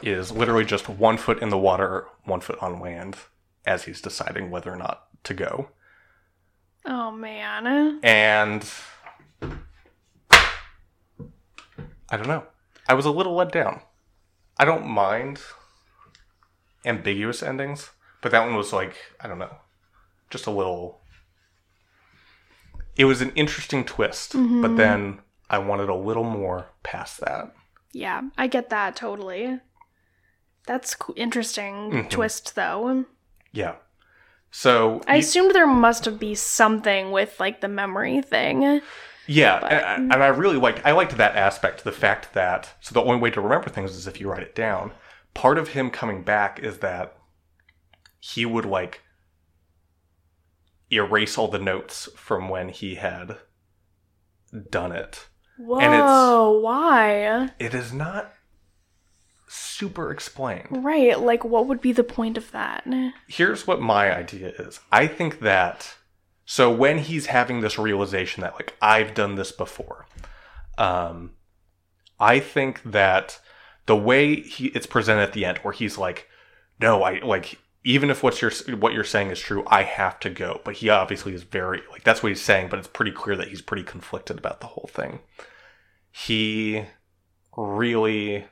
is 0.02 0.32
literally 0.32 0.64
just 0.64 0.88
one 0.88 1.16
foot 1.16 1.40
in 1.42 1.48
the 1.48 1.58
water 1.58 2.06
one 2.24 2.40
foot 2.40 2.58
on 2.62 2.80
land 2.80 3.16
as 3.66 3.84
he's 3.84 4.00
deciding 4.00 4.50
whether 4.50 4.72
or 4.72 4.76
not 4.76 5.06
to 5.24 5.34
go 5.34 5.70
Oh 6.84 7.10
man. 7.10 8.00
and 8.02 8.64
I 12.08 12.16
don't 12.16 12.26
know. 12.26 12.44
I 12.88 12.94
was 12.94 13.04
a 13.04 13.10
little 13.10 13.34
let 13.34 13.52
down. 13.52 13.82
I 14.58 14.64
don't 14.64 14.86
mind 14.86 15.40
ambiguous 16.84 17.42
endings, 17.42 17.90
but 18.20 18.32
that 18.32 18.44
one 18.44 18.56
was 18.56 18.72
like, 18.72 18.96
I 19.20 19.28
don't 19.28 19.38
know, 19.38 19.56
just 20.30 20.46
a 20.46 20.50
little. 20.50 21.00
It 22.96 23.04
was 23.04 23.22
an 23.22 23.30
interesting 23.34 23.84
twist, 23.84 24.32
but 24.32 24.38
mm-hmm. 24.38 24.76
then 24.76 25.20
I 25.48 25.58
wanted 25.58 25.88
a 25.88 25.94
little 25.94 26.24
more 26.24 26.66
past 26.82 27.20
that. 27.20 27.54
Yeah, 27.92 28.22
I 28.36 28.46
get 28.46 28.70
that 28.70 28.96
totally. 28.96 29.60
That's 30.70 30.94
interesting 31.16 31.90
Mhm. 31.90 32.10
twist 32.10 32.54
though. 32.54 33.04
Yeah. 33.50 33.74
So 34.52 35.00
I 35.08 35.14
you- 35.14 35.18
assumed 35.18 35.52
there 35.52 35.66
must 35.66 36.04
have 36.04 36.20
be 36.20 36.36
something 36.36 37.10
with 37.10 37.40
like 37.40 37.60
the 37.60 37.66
memory 37.66 38.22
thing. 38.22 38.80
Yeah, 39.26 39.58
But- 39.58 39.72
and, 39.72 40.12
and 40.12 40.22
I 40.22 40.28
really 40.28 40.58
liked 40.58 40.80
I 40.86 40.92
liked 40.92 41.16
that 41.16 41.34
aspect, 41.34 41.82
the 41.82 41.90
fact 41.90 42.34
that 42.34 42.74
so 42.80 42.92
the 42.94 43.02
only 43.02 43.18
way 43.18 43.30
to 43.32 43.40
remember 43.40 43.68
things 43.68 43.96
is 43.96 44.06
if 44.06 44.20
you 44.20 44.30
write 44.30 44.44
it 44.44 44.54
down. 44.54 44.92
Part 45.34 45.58
of 45.58 45.70
him 45.70 45.90
coming 45.90 46.22
back 46.22 46.60
is 46.60 46.78
that 46.78 47.16
he 48.20 48.46
would 48.46 48.64
like 48.64 49.02
erase 50.92 51.36
all 51.36 51.48
the 51.48 51.58
notes 51.58 52.08
from 52.14 52.48
when 52.48 52.68
he 52.68 52.94
had 52.94 53.38
done 54.70 54.92
it. 54.92 55.26
Whoa, 55.58 55.78
it's- 55.80 56.62
why? 56.62 57.50
It 57.58 57.74
is 57.74 57.92
not 57.92 58.32
super 59.80 60.10
explained. 60.10 60.84
Right, 60.84 61.18
like 61.18 61.44
what 61.44 61.66
would 61.66 61.80
be 61.80 61.92
the 61.92 62.04
point 62.04 62.36
of 62.36 62.50
that? 62.52 62.86
here's 63.26 63.66
what 63.66 63.80
my 63.80 64.14
idea 64.14 64.50
is. 64.58 64.80
I 64.92 65.06
think 65.06 65.40
that 65.40 65.96
so 66.44 66.70
when 66.70 66.98
he's 66.98 67.26
having 67.26 67.60
this 67.60 67.78
realization 67.78 68.42
that 68.42 68.54
like 68.54 68.74
I've 68.82 69.14
done 69.14 69.36
this 69.36 69.52
before, 69.52 70.06
um, 70.78 71.32
I 72.18 72.40
think 72.40 72.82
that 72.82 73.40
the 73.86 73.96
way 73.96 74.40
he 74.40 74.66
it's 74.68 74.86
presented 74.86 75.22
at 75.22 75.32
the 75.32 75.44
end, 75.44 75.58
where 75.58 75.72
he's 75.72 75.96
like, 75.96 76.28
"No, 76.80 77.02
I 77.02 77.20
like." 77.20 77.58
Even 77.82 78.10
if 78.10 78.22
what 78.22 78.42
you're 78.42 78.52
what 78.76 78.92
you're 78.92 79.04
saying 79.04 79.30
is 79.30 79.40
true, 79.40 79.64
I 79.66 79.84
have 79.84 80.20
to 80.20 80.28
go. 80.28 80.60
But 80.64 80.76
he 80.76 80.90
obviously 80.90 81.32
is 81.34 81.44
very 81.44 81.82
like 81.90 82.04
that's 82.04 82.22
what 82.22 82.28
he's 82.28 82.42
saying. 82.42 82.68
But 82.68 82.78
it's 82.78 82.88
pretty 82.88 83.12
clear 83.12 83.36
that 83.36 83.48
he's 83.48 83.62
pretty 83.62 83.84
conflicted 83.84 84.36
about 84.36 84.60
the 84.60 84.66
whole 84.66 84.90
thing. 84.92 85.20
He 86.10 86.84
really, 87.56 88.46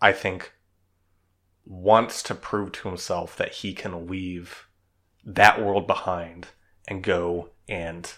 I 0.00 0.12
think, 0.12 0.52
wants 1.66 2.22
to 2.22 2.34
prove 2.34 2.72
to 2.72 2.88
himself 2.88 3.36
that 3.36 3.52
he 3.52 3.74
can 3.74 4.06
leave 4.06 4.68
that 5.24 5.60
world 5.60 5.86
behind 5.86 6.48
and 6.86 7.02
go 7.02 7.50
and 7.68 8.12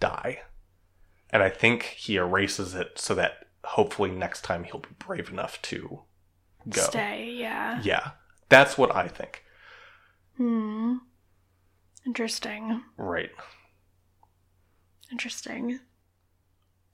die. 0.00 0.40
And 1.30 1.42
I 1.42 1.48
think 1.48 1.84
he 1.84 2.16
erases 2.16 2.74
it 2.74 2.98
so 2.98 3.14
that 3.14 3.46
hopefully 3.64 4.10
next 4.10 4.42
time 4.42 4.64
he'll 4.64 4.80
be 4.80 4.88
brave 4.98 5.30
enough 5.30 5.62
to 5.62 6.02
go. 6.68 6.82
Stay, 6.82 7.36
yeah. 7.38 7.80
Yeah, 7.82 8.10
that's 8.48 8.76
what 8.76 8.94
I 8.94 9.06
think. 9.08 9.44
Hmm. 10.36 10.96
Interesting. 12.06 12.82
Right. 12.96 13.30
Interesting. 15.12 15.80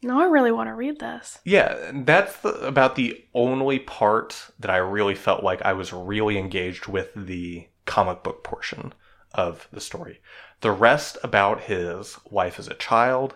Now 0.04 0.20
I 0.20 0.26
really 0.26 0.52
want 0.52 0.68
to 0.68 0.74
read 0.74 1.00
this. 1.00 1.38
Yeah, 1.44 1.90
that's 1.92 2.36
the, 2.38 2.50
about 2.66 2.94
the 2.94 3.24
only 3.32 3.78
part 3.78 4.50
that 4.58 4.70
I 4.70 4.76
really 4.76 5.14
felt 5.14 5.42
like 5.42 5.62
I 5.62 5.72
was 5.72 5.92
really 5.92 6.36
engaged 6.36 6.86
with 6.86 7.10
the 7.16 7.68
comic 7.86 8.22
book 8.22 8.44
portion 8.44 8.92
of 9.32 9.66
the 9.72 9.80
story. 9.80 10.20
The 10.60 10.72
rest 10.72 11.16
about 11.22 11.62
his 11.62 12.18
life 12.30 12.58
as 12.58 12.68
a 12.68 12.74
child, 12.74 13.34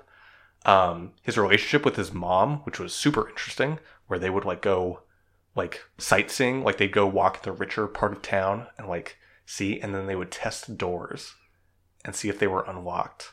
um, 0.67 1.13
his 1.23 1.39
relationship 1.39 1.85
with 1.85 1.97
his 1.97 2.13
mom, 2.13 2.59
which 2.59 2.79
was 2.79 2.95
super 2.95 3.29
interesting, 3.29 3.79
where 4.07 4.19
they 4.19 4.31
would 4.31 4.45
like 4.45 4.63
go 4.63 5.01
like 5.57 5.81
sightseeing, 5.97 6.63
like 6.63 6.77
they'd 6.77 6.93
go 6.93 7.07
walk 7.07 7.43
the 7.43 7.53
richer 7.53 7.87
part 7.87 8.13
of 8.13 8.23
town 8.23 8.67
and 8.77 8.89
like 8.89 9.17
see, 9.47 9.81
and 9.81 9.95
then 9.95 10.07
they 10.07 10.15
would 10.15 10.31
test 10.31 10.77
doors 10.77 11.35
and 12.05 12.15
see 12.15 12.29
if 12.29 12.39
they 12.39 12.47
were 12.47 12.65
unlocked. 12.69 13.33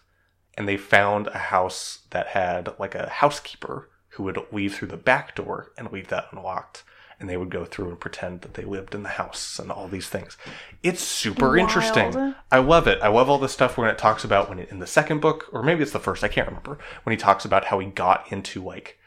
And 0.57 0.67
they 0.67 0.77
found 0.77 1.27
a 1.27 1.37
house 1.37 1.99
that 2.11 2.27
had 2.27 2.73
like 2.79 2.95
a 2.95 3.09
housekeeper 3.09 3.89
who 4.09 4.23
would 4.23 4.39
leave 4.51 4.75
through 4.75 4.87
the 4.87 4.97
back 4.97 5.35
door 5.35 5.71
and 5.77 5.91
leave 5.91 6.07
that 6.07 6.27
unlocked. 6.31 6.83
And 7.19 7.29
they 7.29 7.37
would 7.37 7.49
go 7.49 7.63
through 7.63 7.89
and 7.89 7.99
pretend 7.99 8.41
that 8.41 8.55
they 8.55 8.65
lived 8.65 8.93
in 8.93 9.03
the 9.03 9.09
house 9.09 9.57
and 9.57 9.71
all 9.71 9.87
these 9.87 10.09
things. 10.09 10.37
It's 10.83 11.01
super 11.01 11.47
Wild. 11.47 11.59
interesting. 11.59 12.35
I 12.51 12.59
love 12.59 12.87
it. 12.87 12.99
I 13.01 13.07
love 13.07 13.29
all 13.29 13.37
the 13.37 13.47
stuff 13.47 13.77
when 13.77 13.89
it 13.89 13.97
talks 13.97 14.25
about 14.25 14.49
when 14.49 14.59
it, 14.59 14.69
in 14.69 14.79
the 14.79 14.87
second 14.87 15.21
book, 15.21 15.49
or 15.53 15.63
maybe 15.63 15.81
it's 15.81 15.93
the 15.93 15.99
first, 15.99 16.23
I 16.25 16.27
can't 16.27 16.47
remember, 16.47 16.77
when 17.03 17.11
he 17.11 17.17
talks 17.17 17.45
about 17.45 17.65
how 17.65 17.79
he 17.79 17.87
got 17.87 18.31
into 18.31 18.61
like 18.61 18.97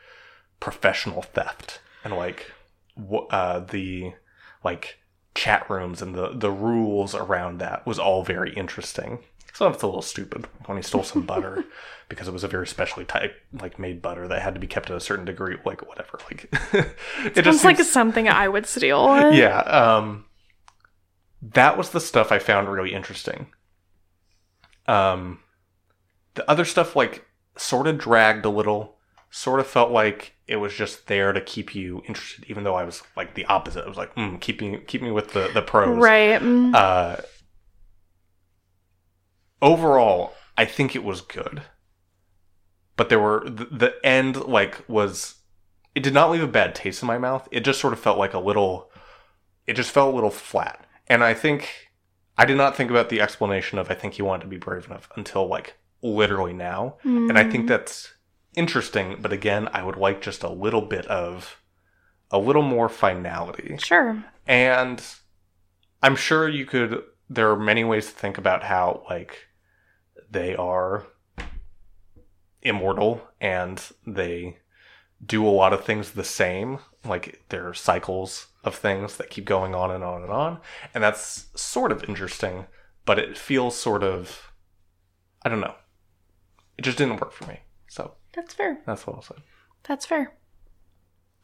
professional 0.59 1.23
theft 1.23 1.81
and 2.03 2.17
like 2.17 2.51
uh, 3.31 3.61
the 3.61 4.15
like 4.65 4.99
chat 5.35 5.69
rooms 5.71 6.03
and 6.03 6.15
the 6.15 6.31
the 6.35 6.51
rules 6.51 7.15
around 7.15 7.59
that 7.59 7.87
was 7.87 7.99
all 7.99 8.25
very 8.25 8.53
interesting. 8.55 9.21
Of 9.61 9.75
it's 9.75 9.83
a 9.83 9.87
little 9.87 10.03
stupid 10.03 10.47
when 10.67 10.77
he 10.79 10.83
stole 10.83 11.03
some 11.03 11.23
butter 11.23 11.65
because 12.09 12.29
it 12.29 12.33
was 12.33 12.45
a 12.45 12.49
very 12.49 12.67
specially 12.67 13.05
type 13.05 13.35
like 13.61 13.77
made 13.79 14.01
butter 14.01 14.29
that 14.29 14.41
had 14.41 14.55
to 14.55 14.61
be 14.61 14.69
kept 14.69 14.89
at 14.89 14.97
a 14.97 15.01
certain 15.01 15.25
degree. 15.25 15.57
Like 15.65 15.85
whatever, 15.89 16.21
like 16.31 16.49
it 17.35 17.45
Sounds 17.45 17.65
like 17.65 17.77
seems- 17.79 17.91
something 17.91 18.29
I 18.29 18.47
would 18.47 18.67
steal. 18.67 19.33
yeah. 19.33 19.59
Um, 19.63 20.27
that 21.43 21.77
was 21.77 21.91
the 21.91 22.01
stuff 22.01 22.31
I 22.31 22.39
found 22.39 22.69
really 22.69 22.93
interesting. 22.95 23.49
Um, 24.87 25.41
the 26.35 26.49
other 26.51 26.65
stuff 26.65 26.95
like 26.97 27.27
sort 27.57 27.87
of 27.87 27.99
dragged 27.99 28.45
a 28.45 28.51
little. 28.51 28.95
Sort 29.31 29.61
of 29.61 29.67
felt 29.67 29.91
like 29.91 30.33
it 30.47 30.57
was 30.57 30.73
just 30.73 31.07
there 31.07 31.33
to 31.35 31.41
keep 31.43 31.75
you 31.75 32.01
interested, 32.09 32.47
even 32.49 32.65
though 32.65 32.77
I 32.77 32.85
was 32.85 33.03
like 33.15 33.35
the 33.35 33.45
opposite. 33.45 33.85
I 33.85 33.89
was 33.89 33.99
like, 33.99 34.15
mm, 34.15 34.41
keep 34.41 34.63
me, 34.63 34.79
keep 34.87 35.03
me 35.03 35.11
with 35.11 35.35
the 35.35 35.51
the 35.53 35.61
pros. 35.61 35.99
Right. 35.99 36.41
mm. 36.41 36.75
Uh, 36.75 37.17
overall, 39.61 40.35
I 40.57 40.65
think 40.65 40.95
it 40.95 41.05
was 41.05 41.21
good, 41.21 41.63
but 42.97 43.09
there 43.09 43.21
were 43.21 43.49
the, 43.49 43.67
the 43.67 43.95
end 44.05 44.37
like 44.37 44.89
was 44.89 45.37
it 45.95 46.03
did 46.03 46.15
not 46.15 46.31
leave 46.31 46.43
a 46.43 46.49
bad 46.49 46.75
taste 46.75 47.03
in 47.03 47.07
my 47.07 47.19
mouth. 47.19 47.49
It 47.51 47.65
just 47.65 47.81
sort 47.81 47.93
of 47.93 48.01
felt 48.01 48.19
like 48.19 48.35
a 48.35 48.39
little, 48.39 48.91
it 49.67 49.75
just 49.75 49.91
felt 49.91 50.13
a 50.13 50.15
little 50.15 50.31
flat, 50.31 50.85
and 51.07 51.25
I 51.25 51.35
think 51.35 51.91
I 52.37 52.45
did 52.45 52.57
not 52.57 52.77
think 52.77 52.91
about 52.91 53.09
the 53.09 53.21
explanation 53.21 53.79
of 53.79 53.91
I 53.91 53.95
think 53.95 54.15
he 54.15 54.23
wanted 54.23 54.43
to 54.45 54.49
be 54.49 54.59
brave 54.59 54.87
enough 54.87 55.09
until 55.17 55.47
like 55.47 55.75
literally 56.03 56.53
now, 56.53 56.97
and 57.03 57.37
I 57.39 57.49
think 57.49 57.65
mm. 57.65 57.69
that's 57.69 58.13
interesting. 58.55 59.17
But 59.21 59.33
again, 59.33 59.69
I 59.73 59.83
would 59.83 59.97
like 59.97 60.21
just 60.21 60.43
a 60.43 60.51
little 60.51 60.83
bit 60.83 61.07
of 61.07 61.61
a 62.31 62.39
little 62.39 62.63
more 62.63 62.89
finality. 62.89 63.77
Sure. 63.79 64.23
And 64.47 65.03
I'm 66.03 66.17
sure 66.17 66.49
you 66.49 66.67
could 66.67 67.03
there 67.31 67.51
are 67.51 67.59
many 67.59 67.85
ways 67.85 68.07
to 68.07 68.13
think 68.13 68.39
about 68.39 68.65
how 68.65 69.05
like 69.09 69.48
they 70.31 70.55
are 70.57 71.07
immortal 72.63 73.23
and 73.41 73.83
they 74.07 74.59
do 75.25 75.47
a 75.47 75.51
lot 75.51 75.73
of 75.73 75.85
things 75.85 76.11
the 76.13 76.25
same. 76.25 76.79
Like 77.05 77.43
there 77.49 77.67
are 77.69 77.75
cycles 77.75 78.49
of 78.65 78.75
things 78.75 79.17
that 79.17 79.31
keep 79.31 79.45
going 79.45 79.75
on 79.75 79.91
and 79.91 80.05
on 80.05 80.23
and 80.23 80.31
on. 80.31 80.61
And 80.95 81.03
that's 81.03 81.47
sort 81.61 81.93
of 81.93 82.05
interesting, 82.05 82.67
but 83.05 83.19
it 83.19 83.39
feels 83.39 83.77
sort 83.77 84.03
of 84.03 84.53
I 85.43 85.49
don't 85.49 85.61
know. 85.61 85.75
It 86.77 86.83
just 86.83 86.99
didn't 86.99 87.21
work 87.21 87.33
for 87.33 87.47
me. 87.47 87.61
So 87.89 88.15
That's 88.35 88.53
fair. 88.55 88.81
that's 88.87 89.07
what 89.07 89.17
I'll 89.17 89.23
say. 89.23 89.37
That's 89.85 90.05
fair. 90.07 90.33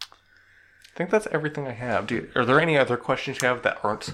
I 0.02 0.96
think 0.96 1.10
that's 1.10 1.26
everything 1.32 1.66
I 1.66 1.72
have. 1.72 2.06
Do 2.06 2.14
you, 2.16 2.30
are 2.36 2.44
there 2.44 2.60
any 2.60 2.78
other 2.78 2.96
questions 2.96 3.40
you 3.42 3.48
have 3.48 3.62
that 3.62 3.78
aren't 3.82 4.12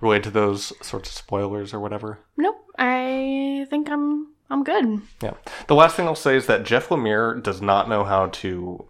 related 0.00 0.24
to 0.24 0.30
those 0.30 0.72
sorts 0.80 1.08
of 1.10 1.16
spoilers 1.16 1.74
or 1.74 1.80
whatever? 1.80 2.20
Nope. 2.36 2.56
I 2.78 3.66
think 3.70 3.90
I'm 3.90 4.28
I'm 4.50 4.64
good. 4.64 5.02
Yeah. 5.22 5.34
The 5.66 5.74
last 5.74 5.96
thing 5.96 6.06
I'll 6.06 6.14
say 6.14 6.36
is 6.36 6.46
that 6.46 6.64
Jeff 6.64 6.88
Lemire 6.88 7.42
does 7.42 7.60
not 7.60 7.88
know 7.88 8.04
how 8.04 8.26
to 8.26 8.88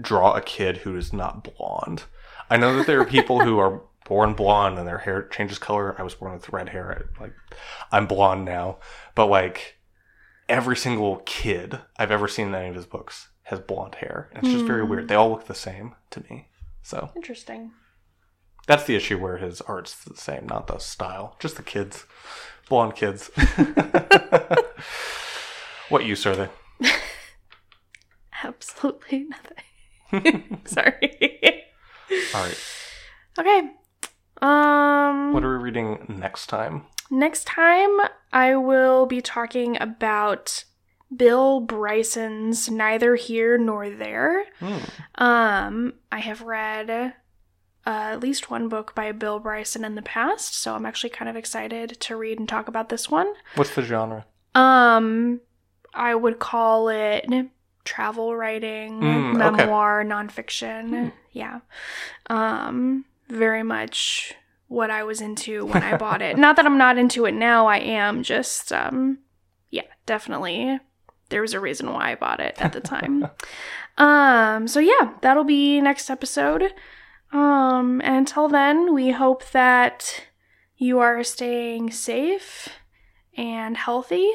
draw 0.00 0.34
a 0.34 0.40
kid 0.40 0.78
who 0.78 0.96
is 0.96 1.12
not 1.12 1.44
blonde. 1.44 2.04
I 2.48 2.56
know 2.56 2.76
that 2.76 2.86
there 2.86 3.00
are 3.00 3.06
people 3.06 3.44
who 3.44 3.58
are 3.58 3.82
born 4.08 4.34
blonde 4.34 4.78
and 4.78 4.88
their 4.88 4.98
hair 4.98 5.22
changes 5.22 5.58
color. 5.58 5.94
I 5.98 6.02
was 6.02 6.14
born 6.14 6.32
with 6.32 6.48
red 6.48 6.70
hair. 6.70 7.08
Like 7.20 7.34
I'm 7.92 8.06
blonde 8.06 8.44
now, 8.44 8.78
but 9.14 9.26
like 9.26 9.78
every 10.48 10.76
single 10.76 11.22
kid 11.26 11.78
I've 11.96 12.10
ever 12.10 12.26
seen 12.26 12.48
in 12.48 12.54
any 12.54 12.68
of 12.68 12.74
his 12.74 12.86
books 12.86 13.28
has 13.44 13.60
blonde 13.60 13.96
hair. 13.96 14.28
And 14.32 14.42
it's 14.42 14.52
just 14.52 14.66
very 14.66 14.82
hmm. 14.82 14.90
weird. 14.90 15.08
They 15.08 15.14
all 15.14 15.30
look 15.30 15.46
the 15.46 15.54
same 15.54 15.94
to 16.10 16.20
me. 16.28 16.48
So 16.82 17.10
Interesting. 17.14 17.70
That's 18.70 18.84
the 18.84 18.94
issue 18.94 19.18
where 19.18 19.38
his 19.38 19.60
art's 19.62 20.04
the 20.04 20.14
same, 20.14 20.46
not 20.46 20.68
the 20.68 20.78
style. 20.78 21.34
Just 21.40 21.56
the 21.56 21.62
kids. 21.64 22.04
Blonde 22.68 22.94
kids. 22.94 23.28
what 25.88 26.04
use 26.04 26.24
are 26.24 26.36
they? 26.36 26.48
Absolutely 28.44 29.26
nothing. 30.12 30.60
Sorry. 30.66 31.64
All 32.32 32.42
right. 32.44 32.58
okay. 33.40 33.70
Um 34.40 35.32
What 35.32 35.42
are 35.44 35.58
we 35.58 35.64
reading 35.64 36.06
next 36.08 36.46
time? 36.46 36.84
next 37.10 37.48
time 37.48 37.90
I 38.32 38.54
will 38.54 39.04
be 39.06 39.20
talking 39.20 39.76
about 39.82 40.62
Bill 41.14 41.58
Bryson's 41.58 42.70
Neither 42.70 43.16
Here 43.16 43.58
Nor 43.58 43.90
There. 43.90 44.44
Hmm. 44.60 44.78
Um, 45.16 45.94
I 46.12 46.20
have 46.20 46.42
read 46.42 47.14
uh, 47.86 48.10
at 48.12 48.20
least 48.20 48.50
one 48.50 48.68
book 48.68 48.94
by 48.94 49.10
Bill 49.12 49.38
Bryson 49.38 49.84
in 49.84 49.94
the 49.94 50.02
past, 50.02 50.54
so 50.54 50.74
I'm 50.74 50.86
actually 50.86 51.10
kind 51.10 51.28
of 51.28 51.36
excited 51.36 51.98
to 52.00 52.16
read 52.16 52.38
and 52.38 52.48
talk 52.48 52.68
about 52.68 52.88
this 52.88 53.10
one. 53.10 53.32
What's 53.54 53.74
the 53.74 53.82
genre? 53.82 54.26
Um, 54.54 55.40
I 55.94 56.14
would 56.14 56.38
call 56.38 56.88
it 56.88 57.26
travel 57.84 58.36
writing, 58.36 59.00
Mm, 59.00 59.42
okay. 59.42 59.56
memoir, 59.56 60.04
nonfiction. 60.04 61.12
Yeah. 61.32 61.60
Um, 62.28 63.04
very 63.28 63.62
much 63.62 64.34
what 64.68 64.90
I 64.90 65.02
was 65.04 65.20
into 65.20 65.64
when 65.64 65.82
I 65.82 65.96
bought 65.96 66.22
it. 66.22 66.36
Not 66.36 66.56
that 66.56 66.66
I'm 66.66 66.78
not 66.78 66.98
into 66.98 67.24
it 67.24 67.32
now, 67.32 67.66
I 67.66 67.78
am 67.78 68.22
just 68.22 68.72
um 68.72 69.18
yeah, 69.70 69.82
definitely 70.06 70.78
there 71.28 71.40
was 71.42 71.54
a 71.54 71.60
reason 71.60 71.92
why 71.92 72.10
I 72.12 72.14
bought 72.16 72.40
it 72.40 72.56
at 72.60 72.72
the 72.72 72.80
time. 72.80 73.28
um, 73.98 74.66
so 74.68 74.80
yeah, 74.80 75.14
that'll 75.22 75.44
be 75.44 75.80
next 75.80 76.10
episode. 76.10 76.72
Um, 77.32 78.00
until 78.02 78.48
then, 78.48 78.94
we 78.94 79.10
hope 79.10 79.50
that 79.50 80.24
you 80.76 80.98
are 80.98 81.22
staying 81.22 81.90
safe 81.90 82.68
and 83.36 83.76
healthy. 83.76 84.30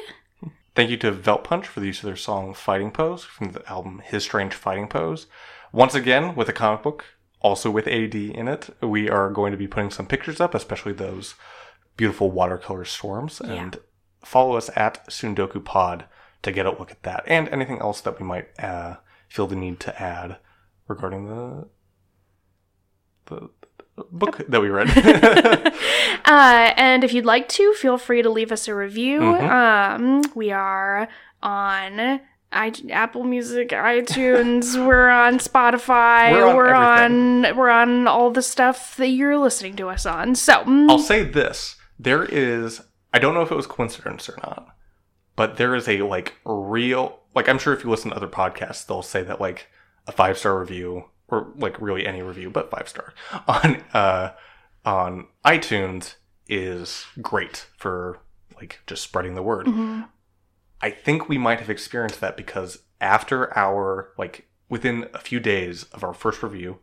Thank 0.74 0.90
you 0.90 0.96
to 0.98 1.12
Velt 1.12 1.44
Punch 1.44 1.66
for 1.66 1.80
the 1.80 1.86
use 1.86 1.98
of 1.98 2.06
their 2.06 2.16
song 2.16 2.54
Fighting 2.54 2.90
Pose 2.90 3.24
from 3.24 3.52
the 3.52 3.66
album 3.68 4.02
His 4.04 4.24
Strange 4.24 4.54
Fighting 4.54 4.88
Pose. 4.88 5.26
Once 5.72 5.94
again, 5.94 6.34
with 6.34 6.48
a 6.48 6.52
comic 6.52 6.82
book, 6.82 7.04
also 7.40 7.70
with 7.70 7.86
AD 7.86 8.14
in 8.14 8.48
it, 8.48 8.70
we 8.82 9.08
are 9.08 9.30
going 9.30 9.52
to 9.52 9.58
be 9.58 9.68
putting 9.68 9.90
some 9.90 10.06
pictures 10.06 10.40
up, 10.40 10.54
especially 10.54 10.92
those 10.92 11.34
beautiful 11.96 12.30
watercolor 12.30 12.84
storms. 12.84 13.40
Yeah. 13.44 13.52
And 13.52 13.78
follow 14.24 14.56
us 14.56 14.70
at 14.76 15.06
Sundoku 15.08 15.64
Pod 15.64 16.04
to 16.42 16.52
get 16.52 16.66
a 16.66 16.70
look 16.70 16.90
at 16.90 17.02
that 17.02 17.24
and 17.26 17.48
anything 17.48 17.78
else 17.80 18.00
that 18.02 18.20
we 18.20 18.26
might 18.26 18.48
uh, 18.58 18.96
feel 19.28 19.46
the 19.46 19.56
need 19.56 19.80
to 19.80 20.02
add 20.02 20.38
regarding 20.88 21.26
the 21.26 21.68
the, 23.26 23.48
the 23.96 24.04
book 24.10 24.40
that 24.48 24.60
we 24.60 24.68
read. 24.68 24.88
uh, 26.24 26.72
and 26.76 27.04
if 27.04 27.12
you'd 27.12 27.24
like 27.24 27.48
to, 27.50 27.72
feel 27.74 27.98
free 27.98 28.22
to 28.22 28.30
leave 28.30 28.52
us 28.52 28.68
a 28.68 28.74
review. 28.74 29.20
Mhm. 29.20 29.50
Um, 29.50 30.22
we 30.34 30.50
are 30.52 31.08
on 31.42 32.20
I- 32.52 32.72
Apple 32.90 33.24
Music, 33.24 33.70
iTunes. 33.70 34.74
we're 34.86 35.08
on 35.08 35.38
Spotify. 35.38 36.32
We're 36.32 36.46
on 36.46 36.56
we're 36.56 36.74
on 36.74 37.56
we're 37.56 37.70
on 37.70 38.08
all 38.08 38.30
the 38.30 38.42
stuff 38.42 38.96
that 38.96 39.08
you're 39.08 39.38
listening 39.38 39.76
to 39.76 39.88
us 39.88 40.06
on. 40.06 40.34
So 40.34 40.64
mm, 40.64 40.88
I'll 40.90 40.98
say 40.98 41.24
this: 41.24 41.76
there 41.98 42.24
is. 42.24 42.80
I 43.12 43.18
don't 43.18 43.34
know 43.34 43.42
if 43.42 43.50
it 43.50 43.56
was 43.56 43.66
coincidence 43.66 44.28
or 44.28 44.38
not, 44.42 44.68
but 45.36 45.56
there 45.56 45.74
is 45.74 45.88
a 45.88 46.02
like 46.02 46.34
real. 46.44 47.20
Like 47.34 47.48
I'm 47.48 47.58
sure 47.58 47.72
if 47.74 47.84
you 47.84 47.90
listen 47.90 48.10
to 48.10 48.16
other 48.16 48.28
podcasts, 48.28 48.86
they'll 48.86 49.02
say 49.02 49.22
that 49.22 49.40
like 49.40 49.68
a 50.06 50.12
five 50.12 50.38
star 50.38 50.58
review 50.58 51.04
or 51.28 51.52
like 51.56 51.80
really 51.80 52.06
any 52.06 52.22
review, 52.22 52.50
but 52.50 52.70
five 52.70 52.88
star 52.88 53.12
on 53.48 53.82
uh, 53.92 54.32
on 54.84 55.26
iTunes 55.44 56.14
is 56.48 57.04
great 57.20 57.66
for 57.76 58.18
like 58.56 58.80
just 58.86 59.02
spreading 59.02 59.34
the 59.34 59.42
word. 59.42 59.66
hmm 59.68 60.02
I 60.80 60.90
think 60.90 61.28
we 61.28 61.38
might 61.38 61.58
have 61.60 61.70
experienced 61.70 62.20
that 62.20 62.36
because 62.36 62.80
after 63.00 63.56
our 63.56 64.12
like 64.18 64.46
within 64.68 65.08
a 65.14 65.18
few 65.18 65.40
days 65.40 65.84
of 65.84 66.04
our 66.04 66.12
first 66.14 66.42
review 66.42 66.78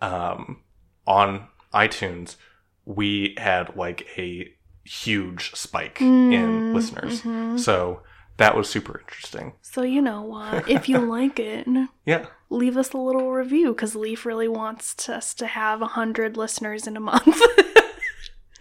um, 0.00 0.62
on 1.06 1.48
iTunes, 1.72 2.36
we 2.84 3.34
had 3.38 3.74
like 3.76 4.06
a 4.18 4.52
huge 4.84 5.54
spike 5.54 5.98
in 6.00 6.62
Mm, 6.70 6.74
listeners. 6.74 7.22
mhm. 7.22 7.58
So 7.58 8.02
that 8.38 8.56
was 8.56 8.68
super 8.68 8.98
interesting. 9.00 9.52
So 9.62 9.82
you 9.82 10.00
know 10.02 10.22
what? 10.22 10.68
If 10.68 10.88
you 10.88 10.98
like 11.10 11.38
it, 11.38 11.66
Yeah. 12.04 12.26
leave 12.50 12.76
us 12.76 12.92
a 12.92 12.98
little 12.98 13.30
review 13.32 13.68
because 13.68 13.94
Leaf 13.96 14.24
really 14.26 14.48
wants 14.48 14.94
to- 14.96 15.16
us 15.16 15.34
to 15.34 15.46
have 15.46 15.82
a 15.82 15.86
hundred 15.86 16.36
listeners 16.36 16.86
in 16.86 16.96
a 16.96 17.00
month. 17.00 17.40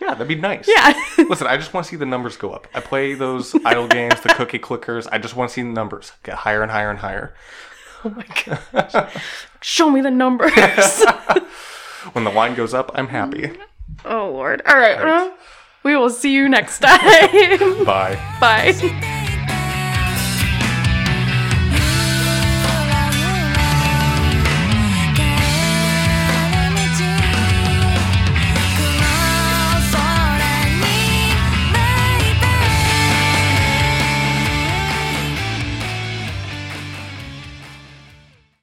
Yeah, 0.02 0.10
that'd 0.14 0.28
be 0.28 0.36
nice. 0.36 0.68
yeah. 0.68 0.94
Listen, 1.30 1.48
I 1.48 1.56
just 1.56 1.74
want 1.74 1.86
to 1.86 1.90
see 1.90 1.96
the 1.96 2.06
numbers 2.06 2.36
go 2.36 2.52
up. 2.52 2.68
I 2.76 2.82
play 2.82 3.14
those 3.14 3.56
idle 3.64 3.88
games, 3.88 4.20
the 4.22 4.30
cookie 4.30 4.60
clickers. 4.60 5.08
I 5.10 5.18
just 5.20 5.38
want 5.38 5.50
to 5.50 5.54
see 5.54 5.62
the 5.62 5.70
numbers 5.70 6.12
get 6.22 6.36
higher 6.36 6.62
and 6.62 6.70
higher 6.70 6.90
and 6.90 7.00
higher. 7.00 7.34
oh 8.04 8.10
my 8.10 8.26
god. 8.46 9.10
Show 9.62 9.90
me 9.90 10.02
the 10.02 10.12
numbers. 10.12 10.52
when 12.12 12.26
the 12.26 12.30
line 12.32 12.56
goes 12.56 12.74
up, 12.74 12.92
I'm 12.94 13.08
happy. 13.08 13.54
oh 14.04 14.32
lord. 14.32 14.62
All 14.68 14.76
right. 14.78 14.98
All 14.98 15.06
right. 15.06 15.12
well, 15.28 15.38
we 15.84 15.96
will 15.96 16.10
see 16.10 16.34
you 16.34 16.50
next 16.50 16.80
time. 16.80 17.86
Bye. 17.86 18.20
Bye. 18.42 19.14